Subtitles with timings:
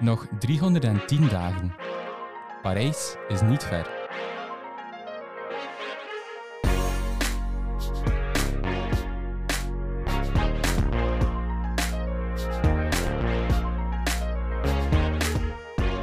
[0.00, 1.74] Nog 310 dagen.
[2.62, 3.90] Parijs is niet ver.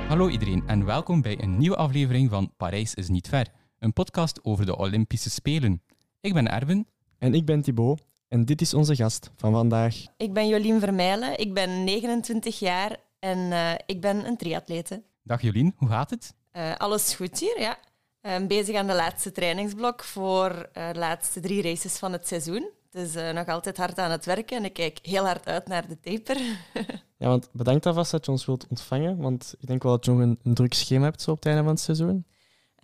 [0.07, 3.48] Hallo iedereen en welkom bij een nieuwe aflevering van Parijs is niet ver,
[3.80, 5.82] een podcast over de Olympische Spelen.
[6.21, 6.88] Ik ben Erwin.
[7.18, 10.05] En ik ben Thibaut en dit is onze gast van vandaag.
[10.18, 15.03] Ik ben Jolien Vermeijlen, ik ben 29 jaar en eh, ik ben een triatlete.
[15.23, 16.35] Dag Jolien, hoe gaat het?
[16.53, 17.77] Uh, alles goed hier, ja.
[18.21, 22.70] Uh, bezig aan de laatste trainingsblok voor de laatste drie races van het seizoen.
[22.90, 25.99] Dus nog altijd hard aan het werken en ik kijk heel hard uit naar de
[25.99, 26.38] taper.
[27.17, 30.12] ja, want bedankt alvast dat je ons wilt ontvangen, want ik denk wel dat je
[30.12, 32.26] nog een, een druk schema hebt zo op het einde van het seizoen.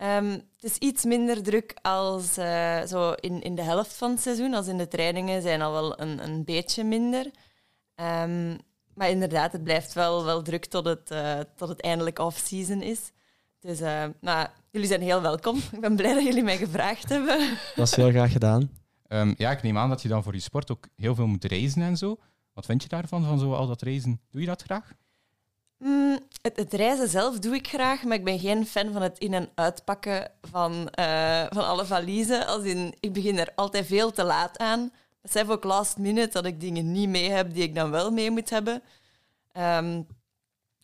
[0.02, 4.20] Um, het is iets minder druk als uh, zo in, in de helft van het
[4.20, 4.54] seizoen.
[4.54, 7.30] Als in de trainingen zijn al wel een, een beetje minder.
[7.96, 8.58] Um,
[8.94, 13.12] maar inderdaad, het blijft wel, wel druk tot het, uh, tot het eindelijk off-season is.
[13.60, 15.56] Dus uh, nou, jullie zijn heel welkom.
[15.72, 17.58] Ik ben blij dat jullie mij gevraagd hebben.
[17.74, 18.70] Dat is heel graag gedaan.
[19.08, 21.44] Um, ja, ik neem aan dat je dan voor je sport ook heel veel moet
[21.44, 22.18] reizen en zo.
[22.52, 24.20] Wat vind je daarvan, van zo al dat reizen?
[24.30, 24.92] Doe je dat graag?
[25.78, 29.18] Mm, het, het, reizen zelf doe ik graag, maar ik ben geen fan van het
[29.18, 32.46] in- en uitpakken van, uh, van alle valiezen.
[32.46, 34.90] Als in, ik begin er altijd veel te laat aan.
[35.22, 38.30] Besef ook last minute dat ik dingen niet mee heb die ik dan wel mee
[38.30, 38.82] moet hebben.
[39.58, 40.06] Um,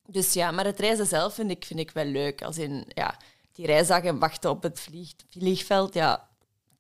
[0.07, 2.43] dus ja, maar het reizen zelf vind ik, vind ik wel leuk.
[2.43, 3.17] Als in, ja,
[3.53, 6.28] die reisdagen wachten op het vlieg, vliegveld, ja,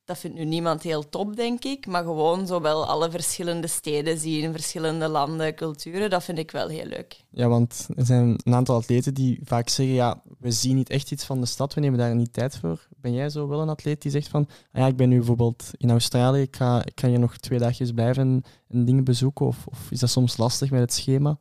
[0.08, 1.86] dat vindt nu niemand heel top, denk ik.
[1.86, 6.84] Maar gewoon zowel alle verschillende steden zien, verschillende landen, culturen, dat vind ik wel heel
[6.84, 7.24] leuk.
[7.30, 11.10] Ja, want er zijn een aantal atleten die vaak zeggen, ja, we zien niet echt
[11.10, 12.86] iets van de stad, we nemen daar niet tijd voor.
[13.00, 15.70] Ben jij zo wel een atleet die zegt van, ah ja, ik ben nu bijvoorbeeld
[15.76, 19.46] in Australië, ik ga, ik ga hier nog twee dagjes blijven en, en dingen bezoeken?
[19.46, 21.38] Of, of is dat soms lastig met het schema?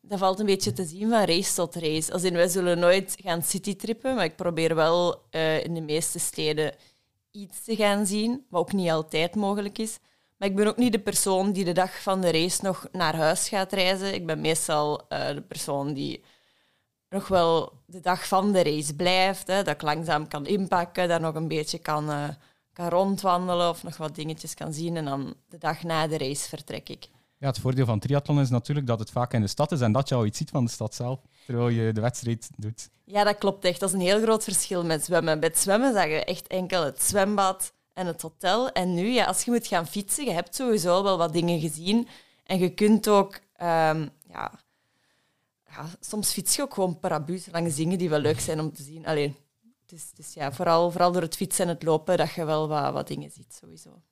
[0.00, 2.12] dat valt een beetje te zien van race tot race.
[2.12, 6.18] Als in, wij zullen nooit gaan citytrippen, maar ik probeer wel uh, in de meeste
[6.18, 6.74] steden
[7.30, 9.98] iets te gaan zien, wat ook niet altijd mogelijk is.
[10.36, 13.16] Maar ik ben ook niet de persoon die de dag van de race nog naar
[13.16, 14.14] huis gaat reizen.
[14.14, 16.24] Ik ben meestal uh, de persoon die
[17.08, 21.20] nog wel de dag van de race blijft, hè, dat ik langzaam kan inpakken, daar
[21.20, 22.28] nog een beetje kan, uh,
[22.72, 26.48] kan rondwandelen of nog wat dingetjes kan zien en dan de dag na de race
[26.48, 27.08] vertrek ik.
[27.38, 29.92] Ja, het voordeel van triathlon is natuurlijk dat het vaak in de stad is en
[29.92, 32.90] dat je al iets ziet van de stad zelf, terwijl je de wedstrijd doet.
[33.04, 33.80] Ja, dat klopt echt.
[33.80, 35.40] Dat is een heel groot verschil met zwemmen.
[35.40, 38.70] Bij het zwemmen zag je echt enkel het zwembad en het hotel.
[38.72, 42.08] En nu, ja, als je moet gaan fietsen, je hebt sowieso wel wat dingen gezien.
[42.44, 43.34] En je kunt ook...
[43.34, 44.52] Um, ja,
[45.66, 48.82] ja, soms fiets je ook gewoon parabus langs dingen die wel leuk zijn om te
[48.82, 49.06] zien.
[49.06, 49.36] Alleen,
[49.86, 52.92] dus, dus ja, vooral, vooral door het fietsen en het lopen dat je wel wat,
[52.92, 54.02] wat dingen ziet, sowieso.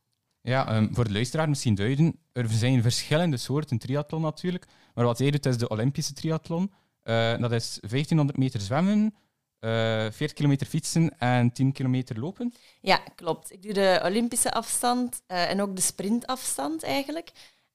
[0.40, 2.18] Ja, um, voor de luisteraar misschien duiden.
[2.32, 4.66] Er zijn verschillende soorten triathlon natuurlijk.
[4.94, 6.72] Maar wat jij doet is de Olympische triathlon.
[7.06, 9.14] Uh, dat is 1500 meter zwemmen,
[9.60, 9.70] uh,
[10.10, 12.54] 40 kilometer fietsen en 10 kilometer lopen.
[12.80, 13.52] Ja, klopt.
[13.52, 17.30] Ik doe de Olympische afstand uh, en ook de sprintafstand eigenlijk.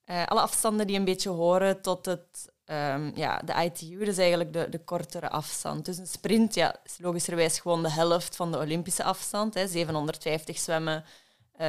[0.06, 4.54] alle afstanden die een beetje horen tot het, um, ja, de ITU, dat is eigenlijk
[4.54, 5.86] de, de kortere afstand.
[5.86, 9.54] Dus een sprint ja, is logischerwijs gewoon de helft van de Olympische afstand.
[9.54, 11.04] Hè, 750 zwemmen,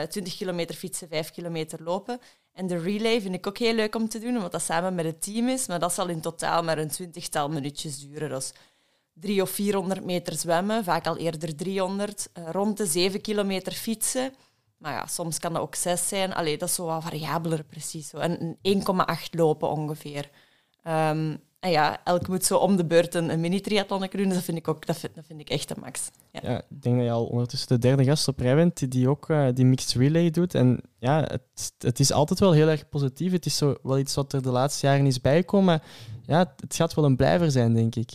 [0.08, 2.20] 20 kilometer fietsen, 5 kilometer lopen.
[2.52, 5.04] En de relay vind ik ook heel leuk om te doen, omdat dat samen met
[5.04, 5.66] het team is.
[5.66, 8.30] Maar dat zal in totaal maar een twintigtal minuutjes duren.
[8.36, 8.52] Is
[9.12, 12.28] drie of 400 meter zwemmen, vaak al eerder 300.
[12.38, 14.34] Uh, rond de 7 kilometer fietsen.
[14.78, 16.34] Maar ja, soms kan dat ook 6 zijn.
[16.34, 18.08] Allee, dat is zo wat variabeler precies.
[18.08, 18.16] Zo.
[18.16, 20.30] En 1,8 lopen ongeveer.
[20.88, 24.24] Um, en ja, elk moet zo om de beurt een, een mini-triathlon doen.
[24.24, 26.10] Dus dat vind ik ook dat vind, dat vind ik echt de max.
[26.30, 26.40] Ja.
[26.42, 26.58] ja.
[26.58, 29.48] ik denk dat je al ondertussen de derde gast op rij bent die ook uh,
[29.54, 30.54] die mixed relay doet.
[30.54, 33.32] En ja, het, het is altijd wel heel erg positief.
[33.32, 35.64] Het is zo wel iets wat er de laatste jaren is bijgekomen.
[35.66, 35.82] Maar
[36.26, 38.10] ja, het gaat wel een blijver zijn, denk ik.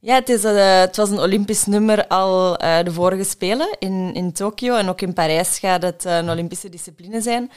[0.00, 4.14] Ja, het, is, uh, het was een Olympisch nummer al uh, de vorige Spelen in,
[4.14, 4.76] in Tokio.
[4.76, 7.50] En ook in Parijs gaat het een Olympische discipline zijn.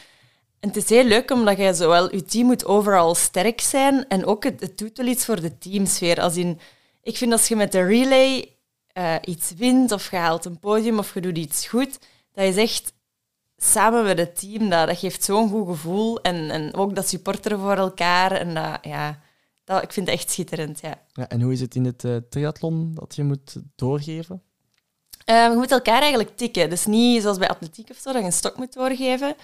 [0.62, 4.26] En het is heel leuk omdat je zowel je team moet overal sterk zijn en
[4.26, 6.22] ook het, het doet wel iets voor de teamsfeer.
[6.22, 6.60] Als in,
[7.02, 8.56] ik vind als je met de relay
[8.98, 12.00] uh, iets wint of je haalt een podium of je doet iets goed,
[12.32, 12.94] dat je zegt
[13.58, 16.22] samen met het team, dat, dat geeft zo'n goed gevoel.
[16.22, 18.32] En, en ook dat supporteren voor elkaar.
[18.32, 19.20] En dat, ja,
[19.64, 20.80] dat, ik vind het echt schitterend.
[20.82, 21.02] Ja.
[21.14, 24.42] ja en hoe is het in het uh, triathlon dat je moet doorgeven?
[25.26, 26.70] Uh, je moet elkaar eigenlijk tikken.
[26.70, 29.36] Dus niet zoals bij atletiek of zo, dat je een stok moet doorgeven.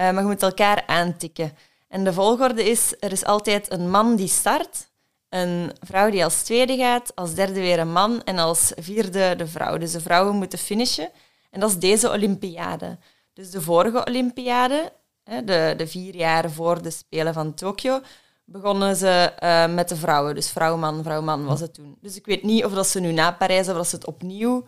[0.00, 1.56] Uh, maar je moet elkaar aantikken.
[1.88, 4.90] En de volgorde is, er is altijd een man die start,
[5.28, 9.46] een vrouw die als tweede gaat, als derde weer een man en als vierde de
[9.46, 9.78] vrouw.
[9.78, 11.10] Dus de vrouwen moeten finishen.
[11.50, 12.98] En dat is deze Olympiade.
[13.32, 14.92] Dus de vorige Olympiade,
[15.24, 18.00] de, de vier jaar voor de Spelen van Tokio,
[18.44, 20.34] begonnen ze uh, met de vrouwen.
[20.34, 21.96] Dus vrouw-man, vrouw-man was het toen.
[22.00, 24.66] Dus ik weet niet of dat ze nu na Parijs of dat ze het opnieuw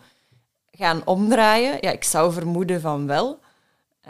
[0.71, 1.77] gaan omdraaien.
[1.81, 3.39] Ja, ik zou vermoeden van wel.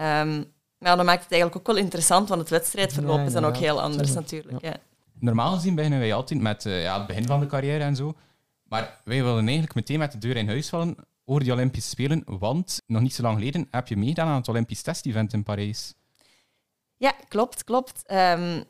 [0.01, 0.53] Um,
[0.87, 3.81] maar dat maakt het eigenlijk ook wel interessant, want het wedstrijdverloop is dan ook heel
[3.81, 4.61] anders natuurlijk.
[4.61, 4.75] Ja.
[5.19, 8.15] Normaal gezien beginnen wij altijd met uh, ja, het begin van de carrière en zo.
[8.63, 10.95] Maar wij willen eigenlijk meteen met de deur in huis vallen
[11.25, 14.47] over die Olympische Spelen, want nog niet zo lang geleden heb je meegedaan aan het
[14.47, 15.93] Olympisch test-event in Parijs.
[16.97, 18.03] Ja, klopt, klopt.
[18.11, 18.63] Um,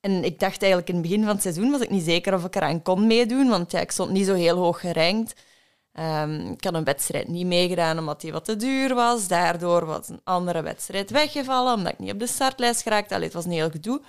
[0.00, 2.44] en ik dacht eigenlijk in het begin van het seizoen was ik niet zeker of
[2.44, 5.40] ik eraan kon meedoen, want ja, ik stond niet zo heel hoog gerankt.
[5.98, 9.28] Um, ik had een wedstrijd niet meegedaan omdat die wat te duur was.
[9.28, 13.14] Daardoor was een andere wedstrijd weggevallen omdat ik niet op de startlijst geraakte.
[13.14, 14.00] Allee, het was een heel gedoe.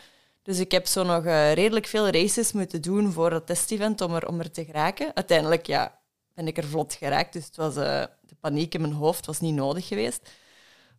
[0.43, 4.15] Dus ik heb zo nog uh, redelijk veel races moeten doen voor dat testevent om
[4.15, 5.15] er, om er te geraken.
[5.15, 5.99] Uiteindelijk ja,
[6.33, 9.39] ben ik er vlot geraakt, dus het was, uh, de paniek in mijn hoofd was
[9.39, 10.29] niet nodig geweest.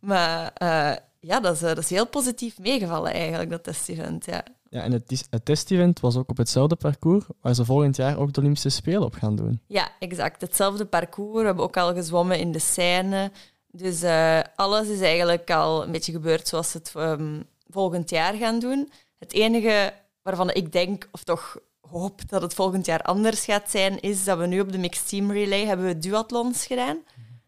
[0.01, 4.25] Maar uh, ja, dat is, dat is heel positief meegevallen eigenlijk, dat testevent.
[4.25, 4.45] Ja.
[4.73, 8.33] Ja, en het, het testevent was ook op hetzelfde parcours waar ze volgend jaar ook
[8.33, 9.61] de Olympische Spelen op gaan doen.
[9.67, 10.41] Ja, exact.
[10.41, 11.39] Hetzelfde parcours.
[11.41, 13.31] We hebben ook al gezwommen in de Seine.
[13.71, 18.35] Dus uh, alles is eigenlijk al een beetje gebeurd zoals ze het um, volgend jaar
[18.35, 18.91] gaan doen.
[19.19, 19.93] Het enige
[20.23, 24.39] waarvan ik denk, of toch hoop dat het volgend jaar anders gaat zijn, is dat
[24.39, 26.99] we nu op de Mixed Team Relay hebben we duathlons gedaan.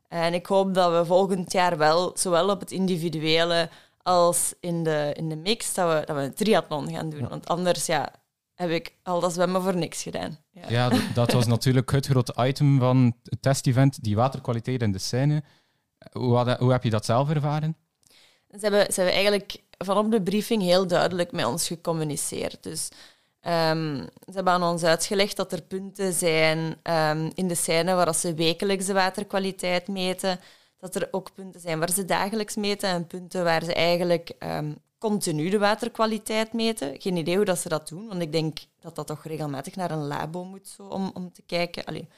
[0.09, 3.69] En ik hoop dat we volgend jaar wel, zowel op het individuele
[4.05, 7.29] als in de, in de mix, dat we, dat we een triathlon gaan doen.
[7.29, 8.12] Want anders ja,
[8.55, 10.39] heb ik al dat zwemmen voor niks gedaan.
[10.51, 14.99] Ja, ja dat, was natuurlijk het grote item van het testevent, die waterkwaliteit in de
[14.99, 15.43] scène.
[16.12, 17.77] Hoe, hoe heb je dat zelf ervaren?
[18.51, 22.62] Ze hebben, ze hebben eigenlijk vanop de briefing heel duidelijk met ons gecommuniceerd.
[22.62, 22.89] Dus
[23.41, 23.97] um,
[24.27, 28.35] ze hebben aan ons uitgelegd dat er punten zijn um, in de scène waar ze
[28.35, 30.41] wekelijks de waterkwaliteit meten
[30.84, 34.76] dat er ook punten zijn waar ze dagelijks meten en punten waar ze eigenlijk um,
[34.98, 37.00] continu de waterkwaliteit meten.
[37.00, 39.90] Geen idee hoe dat ze dat doen, want ik denk dat dat toch regelmatig naar
[39.90, 41.84] een labo moet zo, om, om te kijken.
[41.84, 42.08] Allee,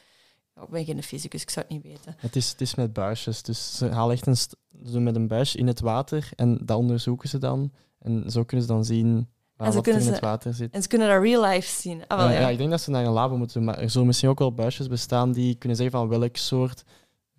[0.62, 2.14] ik ben geen fysicus, ik zou het niet weten.
[2.18, 3.42] Het is, het is met buisjes.
[3.42, 4.36] Dus ze halen echt een
[4.84, 7.72] ze met een buis in het water en dat onderzoeken ze dan.
[7.98, 10.72] En zo kunnen ze dan zien waar wat er in het water zit.
[10.72, 12.06] En ze kunnen dat real life zien.
[12.06, 12.48] Ah, wel, ja, ja.
[12.48, 13.64] ik denk dat ze naar een labo moeten.
[13.64, 16.84] Maar er zullen misschien ook wel buisjes bestaan die kunnen zeggen van welk soort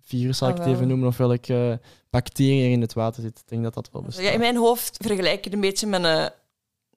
[0.08, 3.38] virus, zal ik het ah, even noemen, of welke bacteriën er in het water zit.
[3.38, 4.24] Ik denk dat dat wel bestaat.
[4.24, 6.30] Ja, in mijn hoofd vergelijk ik het een beetje met een,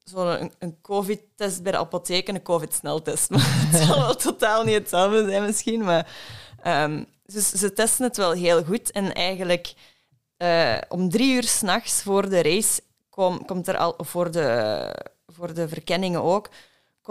[0.03, 3.29] zo'n een, een COVID-test bij de apotheek en een COVID-sneltest.
[3.31, 5.83] Maar het zal wel totaal niet hetzelfde zijn misschien.
[5.83, 6.07] Maar,
[6.67, 8.91] um, dus ze testen het wel heel goed.
[8.91, 9.73] En eigenlijk
[10.37, 14.95] uh, om drie uur s'nachts voor de race kom, komt er al, voor de,
[15.27, 16.49] voor de verkenningen ook,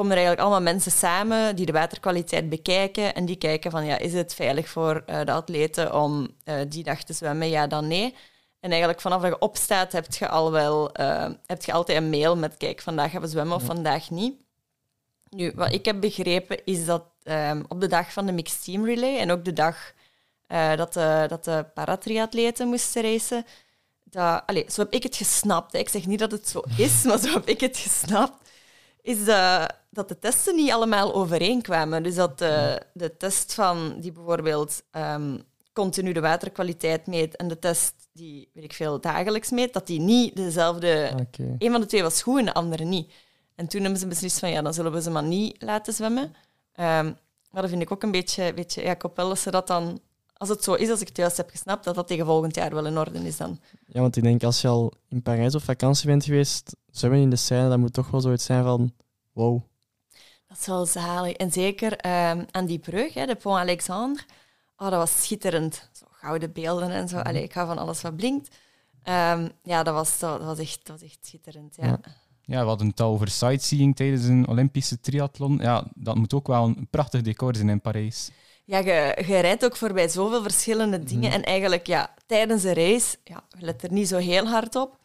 [0.00, 3.99] komen er eigenlijk allemaal mensen samen die de waterkwaliteit bekijken en die kijken van ja,
[3.99, 7.49] is het veilig voor uh, de atleten om uh, die dag te zwemmen?
[7.49, 8.14] Ja, dan nee.
[8.61, 12.11] En eigenlijk vanaf dat je opstaat heb je al wel uh, heb je altijd een
[12.11, 14.35] mail met kijk, vandaag gaan we zwemmen of vandaag niet.
[15.29, 18.85] Nu, wat ik heb begrepen is dat um, op de dag van de Mixed Team
[18.85, 19.93] Relay en ook de dag
[20.76, 23.46] dat, de, dat de paratriatleten moesten racen,
[24.05, 25.73] dat, allez, zo heb ik het gesnapt.
[25.73, 25.79] Hè.
[25.79, 28.49] Ik zeg niet dat het zo is, maar zo heb ik het gesnapt
[29.03, 32.03] is dat, dat de testen niet allemaal overeenkwamen.
[32.03, 35.43] Dus dat de, de test van die bijvoorbeeld um,
[35.73, 40.01] continu de waterkwaliteit meet en de test die, weet ik veel, dagelijks meet, dat die
[40.01, 41.11] niet dezelfde...
[41.13, 41.55] Okay.
[41.59, 43.13] Een van de twee was goed en de andere niet.
[43.55, 46.23] En toen hebben ze beslist van, ja, dan zullen we ze maar niet laten zwemmen.
[46.23, 47.17] Um,
[47.51, 48.55] maar dat vind ik ook een beetje...
[48.55, 50.01] beetje ja, ik hoop wel dat ze dat dan...
[50.37, 52.75] Als het zo is, als ik het juist heb gesnapt, dat dat tegen volgend jaar
[52.75, 53.61] wel in orde is dan.
[53.87, 57.31] Ja, want ik denk, als je al in Parijs op vakantie bent geweest, zwemmen in
[57.31, 58.93] de scène, dat moet toch wel zoiets zijn van
[59.32, 59.63] wow.
[60.51, 61.33] Dat is wel zalig.
[61.33, 64.25] En zeker um, aan die brug, hè, de Pont Alexandre,
[64.77, 65.89] oh, dat was schitterend.
[65.93, 67.17] Zo gouden beelden en zo.
[67.17, 67.27] Mhm.
[67.27, 68.57] Allee, ik ga van alles wat blinkt.
[69.05, 71.77] Um, ja, dat was, dat, was echt, dat was echt schitterend.
[71.77, 71.87] Ja.
[71.87, 72.01] ja.
[72.43, 72.61] ja.
[72.61, 75.59] we hadden het al over sightseeing tijdens een Olympische triathlon.
[75.59, 78.31] Ja, dat moet ook wel een prachtig decor zijn in Parijs.
[78.65, 81.29] Ja, je, je rijdt ook voorbij zoveel verschillende dingen.
[81.29, 81.39] Mhm.
[81.39, 84.99] En eigenlijk, ja, tijdens de race, ja, je let er niet zo heel hard op.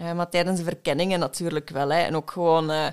[0.00, 1.90] Uh, maar tijdens de verkenningen natuurlijk wel.
[1.90, 2.00] Hè.
[2.00, 2.70] En ook gewoon...
[2.70, 2.86] Uh,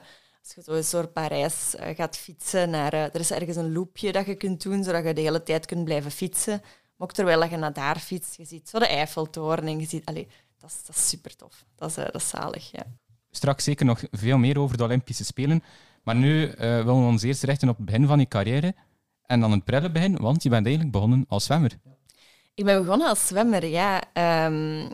[0.56, 3.74] als je zo eens door Parijs uh, gaat fietsen, naar, uh, er is ergens een
[3.74, 6.60] loopje dat je kunt doen, zodat je de hele tijd kunt blijven fietsen.
[6.62, 10.06] Maar ook terwijl je naar daar fietst, je ziet zo de Eiffeltoren en je ziet...
[10.06, 10.27] Allee,
[10.60, 11.66] dat, is, dat is super tof.
[11.75, 12.86] Dat is, uh, dat is zalig, ja.
[13.32, 15.63] Straks zeker nog veel meer over de Olympische Spelen.
[16.04, 18.75] Maar nu willen we ons eerst richten op het begin van je carrière.
[19.25, 21.80] En dan het prille begin, want je bent eigenlijk begonnen als zwemmer.
[22.56, 24.04] Ik ben begonnen als zwemmer, ja.
[24.46, 24.92] Um,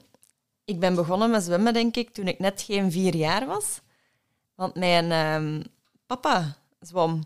[0.65, 3.81] ik ben begonnen met zwemmen, denk ik, toen ik net geen vier jaar was.
[4.55, 5.63] Want mijn um,
[6.05, 7.23] papa zwom.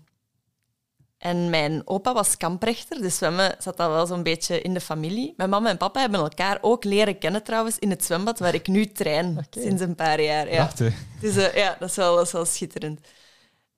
[1.18, 5.34] En mijn opa was kamprechter, dus zwemmen zat al wel zo'n beetje in de familie.
[5.38, 8.68] Mijn mama en papa hebben elkaar ook leren kennen trouwens in het zwembad waar ik
[8.68, 10.54] nu train, sinds een paar jaar.
[10.54, 10.72] Ja.
[11.22, 13.00] Dus uh, ja, dat is, wel, dat is wel schitterend.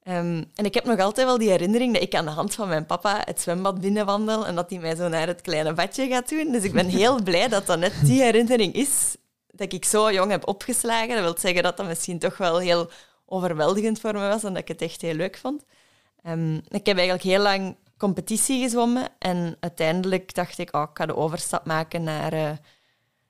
[0.04, 2.68] Ehm, en ik heb nog altijd wel die herinnering dat ik aan de hand van
[2.68, 6.30] mijn papa het zwembad binnenwandel en dat hij mij zo naar het kleine badje gaat
[6.30, 6.52] doen.
[6.52, 9.16] Dus ik ben heel blij dat dat net die herinnering is
[9.52, 11.10] dat ik zo jong heb opgeslagen.
[11.10, 12.90] Dat wil zeggen dat dat misschien toch wel heel
[13.30, 15.64] overweldigend voor me was en dat ik het echt heel leuk vond.
[16.24, 21.06] Um, ik heb eigenlijk heel lang competitie gezwommen en uiteindelijk dacht ik, oh, ik ga
[21.06, 22.52] de overstap maken naar, uh,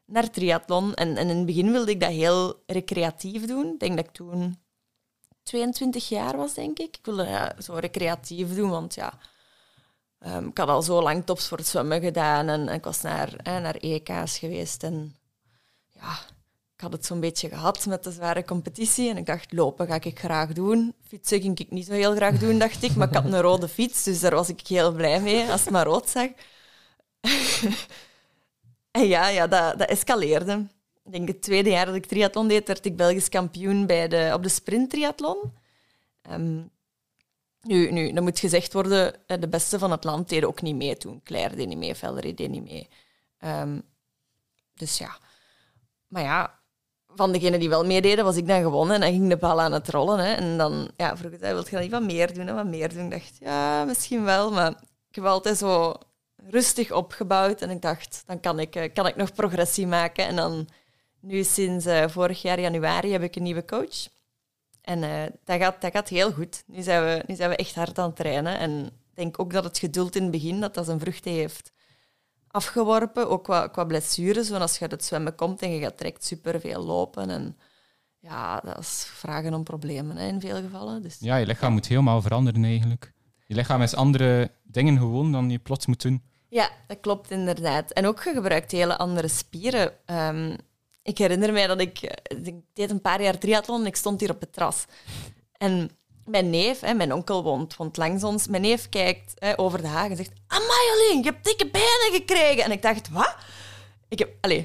[0.06, 0.94] naar triathlon.
[0.94, 3.74] En, en in het begin wilde ik dat heel recreatief doen.
[3.74, 4.58] Ik denk dat ik toen
[5.44, 6.98] 22 jaar was, denk ik.
[6.98, 9.14] Ik wilde ja, zo recreatief doen, want ja,
[10.20, 13.02] um, ik had al zo lang tops voor het zwemmen gedaan en, en ik was
[13.02, 14.84] naar, naar EK's geweest.
[14.84, 15.16] En
[15.88, 16.20] ja,
[16.80, 20.02] ik had het zo'n beetje gehad met de zware competitie en ik dacht, lopen ga
[20.02, 20.94] ik graag doen.
[21.08, 23.68] Fietsen ging ik niet zo heel graag doen, dacht ik, maar ik had een rode
[23.68, 26.30] fiets, dus daar was ik heel blij mee als het maar rood zag.
[28.92, 30.68] en ja, ja dat, dat escaleerde
[31.10, 34.32] ik denk het tweede jaar dat ik triathlon deed, werd ik Belgisch kampioen bij de,
[34.34, 35.54] op de sprinttriathlon.
[36.32, 36.70] Um,
[37.62, 40.98] nu, nu, dan moet gezegd worden, de beste van het land deden ook niet mee
[40.98, 41.22] toen.
[41.24, 42.88] Claire deed niet mee, Valerie deed niet mee.
[43.40, 43.82] Um,
[44.74, 45.18] dus ja.
[46.08, 46.59] Maar ja,
[47.16, 48.96] van degenen die wel meededen, was ik dan gewonnen.
[48.96, 50.20] En dan ging de bal aan het rollen.
[50.20, 50.34] Hè.
[50.34, 52.48] En dan ja, vroeg hij, wil je dan niet wat meer doen?
[52.48, 53.06] En wat meer doen?
[53.06, 54.52] Ik dacht, ja, misschien wel.
[54.52, 54.72] Maar
[55.10, 55.94] ik heb altijd zo
[56.36, 57.62] rustig opgebouwd.
[57.62, 60.26] En ik dacht, dan kan ik, eh, kan ik nog progressie maken.
[60.26, 60.68] En dan
[61.20, 64.08] nu sinds uh, vorig jaar januari heb ik een nieuwe coach.
[64.82, 66.64] En uh, dat, gaat, dat gaat heel goed.
[66.66, 68.58] Nu zijn, we, nu zijn we echt hard aan het trainen.
[68.58, 71.72] En ik denk ook dat het geduld in het begin dat dat zijn vruchten heeft
[72.52, 73.30] afgeworpen.
[73.30, 74.50] Ook qua, qua blessures.
[74.50, 77.30] Want als je uit het zwemmen komt en je gaat direct superveel lopen.
[77.30, 77.58] En
[78.20, 81.02] ja, dat is vragen om problemen hè, in veel gevallen.
[81.02, 83.14] Dus, ja, je lichaam moet helemaal veranderen eigenlijk.
[83.46, 86.24] Je lichaam is andere dingen gewoon dan je plots moet doen.
[86.50, 87.92] Ja, dat klopt inderdaad.
[87.92, 89.92] En ook je gebruikt hele andere spieren.
[90.06, 90.56] Um,
[91.04, 94.20] ik herinner mij dat ik, eh, ik deed een paar jaar triathlon en ik stond
[94.20, 94.86] hier op het terras.
[95.52, 95.90] En
[96.30, 99.88] mijn neef, hè, mijn onkel woont, woont langs ons, mijn neef kijkt hè, over de
[99.88, 102.64] haag en zegt Amai, je hebt dikke benen gekregen.
[102.64, 103.36] En ik dacht, wat?
[104.08, 104.64] Ik heb, allez,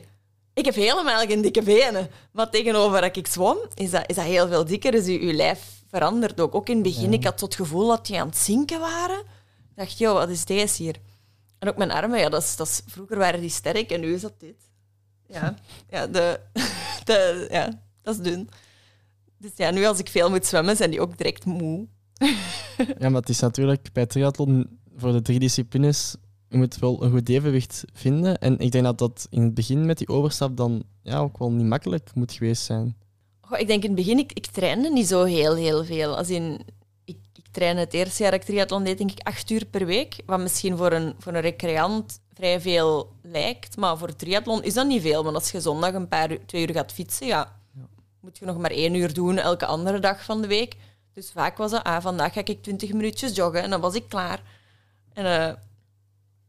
[0.54, 2.10] ik heb helemaal geen dikke benen.
[2.32, 4.90] Maar tegenover dat ik zwom, is dat, is dat heel veel dikker.
[4.90, 6.54] Dus je, je lijf verandert ook.
[6.54, 9.18] Ook in het begin, ik had het gevoel dat die aan het zinken waren.
[9.18, 10.96] Ik dacht, joh, wat is deze hier?
[11.58, 14.14] En ook mijn armen, ja, dat is, dat is, vroeger waren die sterk en nu
[14.14, 14.56] is dat dit.
[15.26, 15.54] Ja,
[15.88, 16.40] ja, de,
[17.04, 18.50] de, ja dat is dun.
[19.44, 21.86] Dus ja, nu als ik veel moet zwemmen, zijn die ook direct moe.
[22.98, 26.16] ja, maar het is natuurlijk bij triathlon voor de drie disciplines
[26.48, 28.38] je moet wel een goed evenwicht vinden.
[28.38, 31.52] En ik denk dat dat in het begin met die overstap dan ja, ook wel
[31.52, 32.96] niet makkelijk moet geweest zijn.
[33.40, 36.16] Goh, ik denk in het begin, ik, ik trainde niet zo heel, heel veel.
[36.16, 36.60] Als in,
[37.04, 39.86] ik, ik trainde het eerste jaar dat ik triathlon deed, denk ik acht uur per
[39.86, 40.16] week.
[40.26, 43.76] Wat misschien voor een, voor een recreant vrij veel lijkt.
[43.76, 45.24] Maar voor triathlon is dat niet veel.
[45.24, 47.60] Want als je zondag een paar uur, twee uur gaat fietsen, ja,
[48.24, 50.76] moet je nog maar één uur doen elke andere dag van de week.
[51.12, 54.08] Dus vaak was dat, ah, vandaag ga ik twintig minuutjes joggen en dan was ik
[54.08, 54.42] klaar.
[55.12, 55.54] En uh,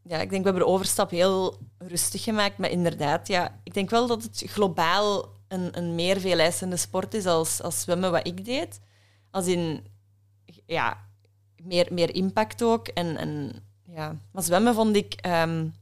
[0.04, 2.58] ja, ik denk, we hebben de overstap heel rustig gemaakt.
[2.58, 7.26] Maar inderdaad, ja, ik denk wel dat het globaal een, een meer veeleisende sport is
[7.26, 8.80] als, als zwemmen wat ik deed.
[9.32, 9.88] Als in,
[10.66, 10.98] ja,
[11.64, 12.88] meer, meer impact ook.
[12.88, 14.16] En, en ja.
[14.32, 15.74] Maar zwemmen vond ik um,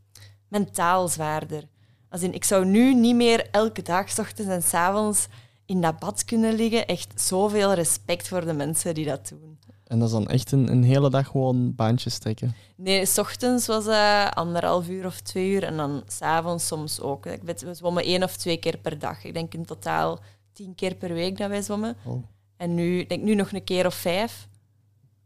[0.47, 1.67] mentaal zwaarder.
[2.09, 5.27] Als in, ik zou nu niet meer elke dag, s ochtends en s avonds,
[5.65, 6.87] in dat bad kunnen liggen.
[6.87, 9.57] Echt zoveel respect voor de mensen die dat doen.
[9.83, 12.55] En dat is dan echt een, een hele dag gewoon baantjes trekken?
[12.75, 15.63] Nee, s ochtends was dat anderhalf uur of twee uur.
[15.63, 17.25] En dan s'avonds soms ook.
[17.25, 19.23] Ik weet, we zwommen één of twee keer per dag.
[19.23, 20.19] Ik denk in totaal
[20.53, 21.95] tien keer per week dat wij zwommen.
[22.03, 22.23] Oh.
[22.57, 24.47] En nu, denk nu nog een keer of vijf.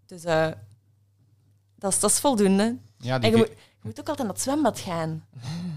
[0.06, 0.48] Dus uh,
[1.75, 2.77] dat is, dat is voldoende.
[2.98, 5.24] Ja, en je, moet, je moet ook altijd naar het zwembad gaan.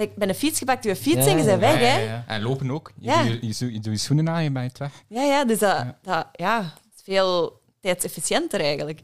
[0.00, 1.78] Ik ben een fiets gepakt, je fiets en je bent weg.
[1.78, 2.22] Hè?
[2.26, 2.92] En lopen ook.
[2.98, 5.04] Je, doet je, je, je, schoenen aan, je bent weg.
[5.08, 9.00] Ja, ja dus dat, dat ja, is veel tijdsefficiënter eigenlijk.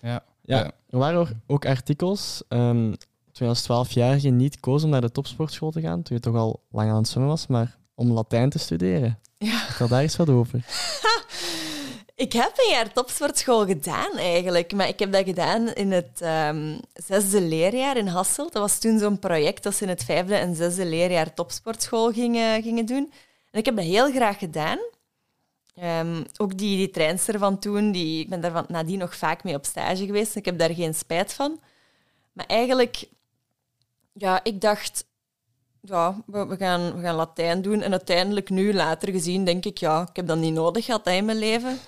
[0.00, 0.24] Ja.
[0.42, 2.96] Ja, er waren ook artikels um,
[3.32, 6.34] toen je als 12-jarige niet koos om naar de topsportschool te gaan, toen je toch
[6.34, 9.18] al lang aan het zwemmen was, maar om Latijn te studeren.
[9.38, 9.58] Ja.
[9.58, 10.64] Vertel daar eens wat over.
[12.18, 16.80] Ik heb een jaar topsportschool gedaan eigenlijk, maar ik heb dat gedaan in het um,
[16.94, 18.52] zesde leerjaar in Hasselt.
[18.52, 22.62] Dat was toen zo'n project dat ze in het vijfde en zesde leerjaar topsportschool gingen,
[22.62, 23.12] gingen doen.
[23.50, 24.78] En ik heb dat heel graag gedaan.
[25.82, 29.54] Um, ook die, die treinster van toen, die, ik ben daar nadien nog vaak mee
[29.54, 30.36] op stage geweest.
[30.36, 31.60] Ik heb daar geen spijt van.
[32.32, 33.08] Maar eigenlijk,
[34.12, 35.04] ja, ik dacht,
[35.80, 37.82] ja, we, gaan, we gaan Latijn doen.
[37.82, 41.24] En uiteindelijk, nu later gezien, denk ik, ja, ik heb dat niet nodig gehad in
[41.24, 41.78] mijn leven.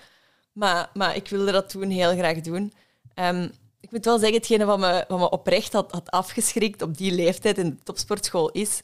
[0.53, 2.73] Maar, maar ik wilde dat toen heel graag doen.
[3.15, 6.97] Um, ik moet wel zeggen, hetgene wat me, wat me oprecht had, had afgeschrikt op
[6.97, 8.83] die leeftijd in de topsportschool is...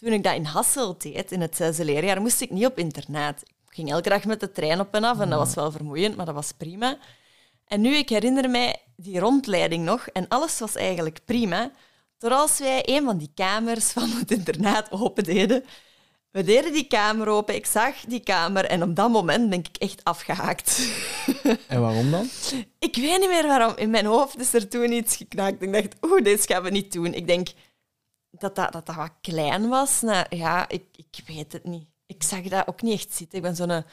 [0.00, 3.42] Toen ik dat in Hasselt deed, in het zesde leerjaar, moest ik niet op internaat.
[3.42, 6.16] Ik ging elke dag met de trein op en af en dat was wel vermoeiend,
[6.16, 6.98] maar dat was prima.
[7.66, 11.70] En nu, ik herinner mij die rondleiding nog en alles was eigenlijk prima.
[12.18, 15.64] Als wij een van die kamers van het internaat open deden.
[16.30, 19.76] We deden die kamer open, ik zag die kamer en op dat moment ben ik
[19.78, 20.88] echt afgehaakt.
[21.66, 22.28] En waarom dan?
[22.78, 23.76] Ik weet niet meer waarom.
[23.76, 25.62] In mijn hoofd is er toen iets geknakt.
[25.62, 27.14] Ik dacht, oeh, dit gaan we niet doen.
[27.14, 27.48] Ik denk
[28.30, 30.00] dat dat, dat, dat wat klein was.
[30.00, 31.86] Nou, ja, ik, ik weet het niet.
[32.06, 33.38] Ik zag dat ook niet echt zitten.
[33.38, 33.84] Ik ben zo'n een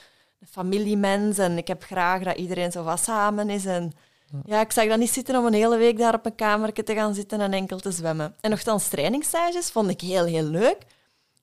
[0.49, 3.65] familiemens en ik heb graag dat iedereen zo wat samen is.
[3.65, 3.93] En
[4.45, 6.93] ja, ik zag dat niet zitten om een hele week daar op een kamertje te
[6.93, 8.35] gaan zitten en enkel te zwemmen.
[8.39, 10.77] En nogthans, trainingsstages vond ik heel, heel leuk.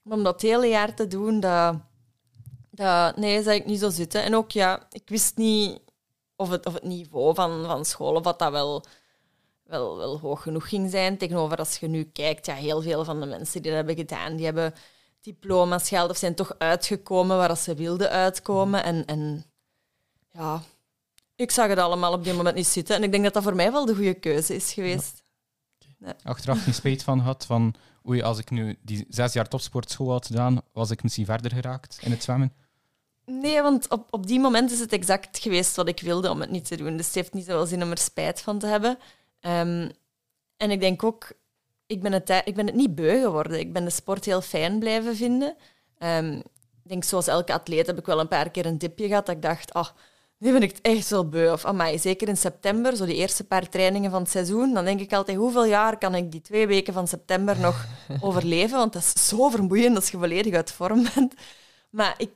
[0.09, 1.77] Om dat hele jaar te doen, dat,
[2.71, 4.23] dat, nee, zag ik niet zo zitten.
[4.23, 5.81] En ook, ja, ik wist niet
[6.37, 8.85] of het, of het niveau van, van school, dat wel,
[9.63, 11.19] wel, wel hoog genoeg ging zijn.
[11.19, 14.37] Tegenover als je nu kijkt, ja, heel veel van de mensen die dat hebben gedaan,
[14.37, 14.75] die hebben
[15.21, 18.85] diploma's gehaald of zijn toch uitgekomen waar ze wilden uitkomen.
[18.85, 19.45] En, en
[20.31, 20.63] ja,
[21.37, 22.97] ik zag het allemaal op die moment niet zitten.
[22.97, 25.24] En ik denk dat dat voor mij wel de goede keuze is geweest.
[26.23, 27.75] Achteraf geen spijt van had van
[28.09, 31.99] oei, als ik nu die zes jaar topsportschool had gedaan, was ik misschien verder geraakt
[32.01, 32.53] in het zwemmen.
[33.27, 36.51] Nee, want op, op die moment is het exact geweest wat ik wilde om het
[36.51, 36.97] niet te doen.
[36.97, 38.99] Dus het heeft niet zoveel zin om er spijt van te hebben.
[39.41, 39.91] Ehm,
[40.57, 41.33] en ik denk ook,
[41.87, 43.59] ik ben, het, ik ben het niet beu geworden.
[43.59, 45.57] Ik ben de sport heel fijn blijven vinden.
[45.99, 46.33] Ehm,
[46.83, 49.35] ik denk, zoals elke atleet heb ik wel een paar keer een dipje gehad dat
[49.35, 49.89] ik dacht, oh,
[50.45, 51.53] nu ben ik het echt wel beu.
[51.53, 55.01] Of amai, zeker in september, zo die eerste paar trainingen van het seizoen, dan denk
[55.01, 57.87] ik altijd, hoeveel jaar kan ik die twee weken van september nog
[58.21, 58.79] overleven?
[58.79, 61.35] Want dat is zo vermoeiend als je volledig uit vorm bent.
[61.91, 62.31] Maar ik,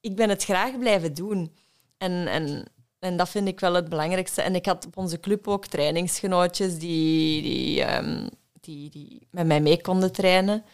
[0.00, 1.56] ik ben het graag blijven doen.
[1.98, 2.64] En, en,
[2.98, 4.42] en dat vind ik wel het belangrijkste.
[4.42, 8.28] En ik had op onze club ook trainingsgenootjes die, die, ehm,
[8.60, 10.64] die, die met mij mee konden trainen.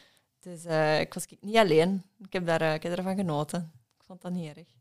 [0.41, 2.03] Dus uh, ik was niet alleen.
[2.19, 3.73] Ik heb, daar, uh, ik heb ervan genoten.
[3.99, 4.74] Ik vond dat niet erg.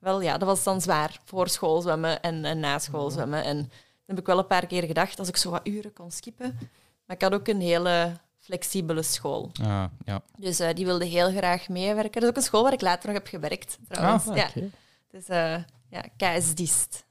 [0.00, 1.20] Wel ja, dat was dan zwaar.
[1.24, 3.44] Voor school zwemmen en, en na school zwemmen.
[3.44, 3.68] En dat
[4.06, 6.58] heb ik wel een paar keer gedacht, als ik zo wat uren kon skippen.
[7.06, 9.50] Maar ik had ook een hele flexibele school.
[9.62, 10.22] Ah, ja.
[10.36, 12.12] Dus uh, die wilde heel graag meewerken.
[12.12, 14.26] Dat is ook een school waar ik later nog heb gewerkt, trouwens.
[14.26, 14.48] Ah, ja.
[15.10, 15.56] Dus uh,
[15.88, 17.04] ja, KS Diest.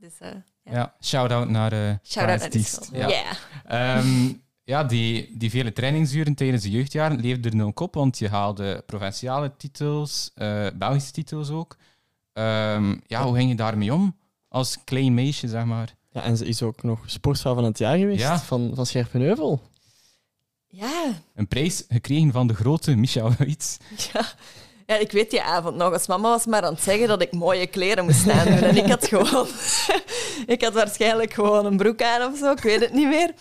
[0.00, 0.28] Dus, uh,
[0.64, 0.72] ja.
[0.72, 2.84] ja, shout-out naar uh, Shout-out KS naar die Diest.
[2.84, 3.08] school.
[3.08, 3.32] Ja.
[3.66, 4.32] Ehm,
[4.64, 8.82] ja, die, die vele trainingsuren tijdens de jeugdjaren leefden er ook op, want je haalde
[8.86, 11.76] provinciale titels, eh, Belgische titels ook.
[12.32, 14.16] Ehm, ja, hoe ging je daarmee om?
[14.48, 15.94] Als klein meisje, zeg maar.
[16.10, 18.38] Ja, en ze is ook nog sportvrouw van het jaar geweest Ja.
[18.40, 19.60] van, van Scherpenheuvel.
[20.68, 21.12] Ja.
[21.34, 23.76] Een prijs gekregen van de grote Michel Wuits.
[24.12, 24.26] Ja.
[24.86, 25.92] ja, ik weet die avond nog.
[25.92, 28.58] Als mama was maar aan het zeggen dat ik mooie kleren moest aandoen.
[28.58, 29.46] En ik had gewoon...
[30.54, 32.50] ik had waarschijnlijk gewoon een broek aan of zo.
[32.52, 33.34] Ik weet het niet meer.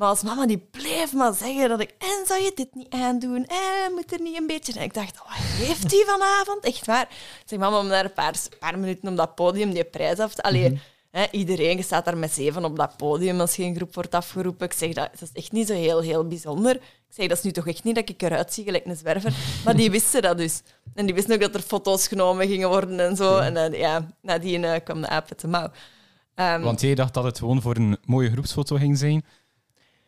[0.00, 1.94] Maar als mama die bleef maar zeggen dat ik...
[1.98, 3.46] En zou je dit niet aandoen?
[3.46, 4.72] En moet er niet een beetje...
[4.72, 6.64] En ik dacht, wat heeft die vanavond?
[6.64, 7.02] Echt waar.
[7.10, 10.34] Ik zeg, mama, om daar een paar, paar minuten op dat podium die prijs af
[10.34, 10.42] te...
[10.42, 14.66] Allee, hè, iedereen staat daar met zeven op dat podium als geen groep wordt afgeroepen.
[14.66, 16.74] Ik zeg, dat, dat is echt niet zo heel, heel bijzonder.
[16.74, 19.34] Ik zeg, dat is nu toch echt niet dat ik eruit zie gelijk een zwerver.
[19.64, 20.62] Maar die wisten dat dus.
[20.94, 23.38] En die wisten ook dat er foto's genomen gingen worden en zo.
[23.38, 25.70] En uh, ja, nadien uh, kwam de aap uit de mouw.
[26.34, 29.24] Um, Want jij dacht dat het gewoon voor een mooie groepsfoto ging zijn.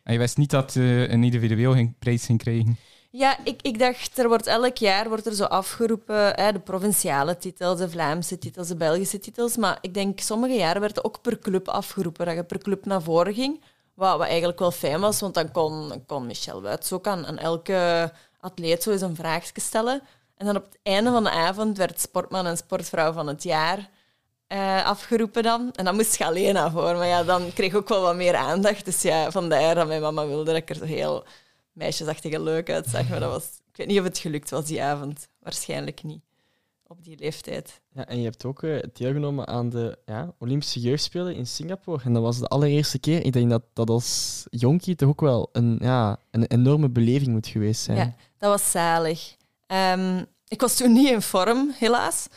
[0.03, 2.77] Je wist niet dat je een individueel prijs ging krijgen.
[3.09, 7.37] Ja, ik, ik dacht, er wordt elk jaar wordt er zo afgeroepen, hè, de provinciale
[7.37, 9.57] titels, de Vlaamse titels, de Belgische titels.
[9.57, 12.85] Maar ik denk, sommige jaren werd er ook per club afgeroepen, dat je per club
[12.85, 13.61] naar voren ging.
[13.93, 17.37] Wat, wat eigenlijk wel fijn was, want dan kon, kon Michel Wuits ook aan, aan
[17.37, 20.01] elke atleet zo eens een vraagje stellen.
[20.37, 23.89] En dan op het einde van de avond werd sportman en sportvrouw van het jaar
[24.53, 25.71] uh, afgeroepen dan.
[25.71, 26.97] En dan moest je alleen naar voren.
[26.97, 28.85] Maar ja, dan kreeg ik ook wel wat meer aandacht.
[28.85, 31.25] Dus ja, vandaar dat mijn mama wilde dat ik er zo heel
[31.71, 33.09] meisjesachtig en leuk uitzag.
[33.09, 35.27] Maar dat was, ik weet niet of het gelukt was die avond.
[35.39, 36.21] Waarschijnlijk niet.
[36.87, 37.81] Op die leeftijd.
[37.93, 42.03] Ja, en je hebt ook uh, deelgenomen aan de ja, Olympische Jeugdspelen in Singapore.
[42.03, 43.25] En dat was de allereerste keer.
[43.25, 47.47] Ik denk dat dat als jonkie toch ook wel een, ja, een enorme beleving moet
[47.47, 47.97] geweest zijn.
[47.97, 49.35] Ja, dat was zalig.
[49.67, 52.27] Um, ik was toen niet in vorm, helaas.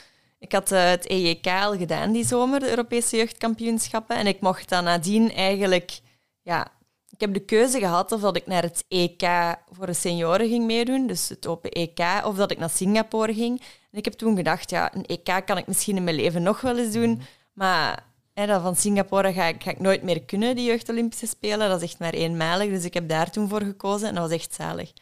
[0.46, 4.16] Ik had uh, het EJK al gedaan die zomer, de Europese jeugdkampioenschappen.
[4.16, 6.00] En ik mocht dan nadien eigenlijk...
[6.42, 6.66] Ja,
[7.10, 9.22] ik heb de keuze gehad of dat ik naar het EK
[9.70, 13.60] voor de senioren ging meedoen, dus het Open EK, of dat ik naar Singapore ging.
[13.90, 16.60] En ik heb toen gedacht, ja, een EK kan ik misschien in mijn leven nog
[16.60, 18.04] wel eens doen, maar
[18.34, 21.68] hè, dat van Singapore ga ik, ga ik nooit meer kunnen, die jeugd-Olympische Spelen.
[21.68, 24.32] Dat is echt maar eenmalig, dus ik heb daar toen voor gekozen en dat was
[24.32, 24.92] echt zalig.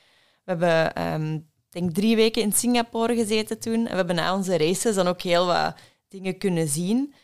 [0.44, 3.74] We hebben ik denk drie weken in Singapore gezeten toen.
[3.74, 5.74] En we hebben na onze races dan ook heel wat
[6.08, 7.14] dingen kunnen zien.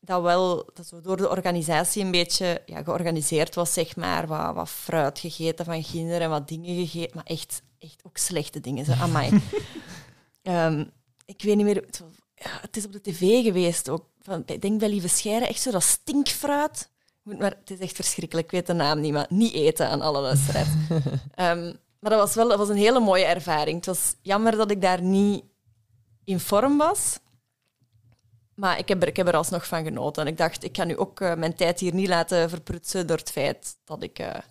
[0.00, 4.26] Dat wel dat zo door de organisatie een beetje ja, georganiseerd was, zeg maar.
[4.26, 7.16] Wat, wat fruit gegeten van kinderen en wat dingen gegeten.
[7.16, 8.84] Maar echt, echt ook slechte dingen.
[8.84, 8.92] Zo.
[8.92, 9.40] Amai.
[10.42, 10.90] um,
[11.34, 11.84] ik weet niet meer...
[12.34, 14.04] ja, het is op de tv geweest ook.
[14.22, 16.88] Van, ik denk bij Lieve Scheire echt zo dat stinkfruit.
[17.22, 20.20] Maar het is echt verschrikkelijk, ik weet de naam niet, maar niet eten aan alle
[20.20, 20.68] luisteraars.
[21.34, 21.72] Ehm,
[22.06, 23.76] maar dat was wel dat was een hele mooie ervaring.
[23.76, 25.44] Het was jammer dat ik daar niet
[26.24, 27.18] in vorm was.
[28.54, 30.22] Maar ik heb er, ik heb er alsnog van genoten.
[30.22, 33.16] En ik dacht, ik ga nu ook eh, mijn tijd hier niet laten verprutsen door
[33.16, 34.42] het feit dat ik, eh, dat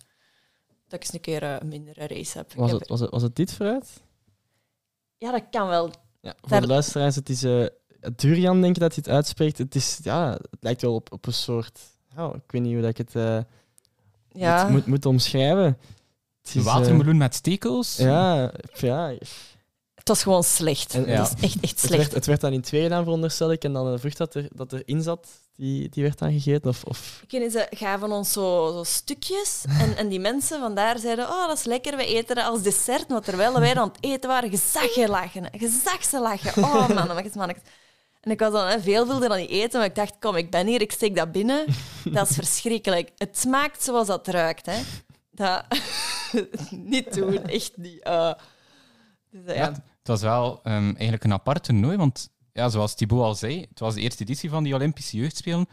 [0.90, 2.52] ik eens een keer eh, een mindere race heb.
[2.54, 4.02] Was heb- het, was, het, was het dit vooruit?
[5.18, 5.90] Ja, dat kan wel.
[6.20, 7.40] Ja, voor Daar- de luisteraars, het is
[8.16, 9.58] durian, denk ik dat je het uitspreekt.
[9.58, 11.80] Het, is, ja, het lijkt wel op, op een soort...
[12.16, 13.12] Ik weet niet hoe dat ik het
[14.28, 14.62] Ja.
[14.62, 15.78] moet, moet, moet omschrijven.
[16.46, 17.96] Het Een is, eh, watermeloen met stekels.
[17.96, 19.14] ja, ja,
[19.94, 20.94] Het was gewoon slecht.
[20.94, 21.22] En- Ja.
[21.22, 21.96] Het is echt, echt het slecht.
[21.96, 23.64] werd, het werd dan in twee gedaan, veronderstel ik.
[23.64, 26.70] En dan de vrucht dat, er, dat erin zat, die, die werd dan gegeten.
[26.70, 27.24] Of, of...
[27.28, 29.64] Niet, ze gaven ons zo, zo stukjes.
[29.68, 33.08] En, en die mensen vandaar zeiden: Oh, dat is lekker, we eten dat als dessert.
[33.08, 35.48] Maar terwijl wij aan het eten waren, je zag je lachen.
[35.58, 36.62] Je zag ze lachen.
[36.64, 37.64] Oh, man, mannetjes, mannetjes.
[38.20, 40.50] En ik was dan hè, veel wilde dan niet eten, maar ik dacht: Kom, ik
[40.50, 41.64] ben hier, ik steek dat binnen.
[42.04, 43.10] Dat is verschrikkelijk.
[43.16, 44.66] Het smaakt zoals dat ruikt.
[44.66, 44.80] Hè.
[45.30, 45.64] Dat...
[46.70, 48.04] niet doen, echt niet.
[48.04, 48.38] Ah.
[49.30, 53.22] Dus, eh, Ja, het was wel ehm, eigenlijk een apart toernooi, want ja, zoals Thibaut
[53.22, 55.66] al zei, het was de eerste editie van die Olympische Jeugdspelen.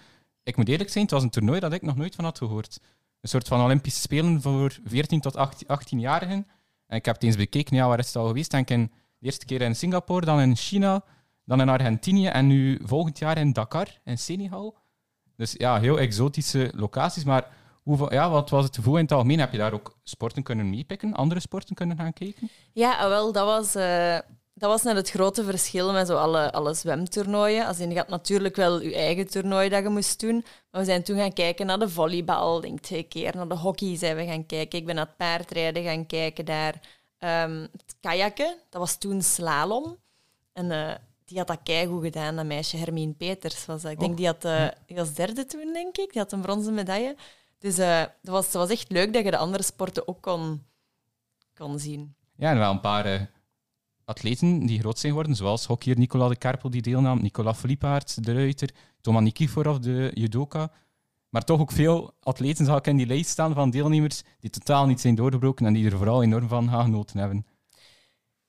[0.44, 2.80] Ik moet eerlijk zijn, het was een toernooi dat ik nog nooit van had gehoord.
[3.22, 6.48] Een soort van Olympische Spelen voor 14 tot 18 18-jarigen.
[6.88, 8.52] En ik heb het eens bekeken, ja, waar is het al geweest?
[8.52, 11.04] Denk in, de eerste keer in Singapore, dan in China,
[11.46, 14.78] dan in Argentinië en nu volgend jaar in Dakar, in Senegal.
[15.36, 17.48] Dus ja, heel exotische locaties, maar
[17.84, 19.40] hoeveel, ja, wat was het gevoel in het algemeen?
[19.40, 22.50] Heb je daar ook sporten kunnen meepikken, andere sporten kunnen gaan kijken?
[22.74, 24.18] Ja, ah, wel, dat was, eh,
[24.54, 27.66] dat was net het grote verschil met zo alle, alle zwemtoernooien.
[27.68, 30.46] Als in, je had natuurlijk wel je eigen toernooi dat je moest doen.
[30.72, 33.36] Maar we zijn toen gaan kijken naar de volleybal, denk ik twee keer.
[33.36, 34.80] Naar de hockey zijn we gaan kijken.
[34.80, 36.80] Ik ben naar het paardrijden gaan kijken daar.
[37.18, 39.98] Ehm, het kajakken, dat was toen slalom.
[40.54, 43.66] En eh, die had dat keigoed gedaan, dat meisje Hermine Peters.
[43.66, 43.92] Was dat.
[43.92, 44.18] Ik denk, Oh.
[44.18, 46.12] die, had, eh, die was derde toen, denk ik.
[46.12, 47.16] Die had een bronzen medaille.
[47.64, 50.64] Dus eh, dat, was, dat was echt leuk dat je de andere sporten ook kon,
[51.54, 52.16] kon zien.
[52.36, 53.22] Ja, en wel een paar eh,
[54.06, 58.34] atleten die groot zijn geworden, zoals hockeyer Nicola de Kerpel die deelnam, Nicola Flipaert, de
[58.34, 58.70] ruiter,
[59.02, 60.72] Toma Nikiforov, de judoka.
[61.30, 64.86] Maar toch ook veel atleten zag ik in die lijst staan van deelnemers die totaal
[64.86, 67.46] niet zijn doorgebroken en die er vooral enorm van gaan genoten hebben.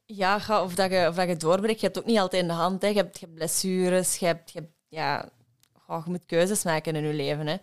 [0.05, 2.49] Ja, of dat, je, of dat je doorbreekt, je hebt het ook niet altijd in
[2.49, 2.83] de hand.
[2.83, 2.89] Hè.
[2.89, 5.29] Je, hebt, je hebt blessures, je, hebt, je, hebt, ja,
[5.73, 7.47] goh, je moet keuzes maken in je leven.
[7.47, 7.57] Hè.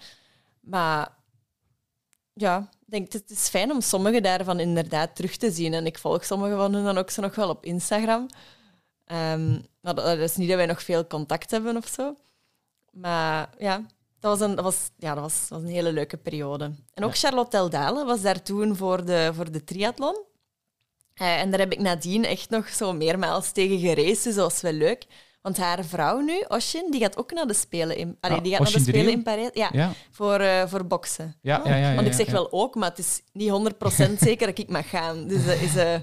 [0.59, 1.19] Maar
[2.41, 5.73] ja, denk, het is fijn om sommige daarvan inderdaad terug te zien.
[5.73, 8.25] En ik volg sommige van hun dan ook zo nog wel op Instagram.
[9.05, 12.15] Ehm, maar dat, is niet dat wij nog veel contact hebben of zo.
[12.91, 13.85] Maar ja,
[14.19, 16.71] dat was een, dat was, ja, dat was, was een hele leuke periode.
[16.93, 20.23] En ook Charlotte Eldalen was daar toen voor de, voor de triathlon.
[21.13, 24.61] Eh, en daar heb ik nadien echt nog zo meermaals tegen geraced, dus dat was
[24.61, 25.05] wel leuk.
[25.41, 28.51] Want haar vrouw nu, Oshin, die gaat ook naar de Spelen in, allee, Ah, die
[28.51, 29.49] gaat naar de Spelen in Parijs.
[29.53, 31.35] Ja, Ja, Voor, eh, voor boksen.
[31.41, 31.75] ja, ja.
[31.75, 32.31] ja, ja Want ik zeg ja.
[32.31, 35.27] wel ook, maar het is niet 100% zeker dat ik mag gaan.
[35.27, 35.93] Dus dat is eh,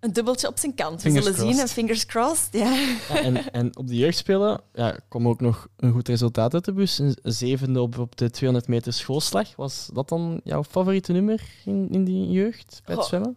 [0.00, 1.02] een dubbeltje op zijn kant.
[1.02, 1.60] We zullen zien crossed.
[1.60, 2.48] en fingers crossed.
[2.52, 2.72] Ja.
[3.08, 6.72] Ja, en, en op de jeugdspelen ja, kwam ook nog een goed resultaat uit de
[6.72, 6.98] bus.
[6.98, 9.56] Een zevende op, op de 200 meter schoolslag.
[9.56, 13.08] Was dat dan jouw favoriete nummer in, in die jeugd bij het Goh.
[13.08, 13.36] zwemmen?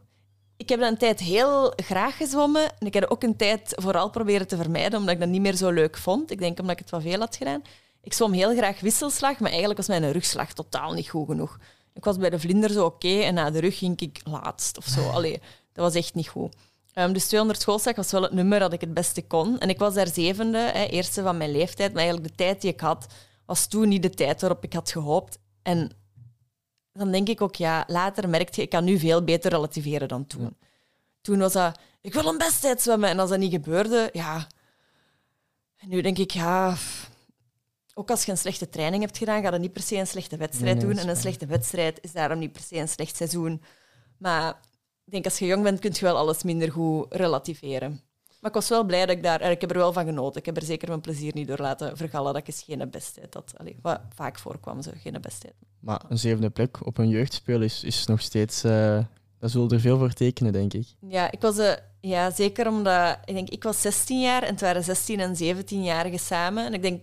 [0.57, 2.63] Ik heb dat een tijd heel graag gezwommen.
[2.79, 5.41] En ik heb dat ook een tijd vooral proberen te vermijden, omdat ik dat niet
[5.41, 6.31] meer zo leuk vond.
[6.31, 7.61] Ik denk omdat ik het wat veel had gedaan.
[8.01, 11.59] Ik zwom heel graag wisselslag, maar eigenlijk was mijn rugslag totaal niet goed genoeg.
[11.93, 14.85] Ik was bij de vlinder zo oké en na de rug ging ik laatst of
[14.85, 15.09] zo.
[15.17, 15.41] Allee,
[15.73, 16.55] dat was echt niet goed.
[16.93, 19.59] Ehm, dus 200 schoolslag was wel het nummer dat ik het beste kon.
[19.59, 21.93] En ik was daar zevende, hè, eerste van mijn leeftijd.
[21.93, 23.05] Maar eigenlijk de tijd die ik had,
[23.45, 25.37] was toen niet de tijd waarop ik had gehoopt.
[25.61, 25.91] En
[26.99, 30.27] dan denk ik ook, ja, later merkte je, ik kan nu veel beter relativeren dan
[30.27, 30.57] toen.
[31.21, 33.09] Toen was dat, ik wil een besttijd zwemmen.
[33.09, 34.47] En als dat niet gebeurde, ja...
[35.77, 36.75] En nu denk ik, ja...
[37.93, 40.37] Ook als je een slechte training hebt gedaan, ga je niet per se een slechte
[40.37, 40.95] wedstrijd Nee, doen.
[40.95, 43.61] is En een slechte wedstrijd is daarom niet per se een slecht seizoen.
[44.17, 44.49] Maar
[45.05, 48.01] ik denk, als je jong bent, kun je wel alles minder goed relativeren.
[48.39, 49.41] Maar ik was wel blij dat ik daar...
[49.51, 50.39] Ik heb er wel van genoten.
[50.39, 53.33] Ik heb er zeker mijn plezier niet door laten vergallen dat ik eens geen besttijd
[53.33, 53.53] had.
[53.57, 55.53] Allee, wat vaak voorkwam, zo, geen besttijd.
[55.85, 58.63] Maar een zevende plek op een jeugdspel is, is nog steeds...
[58.63, 58.99] eh
[59.39, 60.87] daar zullen er veel voor tekenen, denk ik.
[61.07, 64.61] Ja, ik was, eh, ja, zeker omdat ik denk, ik was 16 jaar en het
[64.61, 66.65] waren 16 en 17-jarigen samen.
[66.65, 67.01] En ik denk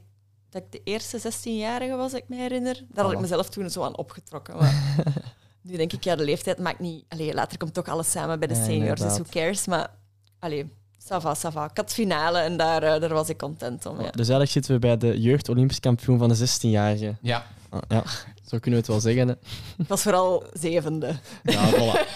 [0.50, 2.84] dat ik de eerste 16-jarige was, dat ik me herinner.
[2.88, 4.56] Daar had ik mezelf toen zo aan opgetrokken.
[4.56, 4.94] Maar
[5.62, 7.04] nu denk ik, ja, de leeftijd maakt niet...
[7.08, 9.32] Allee, later komt toch alles samen bij de Ja, seniors, dus who inderdaad.
[9.32, 9.66] cares?
[9.66, 9.90] Maar,
[10.38, 10.64] allee,
[10.98, 11.64] ça va, ça va.
[11.70, 13.96] Ik had finale en daar, eh, daar was ik content om.
[13.96, 14.10] Ja.
[14.10, 17.16] Dus eigenlijk zitten we bij de jeugd Olympisch kampioen van de 16-jarige.
[17.20, 18.02] Ja, Ah, ja,
[18.44, 19.28] zo kunnen we het wel zeggen.
[19.28, 19.34] Hè.
[19.88, 21.14] Was vooral zevende.
[21.42, 22.06] Ja, voilà.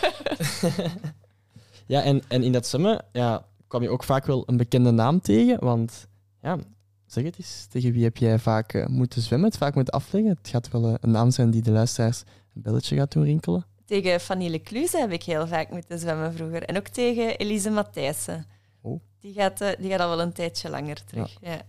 [1.86, 5.20] ja, en, en in dat zwemmen ja, kwam je ook vaak wel een bekende naam
[5.20, 5.64] tegen.
[5.64, 6.06] Want
[6.42, 6.58] Ja,
[7.06, 7.66] zeg het eens.
[7.70, 10.30] Tegen wie heb jij vaak eh, moeten zwemmen, het vaak moeten afleggen?
[10.30, 12.22] Het gaat wel eh, een naam zijn die de luisteraars
[12.54, 13.66] een belletje gaat doen rinkelen.
[13.84, 16.62] Tegen Fanny Lecluze heb ik heel vaak moeten zwemmen vroeger.
[16.62, 18.46] En ook tegen Elise Matthijssen.
[18.80, 19.00] Oh.
[19.20, 21.36] Die, gaat, eh, die gaat al wel een tijdje langer terug.
[21.40, 21.62] Ja.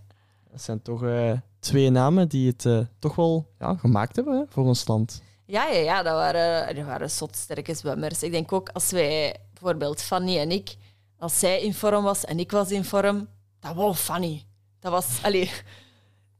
[0.50, 4.64] Dat zijn toch eh, twee namen die het eh, toch wel ja, gemaakt hebben voor
[4.64, 5.22] ons land.
[5.44, 8.22] Ja, ja, ja dat, waren, dat waren zotsterke zwemmers.
[8.22, 10.76] Ik denk ook als wij, bijvoorbeeld Fanny en ik,
[11.18, 13.28] als zij in vorm was en ik was in vorm,
[13.60, 14.42] dat was Fanny.
[14.80, 15.50] Dat was, allee,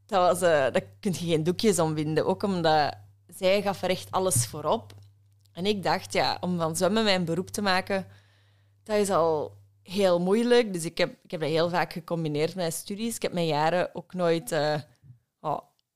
[0.07, 2.27] dat was, eh daar kun je geen doekjes om winden.
[2.27, 2.95] Ook omdat
[3.37, 4.95] zij gaf er echt alles voorop.
[5.53, 8.07] En ik dacht, ja, om van zwemmen mijn beroep te maken,
[8.83, 10.73] dat is al heel moeilijk.
[10.73, 13.17] Dus ik heb, ik heb dat heel vaak gecombineerd met studies.
[13.17, 14.75] Ik heb mijn jaren ook nooit eh,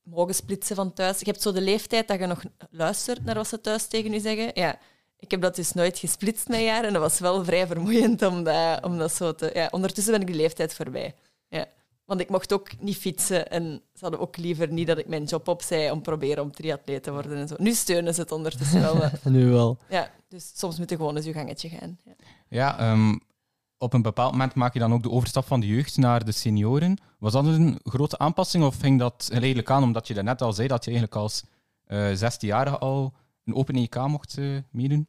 [0.03, 1.19] mogen splitsen van thuis.
[1.19, 4.19] Je hebt zo de leeftijd dat je nog luistert naar wat ze thuis tegen u
[4.19, 4.51] zeggen.
[4.53, 4.79] Ja,
[5.19, 6.87] ik heb dat dus nooit gesplitst mijn jaren.
[6.87, 9.51] En dat was wel vrij vermoeiend om dat, om dat zo te...
[9.53, 11.15] Ja, ondertussen ben ik die leeftijd voorbij.
[11.47, 11.65] Ja.
[12.05, 15.23] Want ik mocht ook niet fietsen en ze hadden ook liever niet dat ik mijn
[15.23, 17.55] job opzij om proberen om triatleet te worden en zo.
[17.57, 19.09] Nu steunen ze het ondertussen wel.
[19.33, 19.77] Nu wel.
[19.89, 21.99] ja, dus soms moet je gewoon eens je gangetje gaan.
[22.03, 22.13] Ja.
[22.49, 23.15] Ja, ehm,
[23.83, 26.31] op een bepaald moment maak je dan ook de overstap van de jeugd naar de
[26.31, 26.97] senioren.
[27.19, 30.67] Was dat een grote aanpassing of ging dat geleidelijk aan, omdat je daarnet al zei
[30.67, 31.43] dat je eigenlijk als
[31.85, 33.13] eh 16-jarige al
[33.45, 35.07] een open EK mocht eh, meedoen?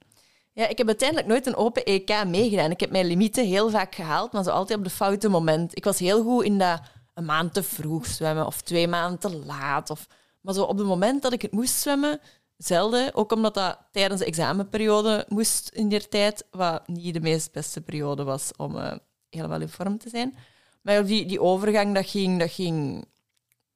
[0.53, 2.71] Ja, ik heb uiteindelijk nooit een open EK meegedaan.
[2.71, 5.77] Ik heb mijn limieten heel vaak gehaald, maar zo altijd op de foute moment.
[5.77, 6.81] Ik was heel goed in dat
[7.15, 9.91] een maand te vroeg zwemmen of twee maanden te laat.
[9.91, 10.07] Of...
[10.41, 12.21] Maar zo op het moment dat ik het moest zwemmen,
[12.57, 13.15] zelden.
[13.15, 17.81] Ook omdat dat tijdens de examenperiode moest in die tijd, wat niet de meest beste
[17.81, 18.97] periode was om eh,
[19.31, 20.37] helemaal in vorm te zijn.
[20.83, 23.05] Maar die, die overgang, dat ging, dat, ging,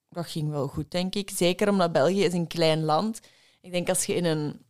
[0.09, 1.31] dat ging wel goed, denk ik.
[1.31, 3.21] Zeker omdat België is een klein land.
[3.61, 4.67] Ik denk als je in een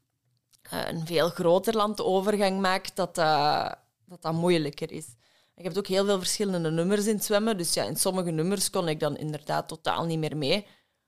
[0.70, 3.76] eh, een veel groter land de overgang maakt, dat dat,
[4.20, 5.06] dat, moeilijker is.
[5.54, 7.56] Je hebt ook heel veel verschillende nummers in het zwemmen.
[7.56, 10.66] Dus ja, in sommige nummers kon ik dan inderdaad totaal niet meer mee.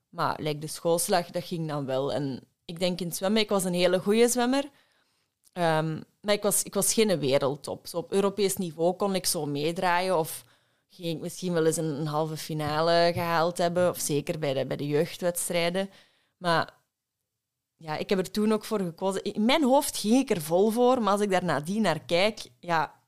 [0.09, 2.13] Maar like de schoolslag, dat ging dan wel.
[2.13, 4.69] En ik denk in het zwemmen, ik was een hele goede zwemmer.
[5.53, 7.87] Ehm, maar ik was, ik was geen wereldtop.
[7.87, 10.45] Zo op Europees niveau kon ik zo meedraaien of
[10.89, 13.89] ging ik misschien wel eens een, halve finale gehaald hebben.
[13.89, 15.89] Of zeker bij de, bij de jeugdwedstrijden.
[16.37, 16.73] Maar
[17.77, 19.23] ja, ik heb er toen ook voor gekozen.
[19.23, 22.39] In mijn hoofd ging ik er vol voor, maar als ik daar nadien naar kijk,
[22.59, 23.01] ja,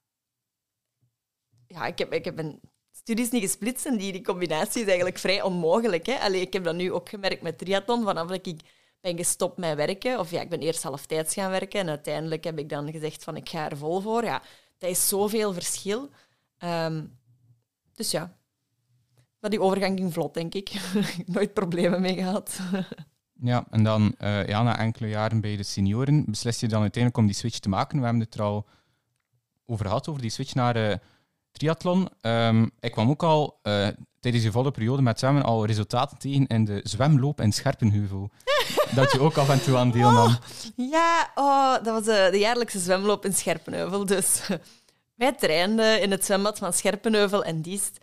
[1.67, 2.58] ja ik, heb, ik heb
[2.91, 6.06] studies niet gesplitst en die, die combinatie is eigenlijk vrij onmogelijk.
[6.06, 6.19] Hè?
[6.19, 8.62] Allee, ik heb dat nu ook gemerkt met triathlon, vanaf dat ik
[9.04, 10.20] ben gestopt met werken.
[10.20, 13.36] Of ja, ik ben eerst halftijds gaan werken en uiteindelijk heb ik dan gezegd van
[13.36, 14.24] ik ga er vol voor.
[14.24, 14.42] Ja,
[14.78, 16.10] dat is zoveel verschil.
[16.58, 17.06] Ehm,
[17.94, 18.38] dus ja.
[19.39, 20.72] Maar die overgang ging vlot, denk ik.
[21.26, 22.60] Nooit problemen mee gehad.
[23.46, 27.24] Ja, en dan eh, ja, na enkele jaren bij de senioren beslis je dan uiteindelijk
[27.24, 27.98] om die switch te maken.
[27.98, 28.66] We hebben het er al
[29.66, 30.98] over gehad, over die switch naar eh,
[31.52, 32.10] triathlon.
[32.22, 33.88] Ehm, ik kwam ook al eh,
[34.24, 38.30] tijdens je volle periode met zwemmen al resultaten tegen in de zwemloop in Scherpenheuvel.
[38.96, 40.38] dat je ook af en toe aan deelnam.
[40.76, 44.06] Ja, oh, dat was de, de jaarlijkse zwemloop in Scherpenheuvel.
[44.06, 44.50] Dus
[45.16, 47.98] wij trainden in het zwembad van Scherpenheuvel en Diest.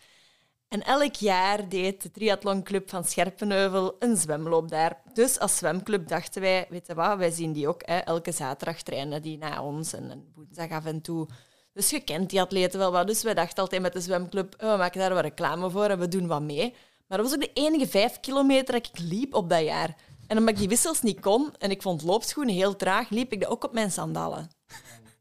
[0.68, 5.02] En elk jaar deed de triathlonclub van Scherpenheuvel een zwemloop daar.
[5.14, 7.82] Dus als zwemclub dachten wij, weet je wat, wij zien die ook.
[7.84, 11.28] Hè, elke zaterdag trainen die na ons en woensdag af en toe.
[11.72, 13.06] Dus je kent die atleten wel wat.
[13.06, 15.98] Dus wij dachten altijd met de zwemclub, oh, we maken daar wat reclame voor en
[15.98, 16.74] we doen wat mee.
[17.06, 19.96] Maar dat was ook de enige vijf kilometer dat ik liep op dat jaar.
[20.26, 23.40] En omdat ik die wissels niet kon en ik vond loopschoenen heel traag, liep ik
[23.40, 24.50] dat ook op mijn sandalen.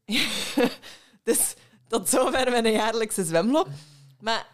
[1.22, 1.54] dus
[1.88, 3.68] tot zover mijn jaarlijkse zwemloop.
[4.20, 4.46] Maar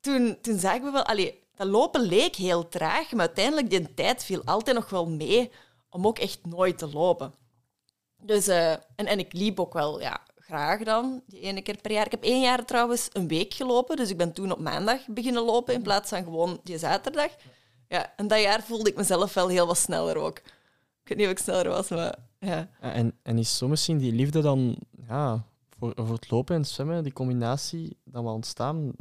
[0.00, 1.04] toen, toen zagen we wel...
[1.04, 5.50] Allee, dat lopen leek heel traag, maar uiteindelijk die tijd viel altijd nog wel mee
[5.88, 7.34] om ook echt nooit te lopen.
[8.16, 11.92] Dus, eh, en, en ik liep ook wel ja, graag dan, die ene keer per
[11.92, 12.04] jaar.
[12.04, 15.42] Ik heb één jaar trouwens een week gelopen, dus ik ben toen op maandag beginnen
[15.42, 17.30] lopen in plaats van gewoon die zaterdag.
[17.88, 20.38] Ja, en dat jaar voelde ik mezelf wel heel wat sneller ook.
[20.38, 22.68] Ik weet niet of ik sneller was, maar ja.
[22.80, 24.76] En, en is zo misschien die liefde dan
[25.08, 25.44] ja,
[25.78, 28.92] voor, voor het lopen en het zwemmen, die combinatie dan wel ontstaan?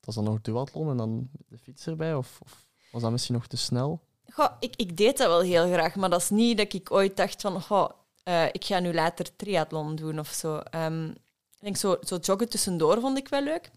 [0.00, 2.14] Was dan nog duathlon en dan de fiets erbij?
[2.14, 4.00] Of, of was dat misschien nog te snel?
[4.30, 7.16] Goh, ik, ik deed dat wel heel graag, maar dat is niet dat ik ooit
[7.16, 7.90] dacht van, goh,
[8.24, 10.56] eh, ik ga nu later triathlon doen of zo.
[10.56, 13.70] Ehm, ik denk zo, zo joggen tussendoor vond ik wel leuk.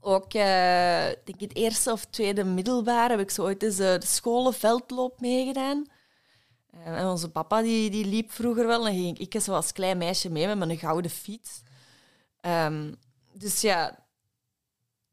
[0.00, 4.06] Ook, ik denk het eerste of tweede middelbaar heb ik zo ooit eens eh, de
[4.06, 5.86] scholenveldloop meegedaan.
[6.84, 10.30] En onze papa die, die liep vroeger wel, en ging ik zo als klein meisje
[10.30, 11.62] mee met mijn gouden fiets.
[12.40, 12.92] Ehm,
[13.32, 14.06] dus ja,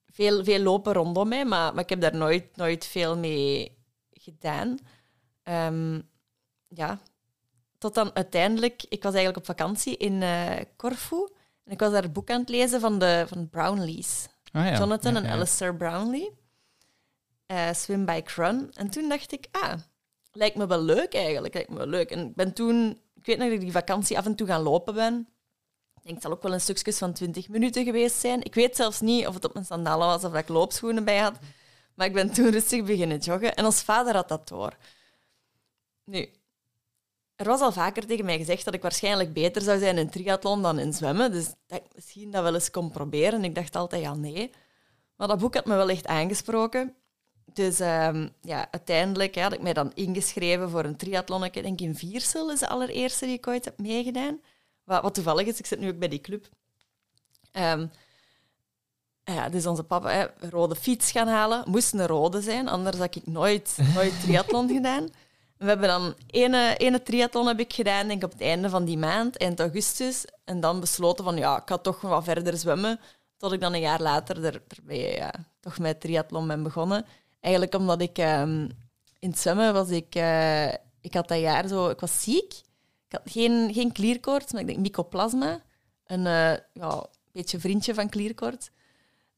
[0.06, 3.78] veel, veel lopen rondom mij, maar, maar ik heb daar nooit, nooit veel mee
[4.12, 4.78] gedaan.
[5.44, 6.02] Ehm,
[6.68, 7.02] ja,
[7.82, 11.28] tot dan uiteindelijk, ik was eigenlijk op vakantie in eh Corfu
[11.64, 14.28] en ik was daar een boek aan het lezen van de van Brownlees.
[14.52, 14.78] Ah, ja.
[14.78, 15.30] Jonathan Ja, en.
[15.30, 16.32] Alistair Brownlee.
[17.48, 18.72] uh, swim, bike, run.
[18.74, 19.74] En toen dacht ik, ah,
[20.32, 21.54] lijkt me wel leuk eigenlijk.
[21.54, 22.10] Lijkt me wel leuk.
[22.12, 24.62] En ik ben toen, ik weet nog dat ik die vakantie af en toe gaan
[24.62, 25.28] lopen ben.
[25.96, 28.44] Ik denk, het zal ook wel een stukjes van 20 minuten geweest zijn.
[28.44, 31.18] Ik weet zelfs niet of het op mijn sandalen was of dat ik loopschoenen bij
[31.20, 31.38] had.
[31.96, 33.56] Maar ik ben toen rustig beginnen joggen.
[33.56, 34.78] En ons vader had dat door.
[36.04, 36.30] Nu,
[37.42, 40.62] er was al vaker tegen mij gezegd dat ik waarschijnlijk beter zou zijn in triathlon
[40.62, 41.32] dan in zwemmen.
[41.32, 43.44] Dus dat ik misschien dat wel eens kon proberen.
[43.44, 44.52] Ik dacht altijd, ja, nee.
[45.16, 46.96] Maar dat boek had me wel echt aangesproken.
[47.54, 51.44] Dus um, ja, uiteindelijk had ik mij dan ingeschreven voor een triathlon.
[51.44, 54.40] Ik denk in Viersel is de allereerste die ik ooit heb meegedaan.
[54.84, 56.50] Wat, toevallig is, ik zit nu ook bij die club.
[57.52, 57.92] Um,
[59.24, 61.64] ja, dus onze papa rode fiets gaan halen.
[61.70, 65.10] Moest een rode zijn, anders had ik nooit, nooit triathlon gedaan.
[65.62, 68.98] We hebben dan ene, ene triathlon heb ik gedaan, denk op het einde van die
[68.98, 70.26] maand, eind augustus.
[70.44, 73.00] En dan besloten van, ja, ik ga toch wat verder zwemmen.
[73.38, 77.06] Tot ik dan een jaar later er, erbij, ja, toch met triathlon ben begonnen.
[77.40, 78.70] Eigenlijk omdat ik um,
[79.20, 80.16] in het zwemmen was ik...
[80.16, 80.68] Uh,
[81.02, 81.90] ik had dat jaar zo...
[81.90, 82.54] Ik was ziek.
[83.08, 85.62] Ik had geen, geen klierkoorts, maar ik denk mycoplasma.
[86.06, 88.70] Een uh, ja, beetje vriendje van klierkoorts.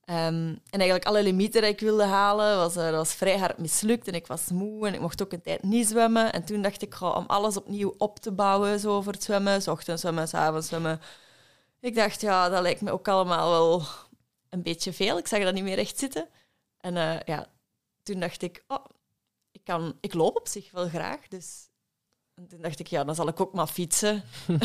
[0.05, 4.07] Um, en eigenlijk alle limieten die ik wilde halen, was, uh, was vrij hard mislukt.
[4.07, 6.33] En ik was moe en ik mocht ook een tijd niet zwemmen.
[6.33, 9.67] En toen dacht ik, om alles opnieuw op te bouwen zo voor het zwemmen, s
[9.67, 11.01] ochtends zwemmen, s avonds zwemmen.
[11.79, 13.83] Ik dacht, ja, dat lijkt me ook allemaal wel
[14.49, 15.17] een beetje veel.
[15.17, 16.29] Ik zag dat niet meer echt zitten.
[16.77, 17.47] En uh, ja,
[18.03, 18.85] toen dacht ik, oh,
[19.51, 21.27] ik, kan, ik loop op zich wel graag.
[21.27, 21.69] Dus
[22.49, 24.23] toen dacht ik, ja, dan zal ik ook maar fietsen.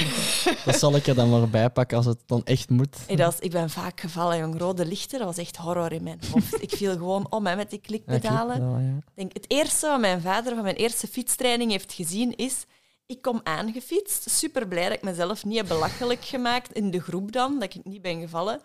[0.64, 2.96] dat zal ik er dan maar bij pakken als het dan echt moet.
[3.06, 4.58] Hey, dat was, ik ben vaak gevallen, jong.
[4.58, 6.62] Rode lichten, dat was echt horror in mijn hoofd.
[6.62, 8.70] ik viel gewoon om hè, met die klikpedalen.
[8.70, 8.98] Ja, ja.
[9.14, 12.64] denk, het eerste wat mijn vader van mijn eerste fietstraining heeft gezien is...
[13.06, 17.32] Ik kom aangefietst, super blij dat ik mezelf niet heb belachelijk gemaakt in de groep
[17.32, 18.60] dan, dat ik niet ben gevallen.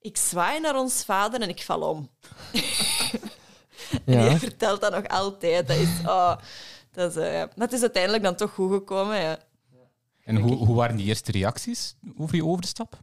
[0.00, 2.10] Ik zwaai naar ons vader en ik val om.
[4.04, 5.68] en hij vertelt dat nog altijd.
[5.68, 5.88] Dat is...
[6.06, 6.36] Oh,
[6.90, 9.20] dat is, uh, Maar het is uiteindelijk dan toch goed gekomen.
[9.20, 9.38] Ja.
[10.24, 12.98] En hoe, hoe waren die eerste reacties over je overstap?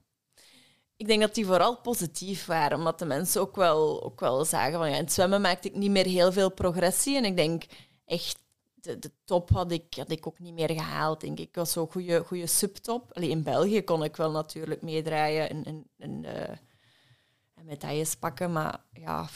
[0.95, 4.77] Ik denk dat die vooral positief waren, omdat de mensen ook wel, ook wel zagen
[4.77, 7.17] van ja, in het zwemmen maakte ik niet meer heel veel progressie.
[7.17, 7.63] En ik denk
[8.05, 8.39] echt,
[8.73, 11.47] de, de top had ik, had ik ook niet meer gehaald, denk ik.
[11.47, 13.11] Ik was zo'n goede, goede subtop.
[13.13, 18.83] Allee, in België kon ik wel natuurlijk meedraaien en, en, en, uh, medailles pakken, maar
[18.93, 19.29] ja...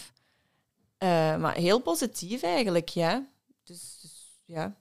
[1.04, 3.28] Uh, maar heel positief eigenlijk, ja.
[3.64, 4.21] Dus, dus
[4.52, 4.76] ja.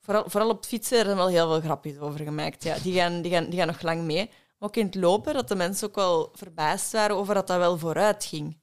[0.00, 2.62] Vooral, vooral op het fietsen er wel heel veel grapjes over gemaakt.
[2.62, 2.76] Ja.
[2.82, 4.30] Die, gaan, die, gaan, die gaan nog lang mee.
[4.58, 7.58] Maar ook in het lopen, dat de mensen ook wel verbaasd waren over dat dat
[7.58, 8.58] wel vooruit ging.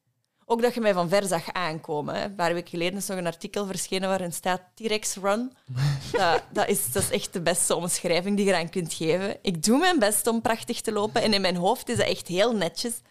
[0.45, 2.15] Ook dat je mij van ver zag aankomen.
[2.15, 2.23] Hè.
[2.23, 5.54] Een paar weken geleden is nog een artikel verschenen waarin staat T-Rex Run.
[6.12, 9.38] Dat, dat, is, dat is echt de beste omschrijving die je eraan kunt geven.
[9.41, 12.28] Ik doe mijn best om prachtig te lopen en in mijn hoofd is dat echt
[12.28, 13.02] heel netjes.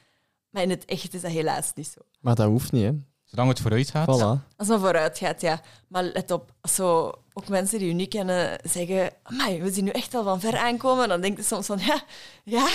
[0.51, 2.01] Maar in het echt is dat helaas niet zo.
[2.21, 2.93] Maar dat hoeft niet, hè?
[3.33, 4.07] Zolang het vooruit gaat.
[4.07, 4.57] Voilà.
[4.57, 5.61] Als het vooruit gaat, ja.
[5.89, 9.11] Maar let op, zo, ook mensen die u niet kennen zeggen...
[9.23, 11.09] Amai, we zien nu echt al van ver aankomen.
[11.09, 12.03] Dan denk je soms van, ja,
[12.45, 12.69] ja,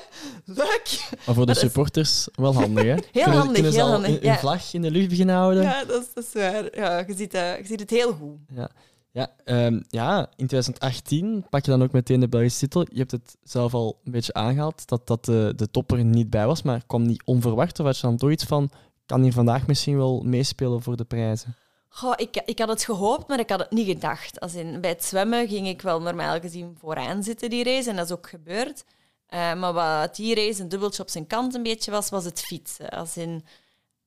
[0.44, 1.08] leuk.
[1.26, 2.90] Maar voor de supporters wel handig, hè?
[2.94, 4.22] Heel kunnen, handig, kunnen heel handig.
[4.22, 5.62] Een, vlag in de lucht beginnen houden.
[5.62, 6.76] Ja, dat is, dat is waar.
[6.76, 8.38] Ja, je, ziet, uh, je ziet het heel goed.
[8.54, 8.70] Ja.
[9.16, 12.86] Ja, um, ja, in 2018 pak je dan ook meteen de Belgische titel.
[12.88, 16.46] Je hebt het zelf al een beetje aangehaald, dat, dat de, de topper niet bij
[16.46, 17.80] was, maar kwam niet onverwacht?
[17.80, 18.70] Of had je dan toch iets van,
[19.06, 21.56] kan hij vandaag misschien wel meespelen voor de prijzen?
[21.88, 24.40] Goh, ik, ik had het gehoopt, maar ik had het niet gedacht.
[24.40, 27.96] Als in, bij het zwemmen ging ik wel normaal gezien vooraan zitten die race en
[27.96, 28.84] dat is ook gebeurd.
[29.30, 32.40] Uh, maar wat die race een dubbeltje op zijn kant een beetje was, was het
[32.40, 32.88] fietsen.
[32.88, 33.44] Als in,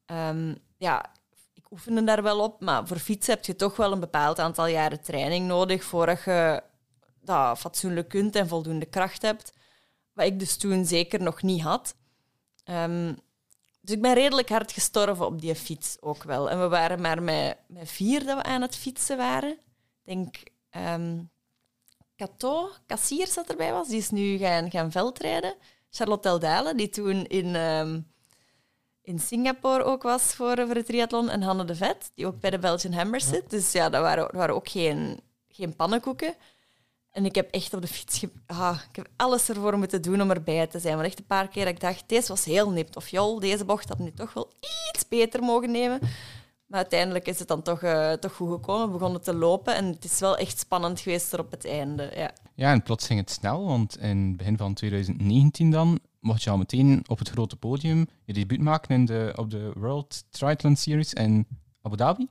[0.06, 1.06] um, ja,
[1.54, 4.68] ik oefende daar wel op, maar voor fietsen heb je toch wel een bepaald aantal
[4.68, 6.64] jaren training nodig voordat je
[7.22, 9.54] dat fatsoenlijk kunt en voldoende kracht hebt.
[10.14, 11.96] Wat ik dus toen zeker nog niet had.
[12.66, 13.18] Um,
[13.82, 16.50] dus ik ben redelijk hard gestorven op die fiets ook wel.
[16.50, 19.52] En we waren maar met, met vier dat we aan het fietsen waren.
[19.52, 19.60] Ik
[20.04, 20.36] denk,
[20.72, 21.30] um,
[22.16, 25.56] Cato, Kassier zat erbij was, die is nu gaan, gaan veldrijden.
[25.90, 28.12] Charlotte Eldale, die toen in, um,
[29.02, 31.30] in Singapore ook was voor, voor het triathlon.
[31.30, 33.50] En Hanne de Vet, die ook bij de Belgian Hammers zit.
[33.50, 36.36] Dus ja, dat waren, dat waren ook geen, geen pannenkoeken.
[37.12, 38.24] En ik heb echt op de fiets...
[38.46, 40.96] Ah, ik heb alles ervoor moeten doen om erbij te zijn.
[40.96, 42.96] Want echt een paar keer dat ik dacht, deze was heel nipt.
[42.96, 44.52] Of joh, deze bocht had nu toch wel
[44.94, 46.00] iets beter mogen nemen.
[46.70, 48.86] Maar uiteindelijk is het dan toch, uh, toch goed gekomen.
[48.88, 52.12] We begonnen te lopen en het is wel echt spannend geweest er op het einde.
[52.16, 56.44] Ja, ja en plots ging het snel, want in het begin van 2019 dan mocht
[56.44, 60.24] je al meteen op het grote podium je debuut maken in de, op de World
[60.30, 61.48] Triathlon Series in
[61.82, 62.28] Abu Dhabi.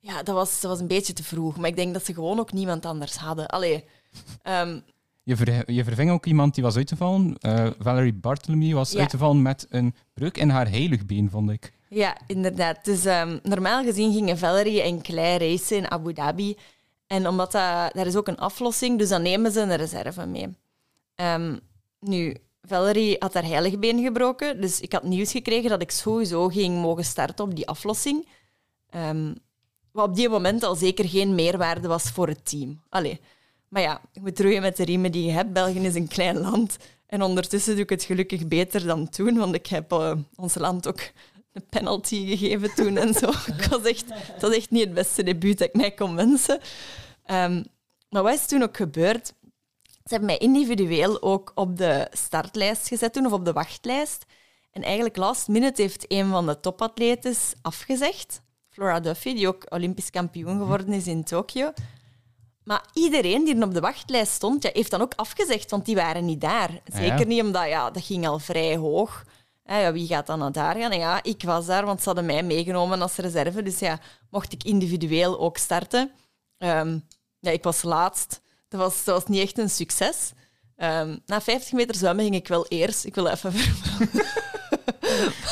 [0.00, 1.56] Ja, dat was, dat was een beetje te vroeg.
[1.56, 3.48] Maar ik denk dat ze gewoon ook niemand anders hadden.
[3.48, 3.84] Allee,
[4.48, 4.82] Um,
[5.22, 7.36] je, ver, je verving ook iemand die was uitgevallen.
[7.40, 9.00] Uh, Valerie Bartholomew was ja.
[9.00, 11.72] uitgevallen met een breuk in haar heiligbeen, vond ik.
[11.88, 12.84] Ja, inderdaad.
[12.84, 16.56] Dus ehm, normaal gezien gingen Valerie en Claire racen in Abu Dhabi.
[17.06, 20.48] En omdat dat, daar is ook een aflossing, dus dan nemen ze een reserve mee.
[21.14, 21.56] Ehm,
[22.00, 26.80] nu, Valerie had haar heiligbeen gebroken, dus ik had nieuws gekregen dat ik sowieso ging
[26.80, 28.26] mogen starten op die aflossing.
[28.96, 29.34] Um,
[29.92, 32.82] wat op die moment al zeker geen meerwaarde was voor het team.
[32.88, 33.20] Allee.
[33.72, 35.52] Maar ja, je moet roeien met de riemen die je hebt.
[35.52, 36.76] België is een klein land.
[37.06, 40.88] En ondertussen doe ik het gelukkig beter dan toen, want ik heb uh, ons land
[40.88, 41.00] ook
[41.52, 43.28] een penalty gegeven toen en zo.
[43.58, 46.60] Ik was echt, dat was echt niet het beste debuut dat ik mij kon wensen.
[47.26, 47.64] Um,
[48.10, 49.26] maar wat is toen ook gebeurd?
[49.82, 54.24] Ze hebben mij individueel ook op de startlijst gezet toen, of op de wachtlijst.
[54.70, 58.42] En eigenlijk last minute heeft een van de topatletes afgezegd.
[58.68, 61.72] Flora Duffy, die ook Olympisch kampioen geworden is in Tokio.
[62.64, 66.24] Maar iedereen die op de wachtlijst stond, ja, heeft dan ook afgezegd, want die waren
[66.24, 66.70] niet daar.
[66.92, 69.24] Zeker niet omdat ja, dat ging al vrij hoog.
[69.64, 70.90] Ja, wie gaat dan naar daar gaan?
[70.90, 73.62] En ja, ik was daar, want ze hadden mij meegenomen als reserve.
[73.62, 73.98] Dus ja,
[74.30, 76.10] mocht ik individueel ook starten.
[76.58, 77.06] Um,
[77.38, 78.40] ja, ik was laatst.
[78.68, 80.32] Dat was, dat was niet echt een succes.
[80.76, 83.04] Um, na 50 meter zwemmen ging ik wel eerst.
[83.04, 84.26] Ik wil even vermelden.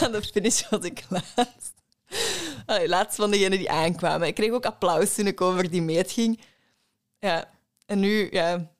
[0.00, 1.74] Aan de finish was ik laatst.
[2.66, 4.28] Allee, laatst van degenen die aankwamen.
[4.28, 6.40] Ik kreeg ook applaus toen ik over die meet ging.
[7.20, 7.44] Ja,
[7.86, 8.70] en nu, ja,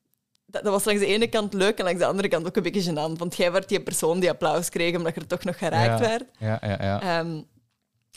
[0.47, 2.93] dat, was langs de ene kant leuk en langs de andere kant ook een beetje
[2.93, 3.18] gênant.
[3.18, 6.09] Want jij werd die persoon die applaus kreeg omdat je er toch nog geraakt ja.
[6.09, 6.24] werd.
[6.38, 7.18] Ja, ja, ja.
[7.18, 7.47] Um,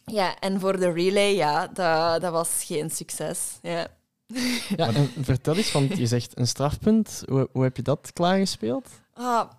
[0.05, 3.59] ja, en voor de relay, ja, dat, dat was geen succes.
[3.61, 3.87] Ja.
[4.75, 7.23] Ja, en vertel eens, want je zegt een strafpunt.
[7.27, 8.89] Hoe, hoe heb je dat klaargespeeld?
[9.13, 9.49] Ah,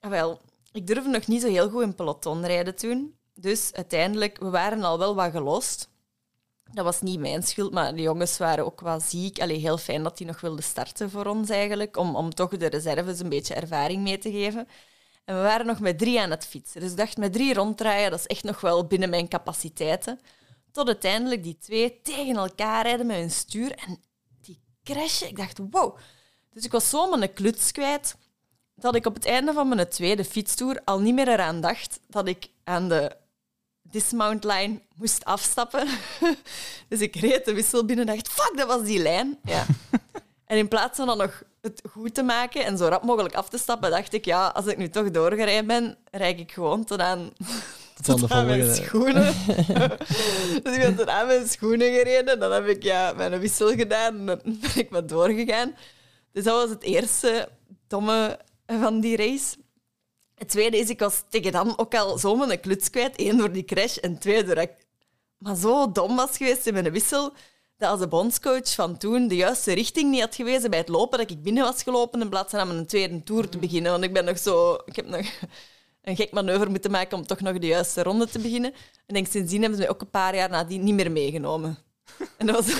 [0.00, 0.40] wel,
[0.72, 3.14] ik durfde nog niet zo heel goed in peloton rijden toen.
[3.34, 5.88] Dus uiteindelijk, we waren al wel wat gelost.
[6.72, 9.40] Dat was niet mijn schuld, maar de jongens waren ook wel ziek.
[9.40, 12.66] Allee, heel fijn dat die nog wilden starten voor ons eigenlijk, om, om toch de
[12.66, 14.68] reserves een beetje ervaring mee te geven.
[15.24, 16.80] En we waren nog met drie aan het fietsen.
[16.80, 20.20] Dus ik dacht, met drie ronddraaien, dat is echt nog wel binnen mijn capaciteiten.
[20.72, 24.00] Tot uiteindelijk die twee tegen elkaar rijden met hun stuur en
[24.40, 25.28] die crashen.
[25.28, 25.98] Ik dacht, wow.
[26.52, 28.16] Dus ik was zo mijn kluts kwijt
[28.74, 32.28] dat ik op het einde van mijn tweede fietstoer al niet meer eraan dacht dat
[32.28, 33.16] ik aan de
[33.96, 35.88] dismount line moest afstappen.
[36.88, 39.38] dus ik reed de wissel binnen en dacht, fuck, dat was die lijn.
[39.44, 39.66] Ja.
[40.50, 43.48] en in plaats van dan nog het goed te maken en zo rap mogelijk af
[43.48, 47.00] te stappen, dacht ik, ja, als ik nu toch doorgereden ben, rijd ik gewoon tot
[47.00, 47.32] aan,
[48.02, 49.34] tot, tot aan mijn schoenen.
[50.62, 52.38] dus ik ben tot aan mijn schoenen gereden.
[52.38, 55.74] Dan heb ik ja, mijn wissel gedaan en dan ben ik maar doorgegaan.
[56.32, 57.48] Dus dat was het eerste
[57.86, 59.56] domme van die race.
[60.36, 63.20] Het tweede is, ik was tegen dan ook al zo mijn kluts kwijt.
[63.20, 64.72] Eén door die crash en twee door ik
[65.38, 67.32] maar zo dom was geweest in mijn wissel
[67.76, 71.18] dat als de bondscoach van toen de juiste richting niet had gewezen bij het lopen,
[71.18, 73.92] dat ik binnen was gelopen in plaats van aan mijn tweede tour te beginnen.
[73.92, 74.78] Want ik ben nog zo...
[74.84, 75.26] Ik heb nog
[76.02, 78.72] een gek manoeuvre moeten maken om toch nog de juiste ronde te beginnen.
[79.06, 81.78] En denk, sindsdien hebben ze mij ook een paar jaar nadien niet meer meegenomen.
[82.36, 82.66] En dat was...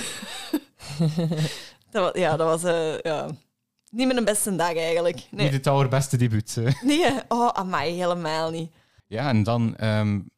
[1.90, 2.72] dat was ja, dat was...
[2.72, 3.28] Uh, ja,
[3.96, 5.26] niet mijn beste dag eigenlijk.
[5.30, 5.44] Nee.
[5.44, 6.56] Niet het allerbeste debuut.
[6.82, 8.72] Nee, oh, amai, helemaal niet.
[9.06, 10.30] Ja, en dan, um,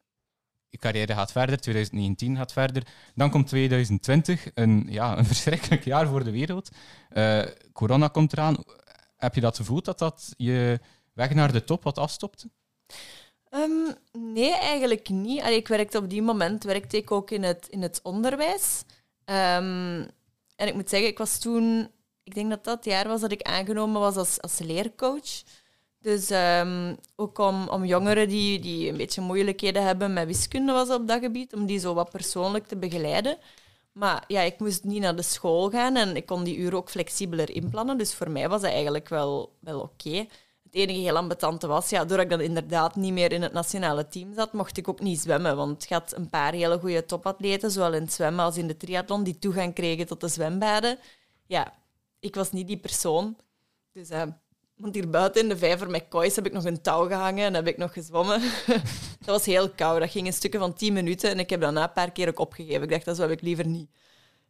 [0.68, 2.82] je carrière gaat verder, 2019 gaat verder.
[3.14, 6.68] Dan komt 2020, een, ja, een verschrikkelijk jaar voor de wereld.
[7.12, 7.42] Uh,
[7.72, 8.56] corona komt eraan.
[9.16, 10.80] Heb je dat gevoeld dat dat je
[11.12, 12.50] weg naar de top wat afstopte?
[13.50, 15.40] Um, nee, eigenlijk niet.
[15.40, 18.82] Allee, ik werkte op die moment werkte ik ook in het, in het onderwijs.
[19.24, 20.06] Um,
[20.56, 21.90] en ik moet zeggen, ik was toen
[22.28, 25.42] ik denk dat dat het jaar was dat ik aangenomen was als, als leercoach.
[26.00, 30.90] Dus um, ook om, om jongeren die, die een beetje moeilijkheden hebben met wiskunde was
[30.90, 33.38] op dat gebied, om die zo wat persoonlijk te begeleiden.
[33.92, 36.90] Maar ja, ik moest niet naar de school gaan en ik kon die uren ook
[36.90, 37.98] flexibeler inplannen.
[37.98, 40.26] Dus voor mij was dat eigenlijk wel, wel oké.
[40.62, 44.08] Het enige heel ambetante was, ja, doordat ik dan inderdaad niet meer in het nationale
[44.08, 45.56] team zat, mocht ik ook niet zwemmen.
[45.56, 48.76] Want ik had een paar hele goede topatleten, zowel in het zwemmen als in de
[48.76, 50.98] triathlon, die toegang kregen tot de zwembaden.
[51.46, 51.72] Ja,
[52.20, 53.36] ik was niet die persoon.
[53.92, 54.22] Dus, uh,
[54.76, 57.54] want hier buiten in de vijver met koois heb ik nog een touw gehangen en
[57.54, 58.40] heb ik nog gezwommen.
[59.18, 60.00] dat was heel koud.
[60.00, 62.38] Dat ging een stukje van tien minuten en ik heb daarna een paar keer ook
[62.38, 62.82] opgegeven.
[62.82, 63.90] Ik dacht, dat zou ik liever niet.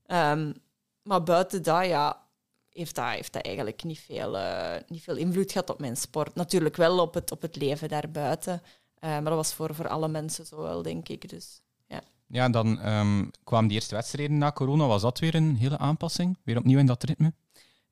[0.07, 0.55] Um,
[1.03, 2.27] maar buiten dat, ja,
[2.71, 6.35] heeft dat, heeft dat eigenlijk niet veel, uh, niet veel invloed gehad op mijn sport.
[6.35, 8.63] Natuurlijk wel op het, op het leven daarbuiten.
[9.01, 11.29] Uh, maar dat was voor, voor alle mensen zo wel, denk ik.
[11.29, 12.01] Dus, ja.
[12.27, 14.87] Ja, en dan um, kwamen die eerste wedstrijden na corona.
[14.87, 16.39] Was dat weer een hele aanpassing?
[16.45, 17.33] Weer opnieuw in dat ritme?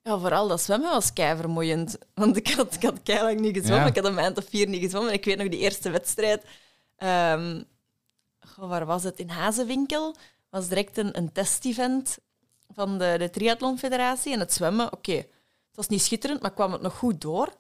[0.07, 1.99] Ja, vooral dat zwemmen was kei vermoeiend.
[2.15, 3.87] Want ik had, ik had kei niet gezwommen.
[3.87, 5.11] Ik had een maand of vier niet gezwommen.
[5.11, 6.45] En ik weet nog die eerste wedstrijd.
[6.99, 7.65] Um,
[8.57, 9.19] waar was het?
[9.19, 10.15] In Hazenwinkel
[10.51, 12.19] was direct een, een testevent
[12.75, 14.33] van de, de Triathlon Federatie.
[14.33, 17.53] En het zwemmen, oké, het was niet schitterend, maar kwam het nog goed door.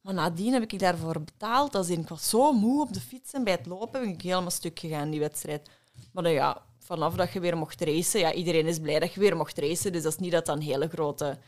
[0.00, 1.74] Maar nadien heb ik daarvoor betaald.
[1.74, 4.22] Als in, ik was zo moe op de fiets en bij het lopen ben ik
[4.22, 5.70] helemaal stuk gegaan, die wedstrijd.
[6.12, 9.20] Maar dan, ja, vanaf dat je weer mocht racen, ja, iedereen is blij dat je
[9.20, 9.92] weer mocht racen.
[9.92, 11.38] Dus dat is niet dat dat een hele grote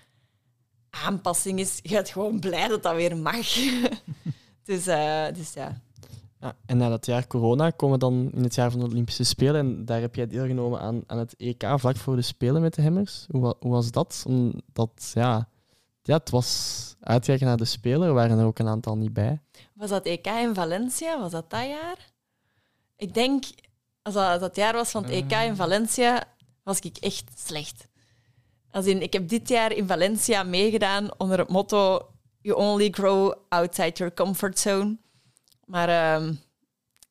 [0.94, 1.78] aanpassing is.
[1.82, 3.46] Je bent gewoon blij dat dat weer mag.
[4.68, 5.80] dus, uh, dus ja.
[6.40, 6.56] ja.
[6.66, 9.60] En na dat jaar corona komen we dan in het jaar van de Olympische Spelen.
[9.60, 12.82] En daar heb jij deelgenomen aan, aan het EK vlak voor de Spelen met de
[12.82, 13.26] Hemmers.
[13.30, 14.24] Hoe, hoe was dat?
[14.26, 15.48] Omdat, ja,
[16.02, 18.08] ja, het was uitkijken naar de Spelen.
[18.08, 19.40] Er waren er ook een aantal niet bij.
[19.72, 21.20] Was dat EK in Valencia?
[21.20, 22.12] Was dat dat jaar?
[22.96, 23.44] Ik denk,
[24.02, 25.54] als dat dat jaar was van het EK in eh.
[25.54, 26.24] Valencia,
[26.62, 27.88] was ik echt slecht.
[28.74, 32.08] Als in, ik heb dit jaar in Valencia meegedaan onder het motto
[32.40, 34.96] You only grow outside your comfort zone.
[35.64, 35.88] Maar
[36.20, 36.36] uh, ik,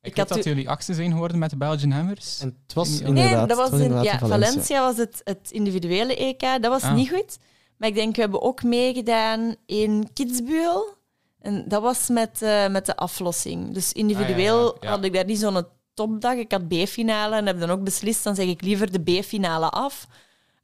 [0.00, 2.40] ik had dat jullie achtste zijn geworden met de Belgian Hammers.
[2.40, 4.80] En het was inderdaad, nee, dat was, in, ja, Valencia.
[4.80, 6.40] was het, het individuele EK.
[6.40, 6.94] Dat was ah.
[6.94, 7.38] niet goed.
[7.76, 10.96] Maar ik denk, we hebben ook meegedaan in Kitzbühel.
[11.40, 13.74] En dat was met, uh, met de aflossing.
[13.74, 16.34] Dus individueel ah, had ik daar niet zo'n topdag.
[16.34, 20.06] Ik had B-finale en heb dan ook beslist, dan zeg ik liever de B-finale af.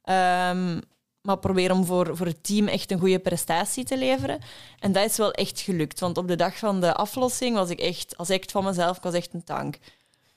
[0.05, 0.81] Um,
[1.21, 4.39] maar probeer om voor, voor het team echt een goede prestatie te leveren.
[4.79, 5.99] En dat is wel echt gelukt.
[5.99, 9.03] Want op de dag van de aflossing was ik echt, als echt van mezelf, ik
[9.03, 9.77] was echt een tank.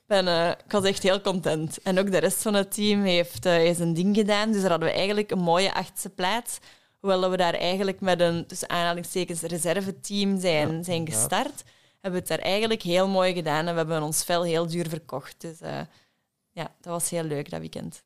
[0.06, 1.82] Ben, uh, ik was echt heel content.
[1.82, 4.52] En ook de rest van het team heeft, uh, een ding gedaan.
[4.52, 6.58] Dus daar hadden we eigenlijk een mooie achtste plaats.
[7.00, 11.62] Hoewel we daar eigenlijk met een tussen aanhalingstekens reserveteam zijn, zijn gestart,
[12.00, 13.66] hebben we het daar eigenlijk heel mooi gedaan.
[13.66, 15.34] En we hebben ons vel heel duur verkocht.
[15.38, 15.80] Dus uh,
[16.52, 18.02] ja, dat was heel leuk dat weekend.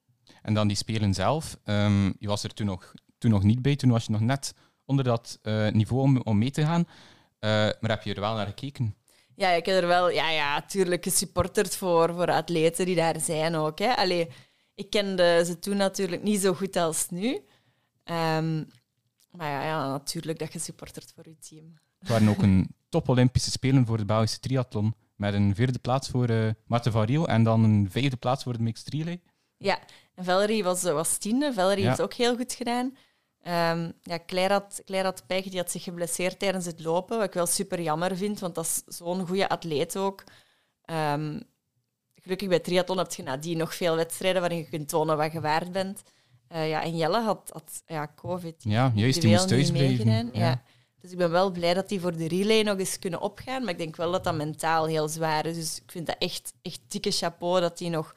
[0.48, 1.58] En dan die spelen zelf.
[1.64, 4.54] Um, je was er toen nog, toen nog niet bij, toen was je nog net
[4.84, 6.80] onder dat uh, niveau om, om mee te gaan.
[6.80, 6.90] Uh,
[7.80, 8.94] maar heb je er wel naar gekeken?
[9.34, 13.54] Ja, ik heb er wel, ja, ja, tuurlijk gesupporterd voor, voor atleten die daar zijn
[13.54, 13.78] ook.
[13.78, 13.96] Hè.
[13.96, 14.28] Allee,
[14.74, 17.32] ik kende ze toen natuurlijk niet zo goed als nu.
[18.04, 18.66] Um,
[19.30, 21.78] maar ja, ja, natuurlijk dat je supportert voor je team.
[21.98, 24.94] Het waren ook een top Olympische Spelen voor de Belgische triathlon.
[25.16, 28.52] Met een vierde plaats voor uh, Marten van Rio en dan een vijfde plaats voor
[28.52, 29.20] de mixed relay.
[29.56, 29.78] Ja,
[30.18, 31.52] en Valerie was, was tiende.
[31.52, 32.96] Valerie heeft ook heel goed gedaan.
[33.42, 37.26] Um, ja, Claire had, Claire had pech, die had zich geblesseerd tijdens het lopen, wat
[37.26, 40.24] ik wel super jammer vind, want dat is zo'n goede atleet ook.
[40.84, 41.42] Um,
[42.14, 45.40] gelukkig bij triathlon heb je nadien nog veel wedstrijden waarin je kunt tonen wat je
[45.40, 46.02] waard bent.
[46.52, 48.54] Uh, ja, en Jelle had, had ja, COVID.
[48.58, 50.06] Ja, juist, die moest thuis blijven.
[50.06, 50.30] Ja.
[50.32, 50.62] ja.
[51.00, 53.72] Dus ik ben wel blij dat die voor de relay nog eens kunnen opgaan, maar
[53.72, 55.54] ik denk wel dat dat mentaal heel zwaar is.
[55.56, 58.14] Dus ik vind dat echt, echt dikke chapeau dat hij nog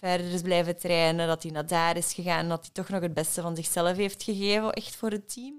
[0.00, 3.14] verder is blijven trainen, dat hij naar daar is gegaan, dat hij toch nog het
[3.14, 5.54] beste van zichzelf heeft gegeven, echt voor het team.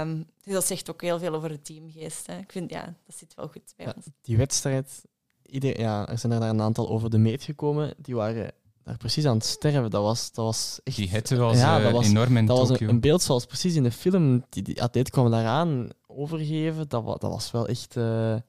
[0.00, 2.26] Um, dus dat zegt ook heel veel over de teamgeest.
[2.26, 2.38] Hè.
[2.38, 4.06] Ik vind, ja, dat zit wel goed bij ons.
[4.22, 5.02] Die wedstrijd,
[5.42, 9.26] ieder, ja, er zijn er een aantal over de meet gekomen, die waren daar precies
[9.26, 9.90] aan het sterven.
[9.90, 10.96] Dat was, dat was echt...
[10.96, 13.82] Die hitte was, ja, dat was enorm in Dat was een, beeld zoals precies in
[13.82, 14.44] de film.
[14.48, 16.88] Die, die atleet kwam daaraan overgeven.
[16.88, 17.96] Dat, dat was wel echt...
[17.96, 18.42] Uh, ik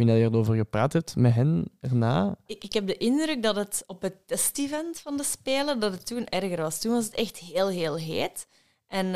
[0.00, 2.36] weet niet dat je erover gepraat hebt met hen erna.
[2.46, 6.06] Ik, ik heb de indruk dat het op het test-event van de Spelen dat het
[6.06, 6.80] toen erger was.
[6.80, 8.46] Toen was het echt heel, heel heet.
[8.86, 9.12] En uh,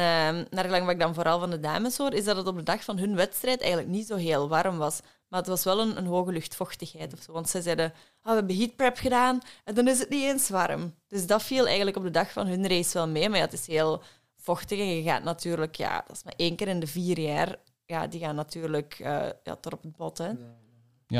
[0.51, 2.63] naar gelang wat ik dan vooral van de dames hoor, is dat het op de
[2.63, 5.01] dag van hun wedstrijd eigenlijk niet zo heel warm was.
[5.29, 7.33] Maar het was wel een, een hoge luchtvochtigheid of zo.
[7.33, 7.87] Want ze zeiden,
[8.23, 10.95] oh, we hebben heatprep gedaan en dan is het niet eens warm.
[11.09, 13.29] Dus dat viel eigenlijk op de dag van hun race wel mee.
[13.29, 14.03] Maar ja, het is heel
[14.37, 17.57] vochtig en je gaat natuurlijk, ja, dat is maar één keer in de vier jaar,
[17.87, 19.07] ja, die gaan natuurlijk uh,
[19.43, 20.19] ja, tot op het bot.
[20.19, 20.29] Hè.
[20.29, 20.37] Ja,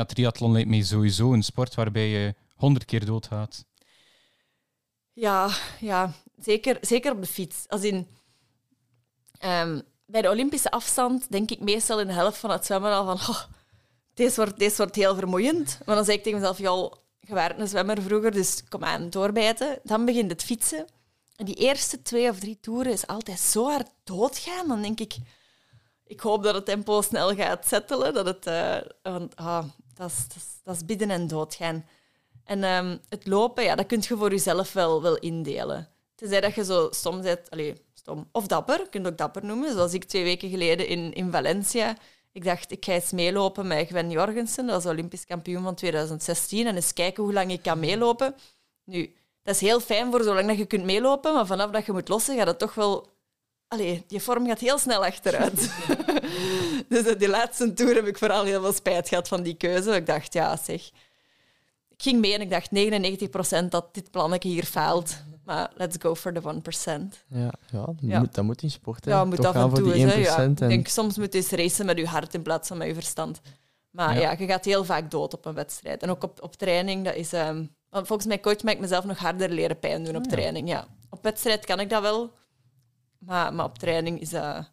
[0.03, 3.65] triathlon lijkt mij sowieso een sport waarbij je honderd keer doodgaat.
[5.13, 7.65] Ja, ja zeker, zeker op de fiets.
[7.67, 8.07] Als in,
[9.43, 13.05] um, bij de Olympische afstand denk ik meestal in de helft van het zwemmen al
[13.05, 13.35] van...
[13.35, 13.41] Oh,
[14.13, 15.79] deze wordt, deze wordt heel vermoeiend.
[15.85, 19.09] Maar dan zeg ik tegen mezelf, joh, je werd een zwemmer vroeger, dus kom aan,
[19.09, 19.79] doorbijten.
[19.83, 20.85] Dan begint het fietsen.
[21.35, 24.67] En die eerste twee of drie toeren is altijd zo hard doodgaan.
[24.67, 25.15] Dan denk ik,
[26.03, 28.13] ik hoop dat het tempo snel gaat settelen.
[28.13, 28.45] Dat het,
[29.01, 29.65] want, ah,
[29.95, 31.85] dat, is, dat, is, dat is bidden en doodgaan.
[32.43, 35.89] En um, het lopen, ja, dat kun je voor jezelf wel, wel indelen.
[36.15, 39.73] Tenzij dat je zo stom bent, allez, stom, of dapper, je kunt ook dapper noemen.
[39.73, 41.95] Zoals ik twee weken geleden in, in Valencia
[42.35, 44.65] ik dacht, ik ga eens meelopen met Gwen Jorgensen.
[44.65, 46.67] Dat was Olympisch kampioen van 2016.
[46.67, 48.35] En eens kijken hoe lang ik kan meelopen.
[48.83, 51.33] Nu, dat is heel fijn voor zolang dat je kunt meelopen.
[51.33, 53.07] Maar vanaf dat je moet lossen, gaat het toch wel...
[53.67, 55.59] Allee, die vorm gaat heel snel achteruit.
[57.03, 59.95] dus die laatste tour heb ik vooral heel veel spijt gehad van die keuze.
[59.95, 60.91] Ik dacht, ja, zeg...
[61.89, 62.69] Ik ging mee en ik dacht
[63.65, 65.23] 99% dat dit plannetje hier faalt.
[65.45, 67.23] Maar let's go for the 1%.
[67.27, 69.05] Ja, ja, dat, Moet, dat moet in sport.
[69.05, 69.11] Hè.
[69.11, 69.97] Ja, moet af en toe.
[69.97, 70.37] Ja.
[70.41, 72.93] Ik denk, soms moet je eens racen met je hart in plaats van met je
[72.93, 73.41] verstand.
[73.89, 74.35] Maar ja.
[74.37, 76.01] je gaat heel vaak dood op een wedstrijd.
[76.01, 77.33] En ook op, op training, dat is...
[77.33, 80.69] Um, volgens mijn coach ik mezelf nog harder leren pijn doen op ah, training.
[80.69, 80.87] Ja.
[81.09, 82.31] Op wedstrijd kan ik dat wel.
[83.19, 84.69] Maar, maar op training is dat...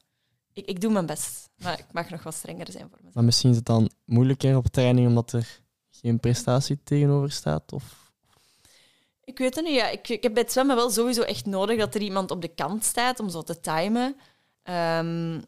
[0.53, 1.51] ik, ik doe mijn best.
[1.57, 3.15] Maar ik mag nog wat strenger zijn voor mezelf.
[3.15, 7.73] Maar misschien is het dan moeilijker op training omdat er geen prestatie tegenover staat?
[7.73, 8.13] Of...
[9.25, 9.75] Ik weet het niet.
[9.75, 9.89] Ja.
[9.89, 12.55] Ik, ik heb bij het zwemmen wel sowieso echt nodig dat er iemand op de
[12.55, 14.17] kant staat om zo te timen.
[14.63, 15.41] Ehm,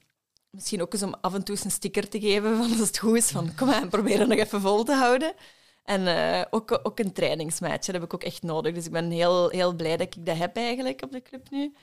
[0.51, 2.99] misschien ook eens om af en toe eens een sticker te geven van als het
[2.99, 5.35] goed is, van kom aan, probeer het nog even vol te houden.
[5.85, 8.75] En eh, ook, ook een trainingsmatch, dat heb ik ook echt nodig.
[8.75, 11.75] Dus ik ben heel, heel blij dat ik dat heb eigenlijk op de club nu.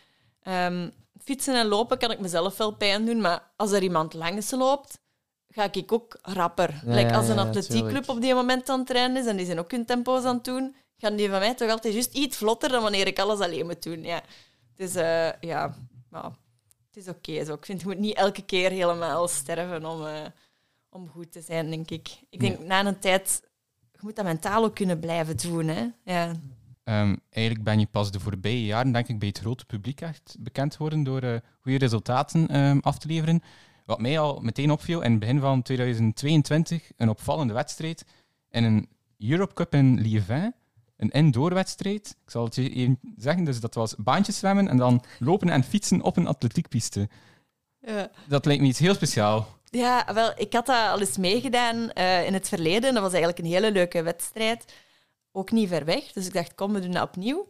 [0.44, 0.89] Ehm,
[1.24, 5.00] fietsen en lopen kan ik mezelf wel pijn doen, maar als er iemand langs loopt,
[5.48, 6.82] ga ik ook rapper.
[6.86, 9.46] Ja, like als een ja, atletiekclub op die moment aan het trainen is en die
[9.46, 12.38] zijn ook hun tempo's aan het doen, gaan die van mij toch altijd juist iets
[12.38, 14.04] vlotter dan wanneer ik alles alleen moet doen.
[14.04, 14.22] Ja.
[14.76, 15.76] Dus eh, ja,
[16.12, 17.54] het is oké zo.
[17.54, 20.26] Ik vind, je moet niet elke keer helemaal sterven om, eh,
[20.89, 22.10] om goed te zijn, denk ik.
[22.30, 23.42] Ik denk, na een tijd,
[23.92, 25.68] je moet dat mentaal ook kunnen blijven doen.
[25.68, 25.88] Hè?
[26.04, 26.34] Ja.
[26.84, 30.36] Ehm, eigenlijk ben je pas de voorbije jaren, denk ik, bij het grote publiek echt
[30.39, 33.41] bekend geworden door eh, goede resultaten ehm, af te leveren.
[33.86, 38.05] Wat mij al meteen opviel in het begin van 2022, een opvallende wedstrijd
[38.49, 40.53] in een Europe Cup in Liévin.
[40.97, 42.15] Een indoorwedstrijd.
[42.23, 45.63] Ik zal het je even zeggen, dus dat was baantjes zwemmen en dan lopen en
[45.63, 47.09] fietsen op een atletiekpiste.
[47.79, 48.09] Ja.
[48.27, 49.47] Dat lijkt me iets heel speciaal.
[49.69, 52.93] Ja, wel, ik had dat al eens meegedaan eh, in het verleden.
[52.93, 54.73] Dat was eigenlijk een hele leuke wedstrijd.
[55.32, 56.11] Ook niet ver weg.
[56.11, 57.47] Dus ik dacht, kom, we doen dat opnieuw.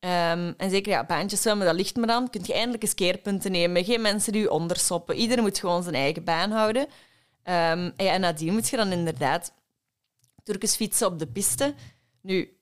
[0.00, 2.30] Ehm, en zeker, ja, baantjes zwemmen, dat ligt me dan.
[2.30, 3.84] Kun je eindelijk eens keerpunten nemen.
[3.84, 5.16] Geen mensen die je ondersoppen.
[5.16, 6.86] Iedereen moet gewoon zijn eigen baan houden.
[7.42, 9.52] Ehm, en, ja, en nadien moet je dan inderdaad
[10.42, 11.74] Turkens fietsen op de piste.
[12.22, 12.58] Nu,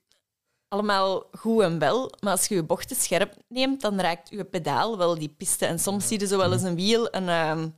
[0.67, 4.97] allemaal goed en wel, maar als je je bochten scherp neemt, dan raakt je pedaal
[4.97, 5.65] wel die piste.
[5.65, 7.69] En soms zie je zo wel eens een wiel een, ehm,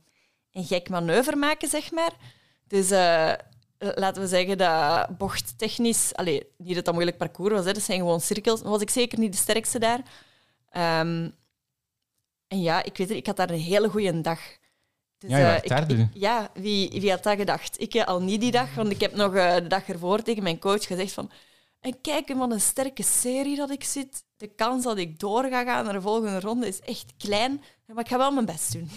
[0.52, 2.12] een gek manoeuvre maken, zeg maar.
[2.66, 3.32] Dus eh,
[3.94, 6.14] laten we zeggen dat bochttechnisch...
[6.14, 8.62] Allee, niet dat dat moeilijk parcours was, hè, dat zijn gewoon cirkels.
[8.62, 10.00] Was ik zeker niet de sterkste daar.
[10.70, 11.28] Ehm,
[12.48, 14.40] en ja, ik weet het, ik had daar een hele goede dag.
[15.18, 17.80] Dus, Ja, je eh, werd ik- ik- ja, wie, wie had dat gedacht?
[17.80, 20.42] Ik eh, al niet die dag, want ik heb nog eh, de dag ervoor tegen
[20.42, 21.30] mijn coach gezegd van...
[21.80, 24.24] En kijk, wat een sterke serie dat ik zit.
[24.36, 27.62] De kans dat ik door ga gaan naar de volgende ronde is echt klein.
[27.86, 28.90] Maar ik ga wel mijn best doen.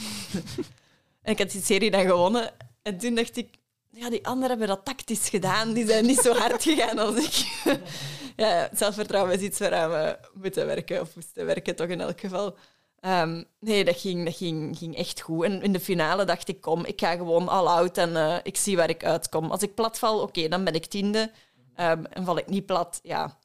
[1.22, 2.52] en ik had die serie dan gewonnen.
[2.82, 3.50] En toen dacht ik,
[3.96, 5.74] ja, die anderen hebben dat tactisch gedaan.
[5.74, 7.62] Die zijn niet zo hard gegaan als ik.
[8.44, 12.58] ja, zelfvertrouwen is iets waaraan we moeten werken, of moesten werken toch in elk geval.
[13.00, 15.44] Ehm, nee, dat, ging, dat ging, ging echt goed.
[15.44, 18.58] En in de finale dacht ik, kom, ik ga gewoon all out en eh, ik
[18.58, 19.52] zie waar ik uitkom.
[19.52, 21.32] Als ik plat val, oké, dan ben ik tiende.
[21.76, 23.38] Ehm, en val ik niet plat, ja,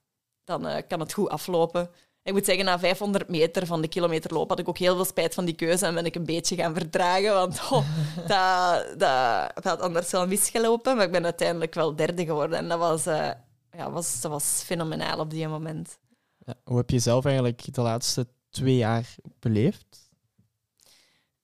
[0.44, 1.90] dan eh, kan het goed aflopen.
[2.22, 5.34] Ik moet zeggen, na 500 meter van de kilometerloop had ik ook heel veel spijt
[5.34, 7.86] van die keuze en ben ik een beetje gaan verdragen, want oh,
[8.26, 10.96] dat, dat, dat had anders wel misgelopen.
[10.96, 13.30] Maar ik ben uiteindelijk wel derde geworden en dat was, eh,
[13.72, 15.98] ja, was, dat was fenomenaal op die moment.
[16.38, 20.08] Ja, hoe heb je zelf eigenlijk de laatste twee jaar beleefd?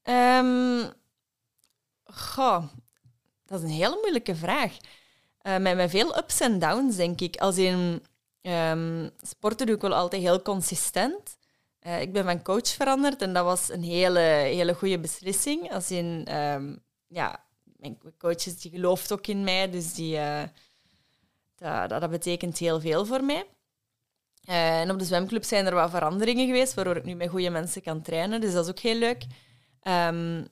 [0.03, 0.95] Ehm
[2.17, 2.65] goh,
[3.45, 4.77] dat is een hele moeilijke vraag.
[5.39, 7.37] Eh, met, met veel ups en downs, denk ik.
[7.37, 8.03] Als in
[8.47, 11.37] ehm, sporten doe ik wel altijd heel consistent.
[11.79, 15.73] Eh, ik ben van coach veranderd en dat was een hele, hele goede beslissing.
[15.73, 16.77] Als in, ehm,
[17.07, 17.45] ja,
[17.77, 20.43] mijn coach is, die gelooft ook in mij, dus die, eh,
[21.57, 23.47] dat, dat, dat betekent heel veel voor mij.
[24.45, 27.51] Eh, en op de zwemclub zijn er wat veranderingen geweest, waardoor ik nu met goede
[27.51, 28.41] mensen kan trainen.
[28.41, 29.27] Dus dat is ook heel leuk.
[29.81, 30.45] Ehm,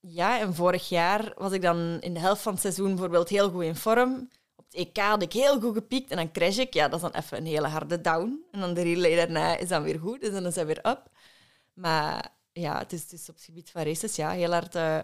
[0.00, 3.50] ja, en vorig jaar was ik dan in de helft van het seizoen bijvoorbeeld heel
[3.50, 4.28] goed in vorm.
[4.74, 6.74] EK had ik heel goed gepiekt en dan crash ik.
[6.74, 8.44] Ja, dat is dan even een hele harde down.
[8.50, 11.10] En dan de relay daarna is dan weer goed, dus dan is dat weer up.
[11.72, 14.98] Maar ja, het is, het is op het gebied van races ja, heel hard eh,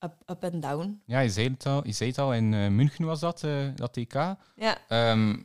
[0.00, 1.02] up, up en down.
[1.06, 3.66] Ja, je zei het al, je zei het al in eh, München was dat, eh,
[3.74, 4.14] dat TK.
[4.56, 5.36] Ja, Ehm,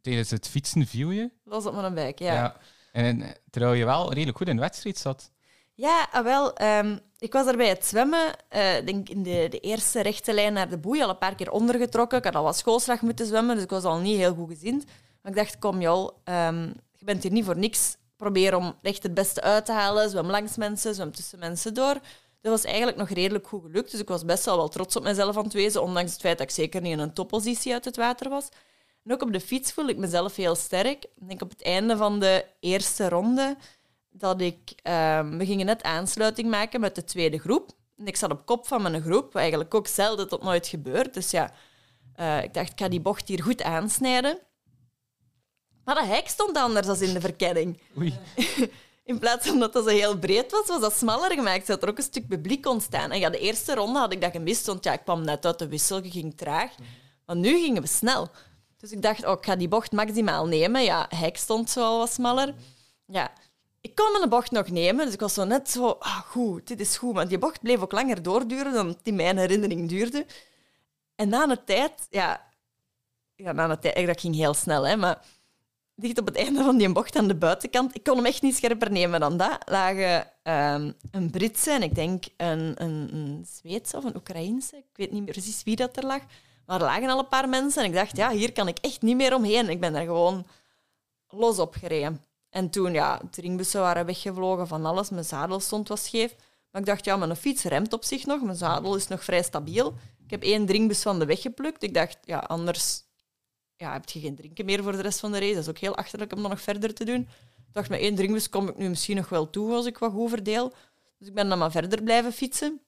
[0.00, 1.30] tijdens het fietsen viel je.
[1.44, 2.56] los op mijn buik, ja.
[2.92, 5.30] En eh, terwijl je wel redelijk goed in de wedstrijd zat.
[5.78, 6.52] Ja, ah, wel.
[6.54, 10.52] ehm, ik was er bij het zwemmen, eh, denk in de, de eerste rechte lijn
[10.52, 12.18] naar de boei, al een paar keer ondergetrokken.
[12.18, 14.84] Ik had al wat schoolslag moeten zwemmen, dus ik was al niet heel goed gezind.
[15.22, 16.62] Maar ik dacht, kom joh, ehm,
[16.96, 17.96] je bent hier niet voor niks.
[18.16, 20.10] Probeer om echt het beste uit te halen.
[20.10, 21.94] Zwem langs mensen, zwem tussen mensen door.
[22.40, 25.02] Dat was eigenlijk nog redelijk goed gelukt, dus ik was best wel wel trots op
[25.02, 27.84] mezelf aan het wezen, ondanks het feit dat ik zeker niet in een toppositie uit
[27.84, 28.48] het water was.
[29.04, 31.06] En ook op de fiets voelde ik mezelf heel sterk.
[31.14, 33.56] Denk op het einde van de eerste ronde
[34.10, 34.72] dat ik...
[34.82, 37.70] ehm, we gingen net aansluiting maken met de tweede groep.
[37.96, 41.14] En ik zat op kop van mijn groep, wat eigenlijk ook zelden tot nooit gebeurt.
[41.14, 41.52] Dus ja,
[42.14, 44.38] eh, ik dacht, ik ga die bocht hier goed aansnijden.
[45.84, 47.80] Maar dat hek stond anders dan in de verkenning.
[47.98, 48.18] Oei.
[49.08, 51.88] In plaats van dat dat zo heel breed was, was dat smaller gemaakt, zodat er
[51.88, 53.10] ook een stuk publiek kon staan.
[53.10, 55.58] En ja, de eerste ronde had ik dat gemist, want ja, ik kwam net uit
[55.58, 56.70] de wissel, je ging traag.
[57.26, 58.30] Maar nu gingen we snel.
[58.76, 60.82] Dus ik dacht, oh, ik ga die bocht maximaal nemen.
[60.82, 62.54] Ja, hek stond zo al wat smaller.
[63.06, 63.32] Ja,
[63.80, 66.80] ik kon mijn bocht nog nemen, dus ik was zo net zo, ah, goed, dit
[66.80, 67.14] is goed.
[67.14, 70.26] Maar die bocht bleef ook langer doorduren dan die mijn herinnering duurde.
[71.14, 72.46] En na een tijd, ja,
[73.34, 75.24] ja na een tijd, dat ging heel snel, hè, maar
[75.94, 78.56] dicht op het einde van die bocht aan de buitenkant, ik kon hem echt niet
[78.56, 83.96] scherper nemen dan dat, lagen um, een Britse en ik denk een, een, een Zweedse
[83.96, 86.22] of een Oekraïense, ik weet niet meer precies wie dat er lag,
[86.68, 89.02] maar er lagen al een paar mensen en ik dacht, ja, hier kan ik echt
[89.02, 89.68] niet meer omheen.
[89.68, 90.46] Ik ben daar gewoon
[91.28, 92.24] los op gereden.
[92.50, 95.10] En toen, ja, de waren weggevlogen van alles.
[95.10, 96.36] Mijn zadel stond wat scheef.
[96.70, 98.42] Maar ik dacht, ja, mijn fiets remt op zich nog.
[98.42, 99.94] Mijn zadel is nog vrij stabiel.
[100.24, 101.82] Ik heb één dringbus van de weg geplukt.
[101.82, 103.02] Ik dacht, ja, anders
[103.76, 105.54] ja, heb je geen drinken meer voor de rest van de race.
[105.54, 107.20] Dat is ook heel achterlijk om dat nog verder te doen.
[107.56, 110.12] Ik dacht, met één dringbus kom ik nu misschien nog wel toe als ik wat
[110.12, 110.72] goed verdeel.
[111.18, 112.80] Dus ik ben dan maar verder blijven fietsen.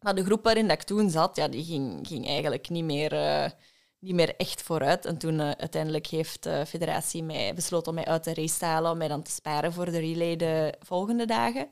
[0.00, 3.12] Maar de groep waarin dat ik toen zat, ja, die ging, ging eigenlijk niet meer...
[3.12, 3.50] Uh,
[4.02, 5.06] niet meer echt vooruit.
[5.06, 8.64] En toen uh, uiteindelijk heeft de federatie mij besloten om mij uit de race te
[8.64, 11.68] halen, om mij dan te sparen voor de relay de volgende dagen.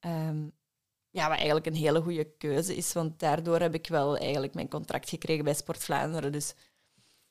[0.00, 0.52] Um,
[1.10, 4.68] ja, wat eigenlijk een hele goede keuze is, want daardoor heb ik wel eigenlijk mijn
[4.68, 6.32] contract gekregen bij Sport Vlaanderen.
[6.32, 6.54] Dus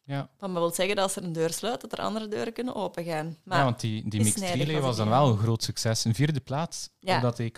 [0.03, 0.29] ja.
[0.37, 3.37] Van wil zeggen dat als er een deur sluit, dat er andere deuren kunnen opengaan.
[3.43, 6.05] Maar ja, want die, die mixed relay was dan wel een groot succes.
[6.05, 7.15] Een vierde plaats ja.
[7.15, 7.57] op dat EK.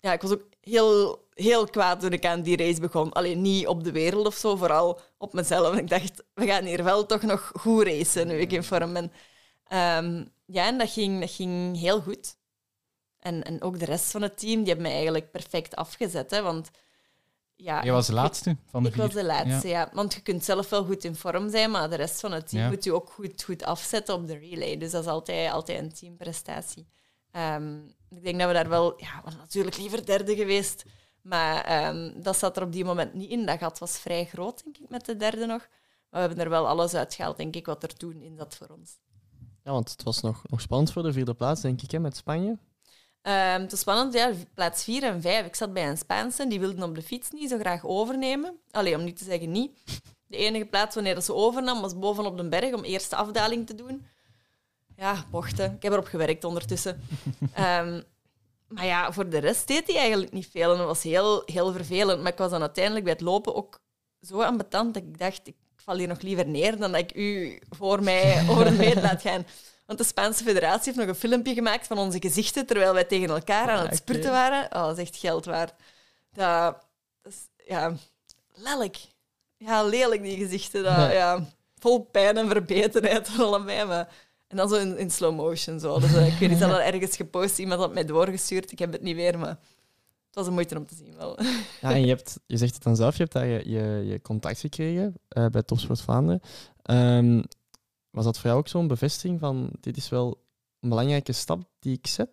[0.00, 3.12] Ja, ik was ook heel, heel kwaad toen ik aan die race begon.
[3.12, 5.76] Alleen niet op de wereld of zo, vooral op mezelf.
[5.76, 9.12] Ik dacht, we gaan hier wel toch nog goed racen nu ik in vorm ben.
[10.04, 12.36] Um, ja, en dat ging, dat ging heel goed.
[13.18, 16.30] En, en ook de rest van het team, die hebben mij eigenlijk perfect afgezet.
[16.30, 16.70] Hè, want
[17.56, 19.04] ja, je was de laatste van de ik vier.
[19.04, 19.90] Ik was de laatste, ja.
[19.92, 22.68] Want je kunt zelf wel goed in vorm zijn, maar de rest van het team
[22.68, 24.76] moet je ook goed, goed afzetten op de relay.
[24.78, 26.86] Dus dat is altijd, altijd een teamprestatie.
[27.32, 28.94] Um, ik denk dat we daar wel...
[28.96, 30.84] Ja, we natuurlijk liever derde geweest.
[31.22, 33.46] Maar um, dat zat er op die moment niet in.
[33.46, 35.68] Dat gat was vrij groot, denk ik, met de derde nog.
[36.10, 38.68] Maar we hebben er wel alles uitgehaald, denk ik, wat er toen in zat voor
[38.68, 38.98] ons.
[39.64, 42.16] Ja, want het was nog, nog spannend voor de vierde plaats, denk ik, hè, met
[42.16, 42.58] Spanje.
[43.22, 45.46] Um, het was spannend, ja, plaats 4 en 5.
[45.46, 48.60] Ik zat bij een Spaanse, die wilden op de fiets niet zo graag overnemen.
[48.70, 49.78] Alleen om niet te zeggen niet.
[50.26, 53.74] De enige plaats wanneer dat ze overnam was bovenop de berg om eerste afdaling te
[53.74, 54.06] doen
[55.00, 55.74] ja, bochten.
[55.74, 57.02] Ik heb erop gewerkt ondertussen.
[57.58, 58.02] um,
[58.74, 60.72] maar ja, voor de rest deed hij eigenlijk niet veel.
[60.72, 62.22] En dat was heel, heel vervelend.
[62.22, 63.80] Maar ik was dan uiteindelijk bij het lopen ook
[64.20, 67.58] zo ambetant dat ik dacht, ik val hier nog liever neer dan dat ik u
[67.70, 69.46] voor mij over de meet laat gaan.
[69.86, 73.28] Want de Spaanse federatie heeft nog een filmpje gemaakt van onze gezichten terwijl wij tegen
[73.28, 74.64] elkaar aan het spurten waren.
[74.64, 75.74] Oh, dat is echt geld waard.
[76.32, 76.84] Dat,
[77.22, 77.94] dat is, ja,
[78.54, 78.98] lelijk.
[79.56, 80.82] Ja, lelijk die gezichten.
[80.82, 81.44] Dat, ja,
[81.78, 83.84] vol pijn en verbetenheid van allebei.
[83.84, 84.08] Maar
[84.50, 85.80] en dan zo in, in slow motion.
[85.80, 86.00] Zo.
[86.00, 88.72] Dus, uh, ik weet niet, dat ergens gepost, iemand had mij doorgestuurd.
[88.72, 89.58] Ik heb het niet meer, maar
[90.26, 91.38] het was een moeite om te zien wel.
[91.80, 94.22] Ja, en je, hebt, je zegt het dan zelf, je hebt daar je, je, je
[94.22, 96.40] contact gekregen uh, bij Topsport Vlaanderen.
[96.90, 97.44] Um,
[98.10, 100.42] was dat voor jou ook zo'n bevestiging van dit is wel
[100.80, 102.30] een belangrijke stap die ik zet?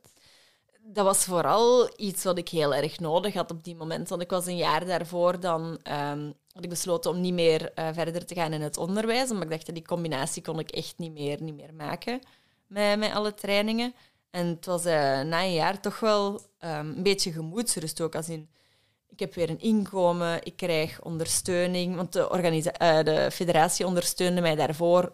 [0.82, 4.10] Dat was vooral iets wat ik heel erg nodig had op die moment.
[4.10, 5.80] Want ik was een jaar daarvoor dan
[6.12, 9.30] um, had ik besloten om niet meer uh, verder te gaan in het onderwijs.
[9.30, 12.20] Omdat ik dacht, die combinatie kon ik echt niet meer, niet meer maken
[12.68, 13.94] met, alle trainingen.
[14.30, 18.16] En het was uh, na een jaar toch wel um, een beetje gemoedsrust ook.
[18.16, 18.50] Als in,
[19.08, 21.96] ik heb weer een inkomen, ik krijg ondersteuning.
[21.96, 25.14] Want de, uh, de federatie ondersteunde mij daarvoor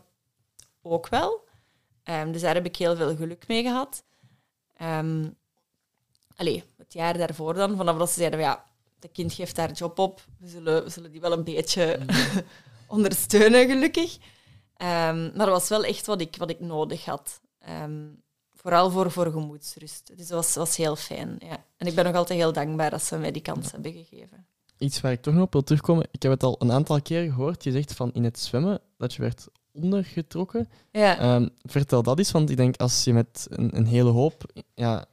[0.81, 1.41] ook wel.
[2.03, 4.03] Um, dus daar heb ik heel veel geluk mee gehad.
[4.81, 5.37] Um,
[6.35, 8.65] allee, het jaar daarvoor dan, vanaf dat ze zeiden, ja,
[9.03, 10.25] dat kind geeft daar job op.
[10.39, 12.41] We zullen, we zullen die wel een beetje mm.
[12.95, 14.17] ondersteunen, gelukkig.
[14.77, 17.41] Um, maar dat was wel echt wat ik, wat ik nodig had.
[17.69, 20.17] Um, vooral voor, voor gemoedsrust.
[20.17, 21.35] Dus dat was, was heel fijn.
[21.39, 21.65] Ja.
[21.77, 24.47] En ik ben nog altijd heel dankbaar dat ze mij die kans hebben gegeven.
[24.77, 26.07] Iets waar ik toch nog op wil terugkomen.
[26.11, 27.63] Ik heb het al een aantal keer gehoord.
[27.63, 30.69] Je zegt van in het zwemmen dat je werd ondergetrokken.
[30.91, 31.35] Ja.
[31.35, 34.43] Um, vertel dat eens, want ik denk als je met een, een hele hoop
[34.73, 35.05] ja,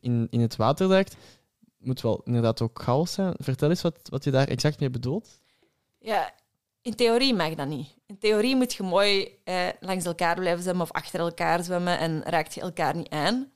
[0.00, 1.16] in, in het water duikt,
[1.80, 3.34] moet wel inderdaad ook chaos zijn.
[3.36, 5.28] Vertel eens wat, wat je daar exact mee bedoelt.
[5.98, 6.34] Ja,
[6.82, 7.94] in theorie mag dat niet.
[8.06, 12.22] In theorie moet je mooi eh, langs elkaar blijven zwemmen of achter elkaar zwemmen en
[12.22, 13.50] raakt je elkaar niet aan.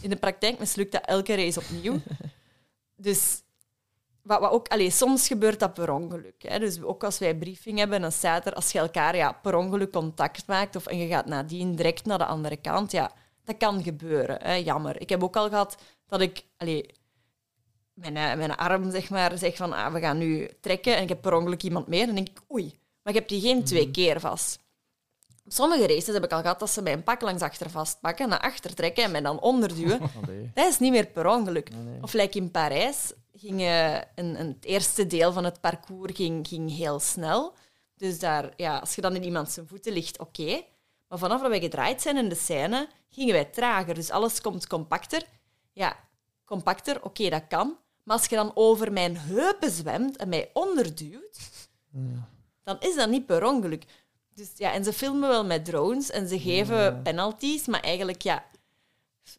[0.00, 2.00] In de praktijk mislukt dat elke race opnieuw.
[2.96, 3.42] dus
[4.22, 6.42] wat, wat ook, allez, soms gebeurt dat per ongeluk.
[6.42, 6.58] Hè.
[6.58, 9.92] Dus ook als wij briefing hebben, dan staat er als je elkaar ja, per ongeluk
[9.92, 13.12] contact maakt of, en je gaat nadien direct naar de andere kant, ja,
[13.44, 14.42] dat kan gebeuren.
[14.42, 14.54] Hè.
[14.54, 15.00] Jammer.
[15.00, 16.82] Ik heb ook al gehad dat ik allez,
[17.96, 21.08] mijn, eh, mijn arm zeg maar, zeg van ah, we gaan nu trekken en ik
[21.08, 22.06] heb per ongeluk iemand meer.
[22.06, 23.92] Dan denk ik, oei, maar ik heb die geen twee mhm.
[23.92, 24.58] keer vast.
[25.44, 28.40] Op sommige races heb ik al gehad dat ze mijn pak langs achter vastpakken, naar
[28.40, 30.00] achter trekken en mij dan onderduwen.
[30.16, 31.70] Oh, Dat is niet meer per ongeluk.
[32.00, 36.48] Of like in Parijs ging uh, een, een, het eerste deel van het parcours ging,
[36.48, 37.54] ging heel snel.
[37.96, 40.62] Dus daar, ja, als je dan in iemand zijn voeten ligt, oké.
[41.08, 43.94] Maar vanaf dat wij gedraaid zijn in de scène, gingen wij trager.
[43.94, 45.22] Dus alles komt compacter.
[45.72, 45.96] Ja,
[46.44, 47.76] compacter, oké, dat kan.
[48.06, 51.38] Maar als je dan over mijn heupen zwemt en mij onderduwt,
[52.64, 53.84] dan is dat niet per ongeluk.
[54.34, 58.44] Dus, ja, en ze filmen wel met drones en ze geven penalties, maar eigenlijk, ja,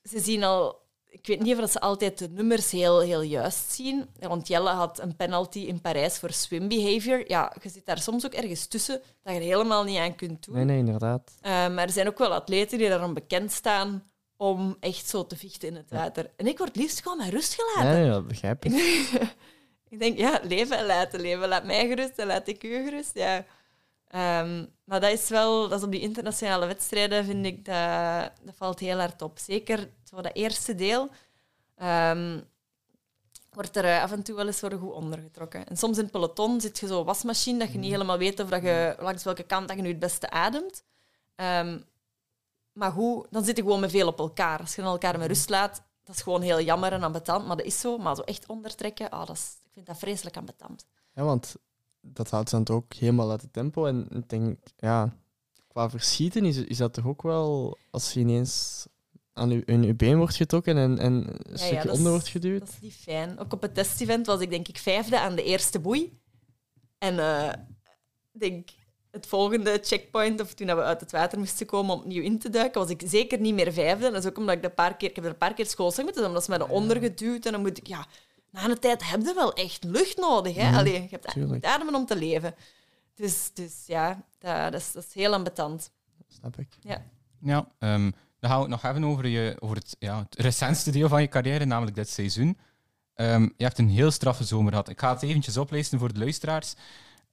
[0.04, 0.86] ze zien al...
[1.10, 4.10] Ik weet niet of ze altijd de nummers heel, heel juist zien.
[4.20, 7.24] Want Jelle had een penalty in Parijs voor swim behavior.
[7.30, 10.46] Ja, je zit daar soms ook ergens tussen dat je er helemaal niet aan kunt
[10.46, 10.56] doen.
[10.56, 11.32] Nee, nee, inderdaad.
[11.42, 14.04] Uh, maar er zijn ook wel atleten die daarom bekend staan
[14.38, 16.32] om echt zo te vechten in het water.
[16.36, 18.00] En ik word liefst gewoon met rust gelaten.
[18.00, 18.74] Nee, dat begrijp ik.
[19.90, 21.48] ik denk, ja, leven en laten leven.
[21.48, 23.12] Laat mij gerust en laat ik u gerust.
[23.14, 23.46] Ja.
[24.42, 28.56] Um, maar dat is wel, dat is op die internationale wedstrijden, vind ik, dat, dat
[28.56, 29.40] valt heel hard op.
[29.40, 31.10] Zeker zo dat eerste deel
[31.84, 32.44] um,
[33.52, 35.68] wordt er af en toe wel eens voor goed ondergetrokken.
[35.68, 38.50] En soms in het peloton zit je zo'n wasmachine dat je niet helemaal weet of
[38.50, 40.84] dat je, langs welke kant dat je nu het beste ademt.
[41.36, 41.86] Um,
[42.78, 44.60] maar hoe, dan zit je gewoon met veel op elkaar.
[44.60, 47.58] Als je dan elkaar met rust laat, dat is gewoon heel jammer en ambetant, maar
[47.58, 47.98] dat is zo.
[47.98, 50.86] Maar zo echt ondertrekken, oh, dat is, ik vind dat vreselijk ambetant.
[51.14, 51.56] Ja, want
[52.02, 53.86] dat houdt dan ook helemaal uit het tempo.
[53.86, 55.14] En ik denk, ja,
[55.68, 58.86] qua verschieten is, is dat toch ook wel, als je ineens
[59.34, 62.10] aan je, in je been wordt getrokken en, en een Ja, stukje ja, onder is-
[62.10, 62.60] wordt geduwd.
[62.60, 63.40] Dat is niet fijn.
[63.40, 66.20] Ook op het testevent was ik denk ik vijfde aan de eerste boei.
[66.98, 67.54] En eh,
[68.34, 68.70] ik denk
[69.18, 72.50] het volgende checkpoint, of toen we uit het water moesten komen om opnieuw in te
[72.50, 74.12] duiken, was ik zeker niet meer vijfde.
[74.12, 76.04] Dat is ook omdat ik, de paar keer, ik heb er een paar keer schoolslag
[76.04, 78.06] moeten doen, omdat ze mij naar onder geduwd en dan moet ik, ja,
[78.52, 80.56] na een tijd heb je wel echt lucht nodig.
[80.56, 80.68] Hè?
[80.68, 81.66] Mhm, Allee, je hebt tuurlijk.
[81.66, 82.56] ademen om te leven.
[83.16, 85.92] Dus, dus ja, dat, dat, is, dat is heel ambetant.
[86.28, 86.68] Snap ik.
[87.40, 90.92] Ja, ehm, dan gaan we het nog hebben over, je, over het, ja, het recentste
[90.92, 92.58] deel van je carrière, namelijk dit seizoen.
[93.14, 94.90] Ehm, je hebt een heel straffe zomer gehad.
[94.90, 96.76] Ik ga het eventjes oplezen voor de luisteraars.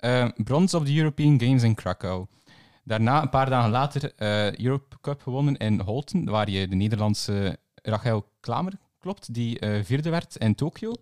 [0.05, 2.27] Ehm, brons op de European Games in Krakau.
[2.83, 7.59] Daarna, een paar dagen later, eh Europe Cup gewonnen in Holten, waar je de Nederlandse
[7.75, 10.95] Rachel Klamer klopt, die eh, vierde werd in Tokio.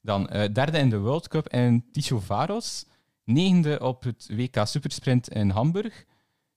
[0.00, 2.86] Dan eh, derde in de World Cup in Tishovaros.
[3.24, 6.04] Negende op het WK Supersprint in Hamburg.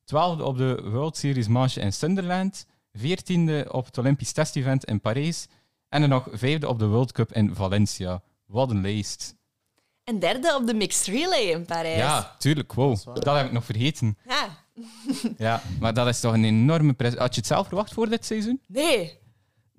[0.03, 2.65] Twaalfde op de World Series Manche in Sunderland.
[2.93, 5.47] Veertiende op het Olympisch Testevent in Parijs.
[5.89, 8.21] En dan nog vijfde op de World Cup in Valencia.
[8.45, 9.35] Wat een lijst.
[10.05, 11.97] En derde op de mixed relay in Parijs.
[11.97, 12.73] Ja, tuurlijk.
[12.73, 13.15] Wow.
[13.15, 14.17] Dat heb ik nog vergeten.
[14.27, 14.63] Ja.
[15.37, 17.13] Ja, maar dat is toch een enorme pres.
[17.13, 18.61] Had je het zelf verwacht voor dit seizoen?
[18.67, 19.19] Nee,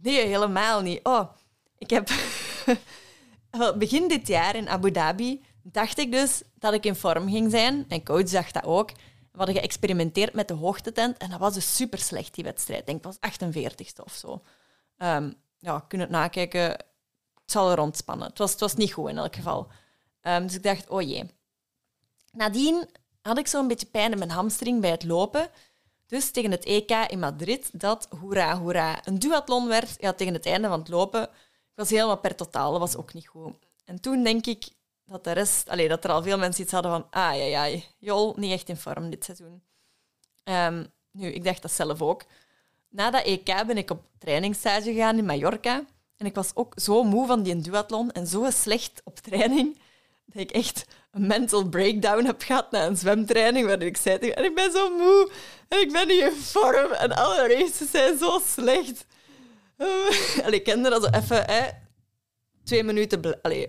[0.02, 1.00] nee, helemaal niet.
[1.02, 1.30] Oh,
[1.78, 2.08] ik heb
[3.78, 7.84] begin dit jaar in Abu Dhabi dacht ik dus dat ik in vorm ging zijn.
[7.88, 8.90] Mijn coach zag dat ook.
[9.32, 12.80] We hadden geëxperimenteerd met de hoogtetent en dat was dus super slecht, die wedstrijd.
[12.80, 14.42] Ik denk, het was 48ste of zo.
[14.96, 16.62] Ehm, ja, je kunt het nakijken.
[16.62, 18.28] Het zal er rondspannen.
[18.28, 19.68] Het was, het was niet goed in elk geval.
[20.26, 21.30] Ehm, dus ik dacht, oh jee.
[22.32, 22.88] Nadien
[23.22, 25.50] had ik zo'n beetje pijn in mijn hamstring bij het lopen.
[26.06, 30.46] Dus tegen het EK in Madrid, dat hoera, hoera, een duathlon werd, ja, tegen het
[30.46, 33.54] einde van het lopen, ik was helemaal per totaal, dat was ook niet goed.
[33.84, 34.68] En toen denk ik
[35.04, 37.80] dat de rest, allee, dat er al veel mensen iets hadden van, ah ja, ja,
[37.98, 39.62] Jol, niet echt in vorm dit seizoen.
[40.44, 42.24] Ehm, nu, ik dacht dat zelf ook.
[42.88, 45.84] Na dat EK ben ik op trainingsstage gegaan in Mallorca.
[46.16, 49.78] En ik was ook zo moe van die duathlon en zo slecht op training
[50.26, 54.36] dat ik echt een mental breakdown heb gehad na een zwemtraining waarin ik zei tegen
[54.36, 55.30] en ik ben zo moe
[55.68, 59.06] en ik ben niet in vorm en alle races zijn zo slecht.
[59.78, 61.68] Uh, ik kende dat zo even, hè,
[62.64, 63.40] twee minuten...
[63.42, 63.68] Allee, ik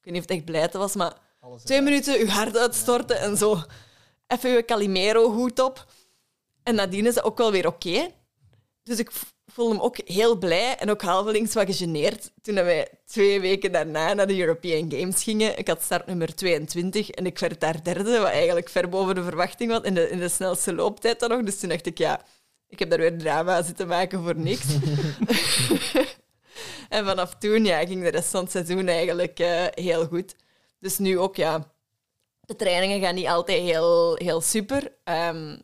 [0.00, 1.12] weet niet of het echt blijten was, maar
[1.64, 3.62] twee minuten je hart uitstorten en zo
[4.26, 5.86] even je Calimero-hoed op.
[6.62, 8.10] En nadien is dat ook wel weer oké.
[8.82, 9.10] Dus ik
[9.52, 14.14] voelde me ook heel blij en ook halvelings wat gegeneerd toen wij twee weken daarna
[14.14, 15.58] naar de European Games gingen.
[15.58, 19.22] Ik had start nummer 22 en ik werd daar derde, wat eigenlijk ver boven de
[19.22, 21.42] verwachting was, in de, in de snelste looptijd dan nog.
[21.42, 22.20] Dus toen dacht ik, ja,
[22.68, 24.66] ik heb daar weer drama zitten maken voor niks.
[26.88, 30.36] en vanaf toen ja, ging de rest van het seizoen eigenlijk eh, heel goed.
[30.78, 31.72] Dus nu ook, ja,
[32.40, 34.92] de trainingen gaan niet altijd heel, heel super.
[35.04, 35.56] Ehm,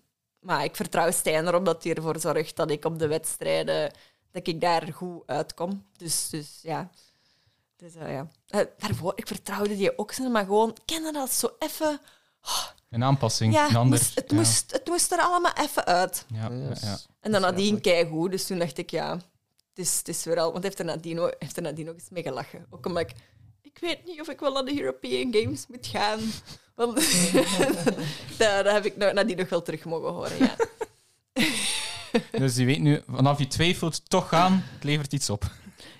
[0.46, 3.92] maar ik vertrouw Stijn erop dat hij ervoor zorgt dat ik op de wedstrijden
[4.30, 5.84] dat ik daar goed uitkom.
[5.96, 6.90] Dus, dus ja.
[7.76, 8.28] Dus, eh, ja.
[8.48, 12.00] Eh, daarvoor, ik vertrouwde die ook, maar gewoon kennen dat zo even.
[12.90, 13.98] Een aanpassing, Ja, een ander.
[13.98, 14.36] moest- het, ja.
[14.36, 16.24] moest, het moest er allemaal even uit.
[16.34, 16.80] Ja, ja, Yes.
[16.80, 16.98] ja.
[17.20, 17.82] En dan nadien Begrijpelijk.
[18.08, 18.30] keigoed.
[18.30, 19.24] Dus toen dacht ik, ja, het
[19.86, 20.52] is, het is weer al...
[20.52, 22.66] Want heeft er nadien, heeft er nadien ook eens mee gelachen.
[22.70, 23.16] Ook omdat ik...
[23.76, 26.20] Ik weet niet of ik wel naar de European Games moet gaan.
[26.74, 26.94] Want
[28.38, 30.56] daar, heb ik nou- nadien nog wel terug mogen horen, ja.
[32.38, 35.44] Dus je weet nu, vanaf je twijfelt, toch gaan, het levert iets op.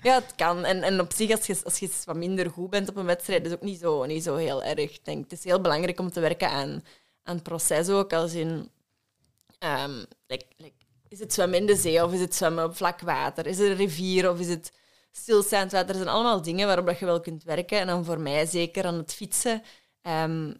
[0.03, 0.65] Ja, het kan.
[0.65, 3.45] En, en op zich, als je, als je wat minder goed bent op een wedstrijd,
[3.45, 4.91] is ook niet zo, niet zo heel erg.
[4.93, 6.83] Ik denk, het is heel belangrijk om te werken aan,
[7.23, 8.13] aan het proces ook.
[8.13, 8.69] Als in,
[9.59, 10.75] Ehm, like, like,
[11.07, 13.45] is het zwemmen in de zee of is het zwemmen op vlak water?
[13.45, 14.71] Is het een rivier of is het
[15.17, 15.89] stilstaand water?
[15.89, 17.79] Er zijn allemaal dingen waarop dat je wel kunt werken.
[17.79, 19.63] En dan voor mij zeker aan het fietsen.
[20.01, 20.53] Ehm,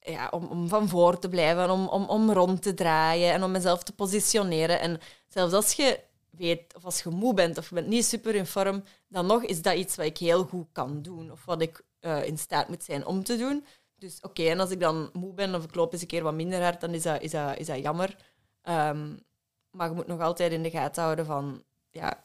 [0.00, 3.50] ja, om, om van voor te blijven, om, om, om rond te draaien en om
[3.50, 4.80] mezelf te positioneren.
[4.80, 6.00] En zelfs als je
[6.30, 9.42] weet, of als je moe bent of je bent niet super in vorm, dan nog
[9.42, 12.68] is dat iets wat ik heel goed kan doen of wat ik uh, in staat
[12.68, 13.64] moet zijn om te doen.
[13.98, 16.34] Dus oké, en als ik dan moe ben of ik loop eens een keer wat
[16.34, 18.16] minder hard, dan is dat, is dat, is dat jammer.
[18.62, 19.26] Um,
[19.70, 22.20] maar je moet nog altijd in de gaten houden van, ja,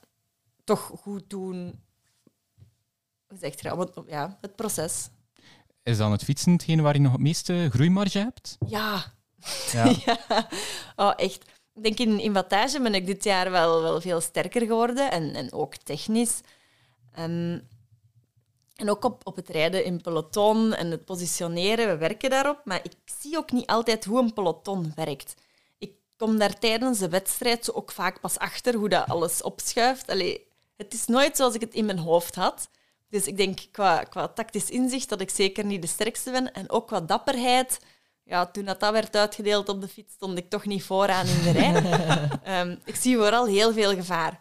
[0.64, 1.82] toch goed doen.
[3.28, 4.04] Hoe zeg je dat?
[4.08, 5.10] Ja, het proces.
[5.84, 8.58] Is dan het fietsen hetgene waar je nog het meeste groeimarge hebt?
[8.68, 9.14] Ja.
[9.72, 9.94] Ja.
[10.06, 10.48] ja.
[10.96, 11.44] Oh, echt.
[11.74, 15.34] Ik denk in, in wattage ben ik dit jaar wel, wel veel sterker geworden en,
[15.36, 16.42] en ook technisch.
[17.20, 17.68] Um,
[18.76, 22.62] en ook op, op het rijden in peloton en het positioneren, we werken daarop.
[22.64, 25.34] Maar ik zie ook niet altijd hoe een peloton werkt.
[25.78, 30.10] Ik kom daar tijdens de wedstrijd ook vaak pas achter hoe dat alles opschuift.
[30.10, 30.48] Allee,
[30.78, 32.70] het is nooit zoals ik het in mijn hoofd had.
[33.10, 36.54] Dus ik denk qua, qua tactisch inzicht dat ik zeker niet de sterkste ben.
[36.54, 37.80] En ook qua dapperheid.
[38.24, 41.44] Ja, toen dat, dat werd uitgedeeld op de fiets, stond ik toch niet vooraan in
[41.44, 42.62] de rij.
[42.62, 44.38] um, ik zie vooral heel veel gevaar.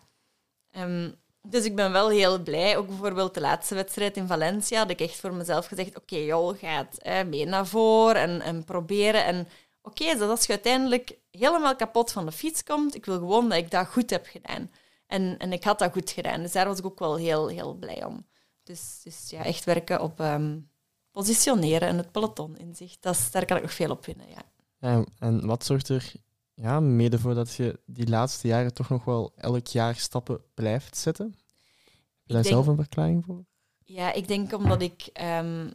[0.76, 2.76] Um, dus ik ben wel heel blij.
[2.76, 6.24] Ook bijvoorbeeld de laatste wedstrijd in Valencia had ik echt voor mezelf gezegd: Oké, okay,
[6.24, 9.24] joh, ga het mee naar voren en, en proberen.
[9.24, 9.48] En
[9.82, 13.58] oké, okay, als je uiteindelijk helemaal kapot van de fiets komt, ik wil gewoon dat
[13.58, 14.70] ik dat goed heb gedaan.
[15.12, 16.42] En, en ik had dat goed gedaan.
[16.42, 18.26] Dus daar was ik ook wel heel, heel blij om.
[18.62, 20.70] Dus, dus ja, echt werken op um,
[21.10, 22.98] positioneren en het peloton in zich.
[22.98, 24.26] Dat daar kan ik nog veel op vinden.
[24.28, 24.42] Ja.
[24.78, 25.04] ja.
[25.18, 26.12] en wat zorgt er
[26.54, 30.96] ja, mede voor dat je die laatste jaren toch nog wel elk jaar stappen blijft
[30.96, 31.26] zetten?
[31.26, 33.44] Heb je daar zelf een verklaring voor?
[33.84, 35.72] Ja, ik denk omdat ik um,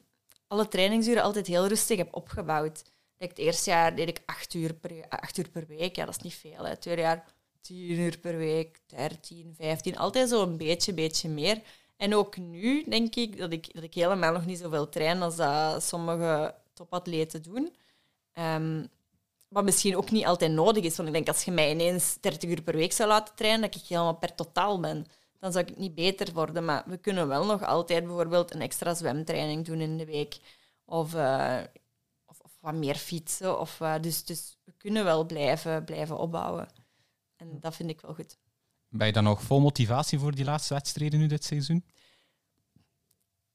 [0.47, 2.83] alle trainingsuren altijd heel rustig heb opgebouwd.
[3.17, 5.95] Het eerste jaar deed ik acht uur per, acht uur per week.
[5.95, 6.63] Ja, dat is niet veel.
[6.63, 6.69] Hè.
[6.69, 7.35] Het tweede jaar
[7.67, 9.97] tien uur per week, dertien, vijftien.
[9.97, 11.61] Altijd zo een beetje, beetje meer.
[11.97, 15.35] En ook nu denk ik dat ik, dat ik helemaal nog niet zoveel train als
[15.35, 17.75] dat sommige topatleten doen.
[18.33, 18.87] Um,
[19.47, 20.95] wat misschien ook niet altijd nodig is.
[20.95, 23.75] Want ik denk, als je mij ineens 30 uur per week zou laten trainen, dat
[23.75, 25.05] ik helemaal per totaal ben.
[25.39, 26.65] Dan zou ik niet beter worden.
[26.65, 30.37] Maar we kunnen wel nog altijd bijvoorbeeld een extra zwemtraining doen in de week.
[30.85, 31.59] Of, uh,
[32.25, 33.59] of, wat meer fietsen.
[33.59, 36.67] Of, uh, dus, dus we kunnen wel blijven, blijven opbouwen.
[37.37, 38.37] En dat vind ik wel goed.
[38.89, 41.83] Ben je dan nog vol motivatie voor die laatste wedstrijden nu dit seizoen?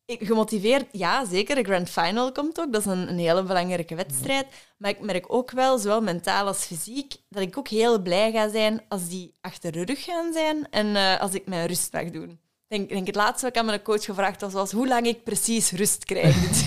[0.07, 1.55] gemotiveerd, ja, zeker.
[1.55, 2.73] De Grand Final komt ook.
[2.73, 4.47] Dat is een, een hele belangrijke wedstrijd.
[4.79, 8.51] Maar ik merk ook wel, zowel mentaal als fysiek, dat ik ook heel blij ga
[8.51, 12.11] zijn als die achter de rug gaan zijn en uh, als ik mijn rust mag
[12.11, 12.41] doen.
[12.73, 15.07] Ik denk, denk het laatste wat ik aan mijn coach gevraagd was, was hoe lang
[15.07, 16.67] ik precies rust krijg.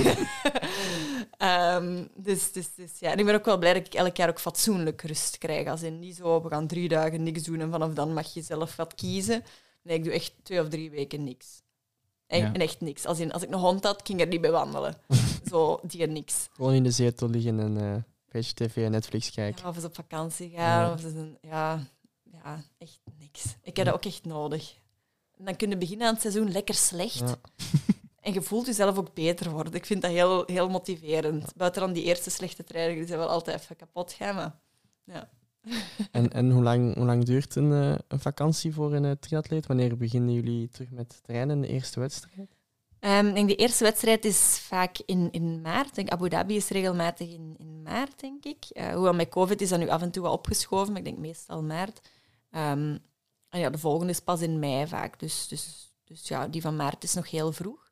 [1.37, 3.11] um, dus, dus, dus, ja.
[3.11, 5.67] En ik ben ook wel blij dat ik elk jaar ook fatsoenlijk rust krijg.
[5.67, 8.41] Als in niet zo, we gaan drie dagen niks doen en vanaf dan mag je
[8.41, 9.43] zelf wat kiezen.
[9.81, 11.61] Nee, ik doe echt twee of drie weken niks.
[12.27, 13.05] En, echt niks.
[13.05, 14.95] Als, in, als ik een hond had, ging er niet bij wandelen.
[15.49, 16.49] Zo, die niks.
[16.53, 19.61] Gewoon in de zetel liggen en uh, een beetje tv en Netflix kijken.
[19.63, 20.93] Ja, of eens op vakantie gaan.
[20.93, 21.79] Of een, ja,
[22.23, 23.55] ja, echt niks.
[23.61, 24.83] Ik heb dat ook echt nodig.
[25.37, 27.23] Dan kun je beginnen aan het seizoen lekker slecht.
[28.25, 29.73] En je voelt jezelf ook beter worden.
[29.73, 31.55] Ik vind dat heel, heel motiverend.
[31.55, 34.35] Buiten dan die eerste slechte trainingen, die zijn wel altijd even kapot gaan.
[34.35, 34.55] Maar,
[35.03, 35.29] ja.
[36.11, 39.65] En, en hoe, lang, hoe lang duurt een, uh, een vakantie voor een uh, triatleet?
[39.65, 42.55] Wanneer beginnen jullie terug met trainen, de eerste wedstrijd?
[42.99, 45.95] Um, denk de eerste wedstrijd is vaak in, in maart.
[45.95, 48.65] Denk, Abu Dhabi is regelmatig in, in maart, denk ik.
[48.73, 51.17] Uh, hoewel met COVID is dat nu af en toe wat opgeschoven, maar ik denk
[51.17, 52.09] meestal maart.
[52.51, 52.99] Um,
[53.55, 55.19] en ja, de volgende is pas in mei vaak.
[55.19, 57.89] Dus, dus, dus ja, die van maart is nog heel vroeg.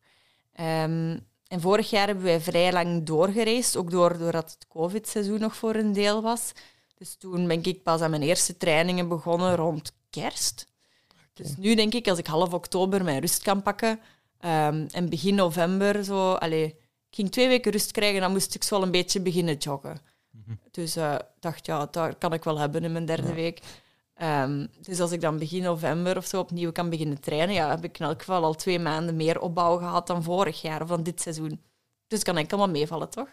[0.59, 5.55] Um, en vorig jaar hebben wij vrij lang doorgereisd, ook door, doordat het COVID-seizoen nog
[5.55, 6.51] voor een deel was.
[6.95, 10.67] Dus toen ben ik pas aan mijn eerste trainingen begonnen rond kerst.
[11.33, 13.99] Dus nu denk ik, als ik half oktober mijn rust kan pakken
[14.39, 16.31] um, en begin november zo...
[16.31, 16.67] Allez,
[17.09, 20.01] ik ging twee weken rust krijgen, dan moest ik zo wel een beetje beginnen joggen.
[20.31, 23.61] Mm Dus uh, dacht, ja, dat kan ik wel hebben in mijn derde week.
[24.21, 27.83] Um, dus als ik dan begin november of zo opnieuw kan beginnen trainen, ja, heb
[27.83, 31.03] ik in elk geval al twee maanden meer opbouw gehad dan vorig jaar of dan
[31.03, 31.61] dit seizoen.
[32.07, 33.27] Dus kan enkel maar meevallen, toch?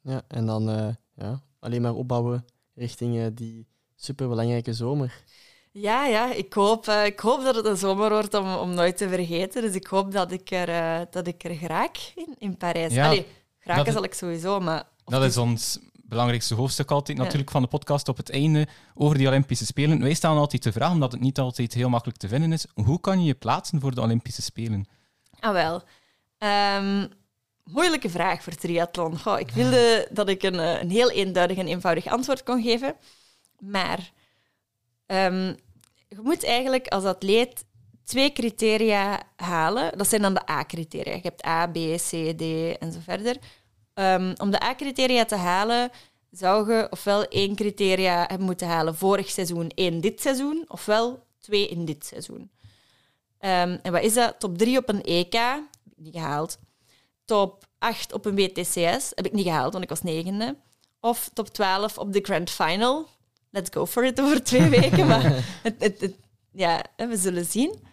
[0.00, 3.66] Ja, en dan uh, ja, alleen maar opbouwen richting uh, die
[3.96, 5.24] superbelangrijke zomer.
[5.72, 8.96] Ja, ja ik, hoop, uh, ik hoop dat het een zomer wordt om, om nooit
[8.96, 9.62] te vergeten.
[9.62, 12.94] Dus ik hoop dat ik er, uh, dat ik er geraak in, in Parijs.
[12.94, 13.26] Ja, Allee,
[13.58, 14.88] geraken zal ik sowieso, maar...
[15.04, 15.78] Dat is ons
[16.10, 20.00] belangrijkste hoofdstuk altijd natuurlijk van de podcast op het einde over die Olympische Spelen.
[20.00, 22.66] Wij staan altijd te vragen, omdat het niet altijd heel makkelijk te vinden is.
[22.74, 24.86] Hoe kan je je plaatsen voor de Olympische Spelen?
[25.40, 25.82] Ah, wel.
[26.78, 27.08] Um,
[27.64, 29.18] moeilijke vraag voor triathlon.
[29.18, 32.96] Goh, ik wilde dat ik een, een heel eenduidig en eenvoudig antwoord kon geven
[33.58, 34.12] Maar
[35.06, 35.54] ehm,
[36.08, 37.64] je moet eigenlijk als atleet
[38.04, 39.98] twee criteria halen.
[39.98, 41.14] Dat zijn dan de A-criteria.
[41.14, 42.42] Je hebt A, B, C, D
[42.78, 43.36] en zo verder.
[44.00, 45.90] Ehm, om de A-criteria te halen,
[46.30, 51.68] zou je ofwel één criteria hebben moeten halen vorig seizoen, één dit seizoen, ofwel twee
[51.68, 52.50] in dit seizoen.
[53.38, 54.34] Ehm, en wat is dat?
[54.38, 56.58] Top 3 op een EK, heb ik niet gehaald.
[57.24, 60.56] Top 8 op een WTCS, heb ik niet gehaald, want ik was negende.
[61.00, 63.08] Of top 12 op de Grand Final.
[63.50, 65.06] Let's go for it over twee weken.
[65.06, 65.22] maar
[65.62, 66.14] het, het,
[66.52, 67.88] ja, we zullen zien.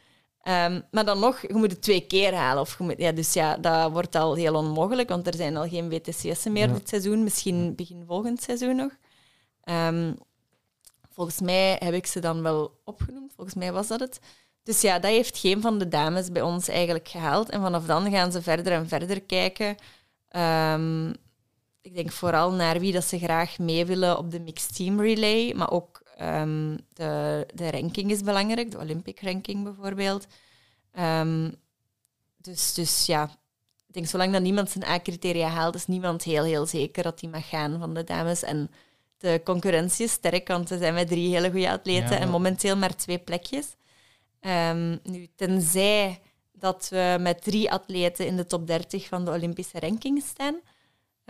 [0.49, 2.61] Um, maar dan nog, je moet het twee keer halen.
[2.61, 5.67] Of je moet, ja, dus ja, dat wordt al heel onmogelijk, want er zijn al
[5.67, 7.23] geen WTCS'en meer dit seizoen.
[7.23, 8.91] Misschien begin volgend seizoen nog.
[9.63, 10.17] Um,
[11.09, 13.33] volgens mij heb ik ze dan wel opgenoemd.
[13.35, 14.19] Volgens mij was dat het.
[14.63, 17.49] Dus ja, dat heeft geen van de dames bij ons eigenlijk gehaald.
[17.49, 19.75] En vanaf dan gaan ze verder en verder kijken.
[20.31, 21.15] Um,
[21.81, 25.53] ik denk vooral naar wie dat ze graag mee willen op de mixed team relay,
[25.55, 30.27] maar ook um, de, de ranking is belangrijk, de Olympic ranking bijvoorbeeld.
[30.99, 31.55] Um,
[32.37, 33.23] dus, dus ja,
[33.87, 37.29] ik denk zolang dat niemand zijn A-criteria haalt, is niemand heel, heel zeker dat hij
[37.29, 38.43] mag gaan van de dames.
[38.43, 38.71] En
[39.17, 42.95] de concurrentie is sterk, want er zijn met drie hele goede atleten en momenteel maar
[42.95, 43.75] twee plekjes.
[44.41, 46.19] Um, nu, tenzij
[46.51, 50.59] dat we met drie atleten in de top 30 van de Olympische ranking staan,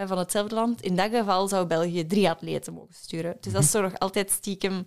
[0.06, 0.82] van hetzelfde land.
[0.82, 3.38] In dat geval zou België drie atleten mogen sturen.
[3.40, 4.84] Dus dat is toch nog altijd stiekem,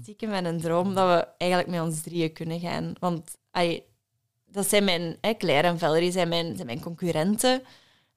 [0.00, 2.92] stiekem en een droom dat we eigenlijk met ons drieën kunnen gaan.
[2.98, 3.84] Want ay,
[4.46, 7.62] dat zijn mijn, hey, Claire en Valerie zijn mijn, zijn mijn concurrenten.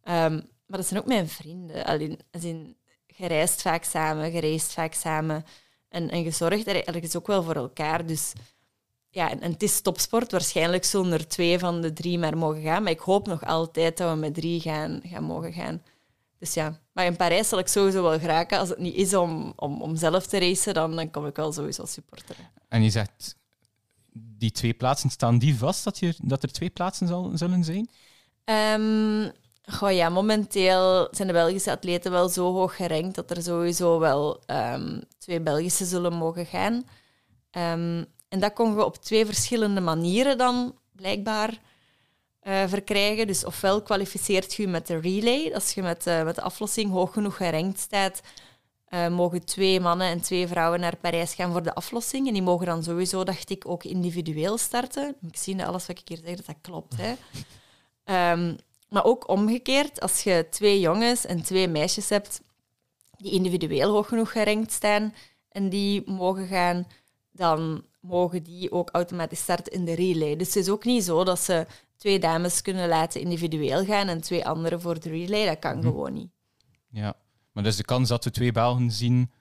[0.04, 1.86] Um, maar dat zijn ook mijn vrienden.
[1.86, 5.46] Alleen, in, gereisd vaak samen, gereisd vaak samen.
[5.90, 8.06] En, en gezorgd er ergens ook wel voor elkaar.
[8.06, 8.34] Dus
[9.14, 10.32] ja, en, het is topsport.
[10.32, 12.84] Waarschijnlijk zullen er twee van de drie maar mogen gaan.
[12.84, 15.82] Maar ik hoop nog altijd dat we met drie gaan, gaan mogen gaan.
[16.40, 18.60] Dus ja, maar in Parijs zal ik sowieso wel geraken.
[18.60, 21.52] Als het niet is om, om, om zelf te racen, dan, dan kom ik wel
[21.52, 22.50] sowieso supporteren.
[22.68, 23.36] En je zegt,
[24.14, 27.90] die twee plaatsen, staan die vast dat, je, dat er twee plaatsen zal, zullen zijn?
[28.82, 29.32] Um,
[29.66, 34.44] goh, ja, momenteel zijn de Belgische atleten wel zo hoog gerankt dat er sowieso wel
[34.48, 36.84] um, twee Belgische zullen mogen gaan.
[37.52, 41.50] Um, en dat kon je op twee verschillende manieren dan blijkbaar
[42.44, 43.28] uh, verkrijgen.
[43.28, 47.14] Dus ofwel kwalificeert je met de relay, als je met, uh, met de aflossing hoog
[47.14, 48.22] genoeg gerankt staat,
[48.90, 52.28] uh, mogen twee mannen en twee vrouwen naar Parijs gaan voor de aflossing.
[52.28, 55.16] En die mogen dan sowieso, dacht ik, ook individueel starten.
[55.22, 56.96] Ik zie dat alles wat ik hier zeg, dat dat klopt.
[56.98, 57.12] Hè.
[58.32, 58.58] Um,
[58.90, 62.42] maar ook omgekeerd, als je twee jongens en twee meisjes hebt
[63.18, 65.14] die individueel hoog genoeg gerankt staan
[65.50, 66.88] en die mogen gaan,
[67.32, 70.36] dan mogen die ook automatisch starten in de relay.
[70.36, 71.66] Dus het is ook niet zo dat ze
[71.98, 75.46] twee dames kunnen laten individueel gaan en twee anderen voor de relay.
[75.46, 75.88] Dat kan mhm.
[75.88, 76.30] gewoon niet.
[76.90, 77.14] Ja,
[77.52, 79.32] maar dus de kans dat we twee Belgen zien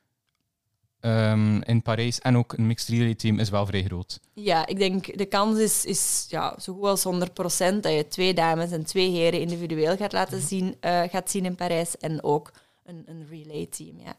[1.00, 4.20] um, in Parijs en ook een mixed relay team is wel vrij groot.
[4.34, 8.34] Ja, ik denk de kans is, is ja, zo goed als 100% dat je twee
[8.34, 10.46] dames en twee heren individueel gaat laten mhm.
[10.46, 12.52] zien, uh, gaat zien in Parijs en ook
[12.84, 14.00] een, een relay team.
[14.00, 14.16] Ja.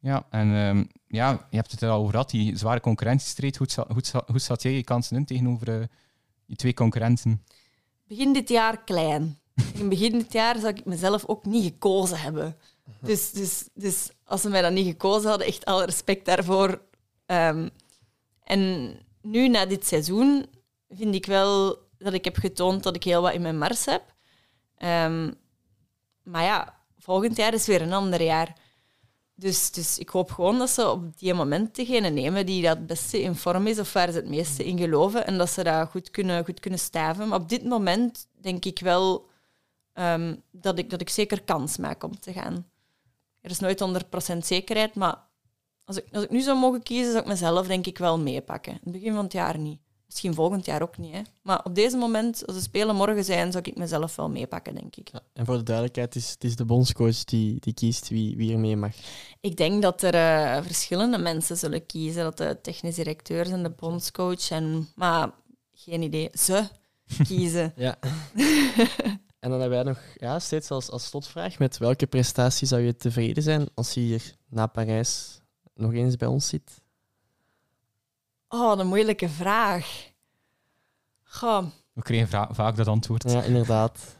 [0.00, 3.56] Ja, en um, ja, je hebt het er al over gehad, die zware concurrentiestrijd.
[3.56, 5.84] Hoe, hoe, hoe zat jij je kansen in tegenover uh,
[6.46, 7.44] die twee concurrenten?
[8.06, 9.38] Begin dit jaar klein.
[9.74, 12.56] In begin dit jaar zou ik mezelf ook niet gekozen hebben.
[13.00, 16.82] Dus, dus, dus als ze mij dan niet gekozen hadden, echt alle respect daarvoor.
[17.26, 17.70] Um,
[18.42, 18.92] en
[19.22, 20.46] nu, na dit seizoen,
[20.88, 24.14] vind ik wel dat ik heb getoond dat ik heel wat in mijn mars heb.
[24.78, 25.34] Um,
[26.22, 28.56] maar ja, volgend jaar is weer een ander jaar.
[29.40, 32.86] Dus, dus ik hoop gewoon dat ze op die moment degene nemen die dat het
[32.86, 35.88] beste in vorm is of waar ze het meeste in geloven en dat ze dat
[35.88, 37.28] goed kunnen, goed kunnen staven.
[37.28, 39.28] Maar op dit moment denk ik wel
[39.94, 42.66] um, dat, ik, dat ik zeker kans maak om te gaan.
[43.40, 43.84] Er is nooit
[44.34, 45.16] 100% zekerheid, maar
[45.84, 48.72] als ik, als ik nu zou mogen kiezen, zou ik mezelf denk ik wel meepakken.
[48.72, 49.80] In het begin van het jaar niet.
[50.08, 51.12] Misschien volgend jaar ook niet.
[51.12, 51.20] Hè.
[51.42, 54.96] Maar op deze moment, als de Spelen morgen zijn, zou ik mezelf wel meepakken, denk
[54.96, 55.08] ik.
[55.12, 58.36] Ja, en voor de duidelijkheid, het is, het is de bondscoach die, die kiest wie,
[58.36, 58.94] wie er mee mag.
[59.40, 62.22] Ik denk dat er uh, verschillende mensen zullen kiezen.
[62.22, 64.88] Dat de technisch directeur en de bondscoach en...
[64.94, 65.30] Maar
[65.72, 66.30] geen idee.
[66.32, 66.68] Ze
[67.28, 67.72] kiezen.
[67.76, 67.96] ja.
[69.40, 72.96] en dan hebben wij nog ja, steeds als, als slotvraag, met welke prestatie zou je
[72.96, 75.40] tevreden zijn als je hier na Parijs
[75.74, 76.86] nog eens bij ons zit?
[78.48, 80.10] Oh, een moeilijke vraag.
[81.24, 81.66] Goh.
[81.92, 83.30] We kregen vaak dat antwoord.
[83.30, 84.16] Ja, inderdaad.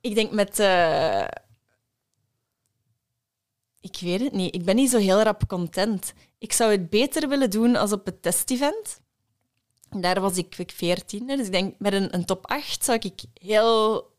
[0.00, 0.58] Ik denk met...
[0.58, 1.24] Uh...
[3.80, 4.54] Ik weet het niet.
[4.54, 6.12] Ik ben niet zo heel rap content.
[6.38, 9.00] Ik zou het beter willen doen als op het testevent.
[9.90, 11.26] Daar was ik, ik 14.
[11.26, 14.10] Dus ik denk met een, een top 8 zou ik heel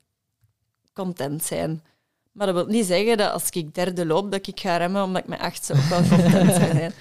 [0.93, 1.83] content zijn.
[2.31, 5.21] Maar dat wil niet zeggen dat als ik derde loop, dat ik ga remmen, omdat
[5.21, 6.93] ik met achtste ook wel content zou zijn.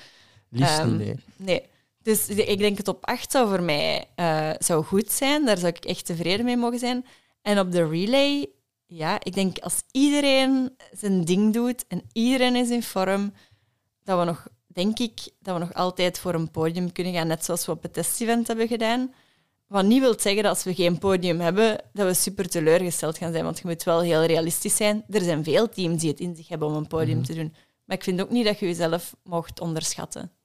[0.48, 1.16] Liefst Ehm, niet, nee.
[1.36, 1.62] Nee.
[2.08, 5.44] Dus ik denk het op 8 zou voor mij eh, zou goed zijn.
[5.44, 7.04] Daar zou ik echt tevreden mee mogen zijn.
[7.42, 8.46] En op de relay,
[8.86, 13.32] ja, ik denk als iedereen zijn ding doet en iedereen is in vorm,
[14.04, 17.44] dat we nog, denk ik, dat we nog altijd voor een podium kunnen gaan, net
[17.44, 19.14] zoals we op het test-event hebben gedaan.
[19.66, 23.32] Wat niet wil zeggen dat als we geen podium hebben, dat we super teleurgesteld gaan
[23.32, 23.44] zijn.
[23.44, 25.04] Want je moet wel heel realistisch zijn.
[25.10, 27.54] Er zijn veel teams die het in zich hebben om een podium te doen.
[27.84, 30.37] Maar ik vind ook niet dat je jezelf mocht onderschatten.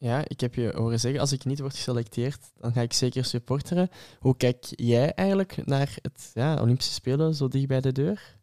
[0.00, 3.24] Ja, ik heb je horen zeggen, als ik niet word geselecteerd, dan ga ik zeker
[3.24, 3.90] supporteren.
[4.18, 8.36] Hoe kijk jij eigenlijk naar het ja, Olympische Spelen zo dicht bij de deur?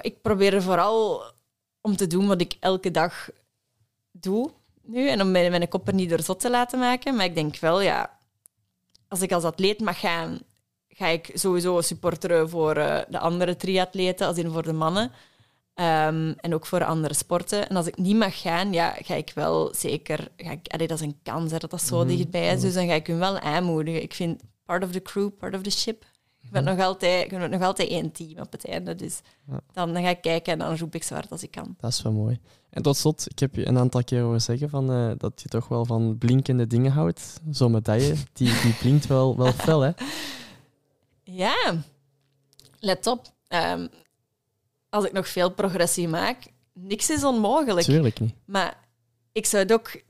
[0.00, 1.22] Ik probeer er vooral
[1.80, 3.28] om te doen wat ik elke dag
[4.10, 4.50] doe
[4.82, 5.08] nu.
[5.08, 7.16] En om mijn, mijn kop er niet door zot te laten maken.
[7.16, 8.18] Maar ik denk wel, ja,
[9.08, 10.38] als ik als atleet mag gaan,
[10.88, 15.12] ga ik sowieso supporteren voor eh, de andere triatleten, als in voor de mannen.
[15.78, 17.68] Ehm, en ook voor andere sporten.
[17.68, 20.28] En als ik niet mag gaan, ja, ga ik wel zeker...
[20.36, 22.60] Ga ik, allee, dat is een kans hè, dat dat zo Mhm, dichtbij is.
[22.60, 24.02] Dus dan ga ik hun wel aanmoedigen.
[24.02, 26.04] Ik vind part of the crew, part of the ship.
[26.38, 28.94] Je bent nog altijd, bent nog altijd één team op het einde.
[28.94, 29.60] Dus Ja.
[29.72, 31.74] dan, dan ga ik kijken en dan roep ik zo hard als ik kan.
[31.80, 32.38] Dat is wel mooi.
[32.70, 35.48] En tot slot, ik heb je een aantal keer horen zeggen van, eh, dat je
[35.48, 37.40] toch wel van blinkende dingen houdt.
[37.50, 39.90] Zo'n medaille, die, die blinkt wel, wel fel, hè?
[41.22, 41.76] Ja,
[42.78, 43.26] let op.
[43.48, 43.86] Ehm,
[44.90, 46.42] als ik nog veel progressie maak,
[46.72, 47.86] niks is onmogelijk.
[47.86, 48.34] Tuurlijk niet.
[48.44, 48.88] Maar
[49.32, 50.02] ik zou het ook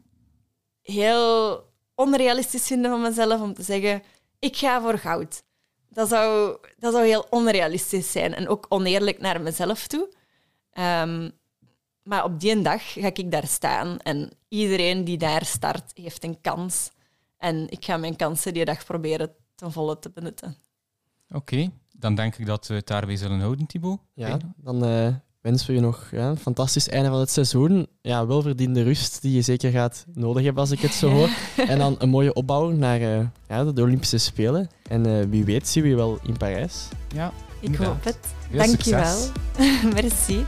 [0.83, 1.65] heel
[1.95, 4.03] onrealistisch vinden van mezelf om te zeggen:
[4.39, 5.43] ik ga voor goud.
[5.89, 10.13] Dat zou, dat zou heel onrealistisch zijn en ook oneerlijk naar mezelf toe.
[10.71, 11.31] Ehm,
[12.03, 16.41] maar op die dag ga ik daar staan en iedereen die daar start heeft een
[16.41, 16.91] kans.
[17.37, 20.57] En ik ga mijn kansen die dag proberen ten volle te benutten.
[21.31, 23.99] Oké, dan denk ik dat we het daarbij zullen houden, Thibaut.
[24.15, 25.09] Ja, dan eh,
[25.41, 27.87] wensen we je nog ja, een fantastisch einde van het seizoen.
[28.03, 31.29] Ja, welverdiende rust die je zeker gaat nodig hebben als ik het zo hoor.
[31.57, 34.69] En dan een mooie opbouw naar eh, ja, de Olympische Spelen.
[34.89, 36.89] En eh, wie weet zien we je wel in Parijs.
[37.15, 37.27] Ja,
[37.61, 37.89] Ik Inderdaad.
[37.89, 38.19] hoop het.
[38.51, 39.31] veel Dank je succes.
[39.57, 39.93] wel.
[40.03, 40.45] Merci.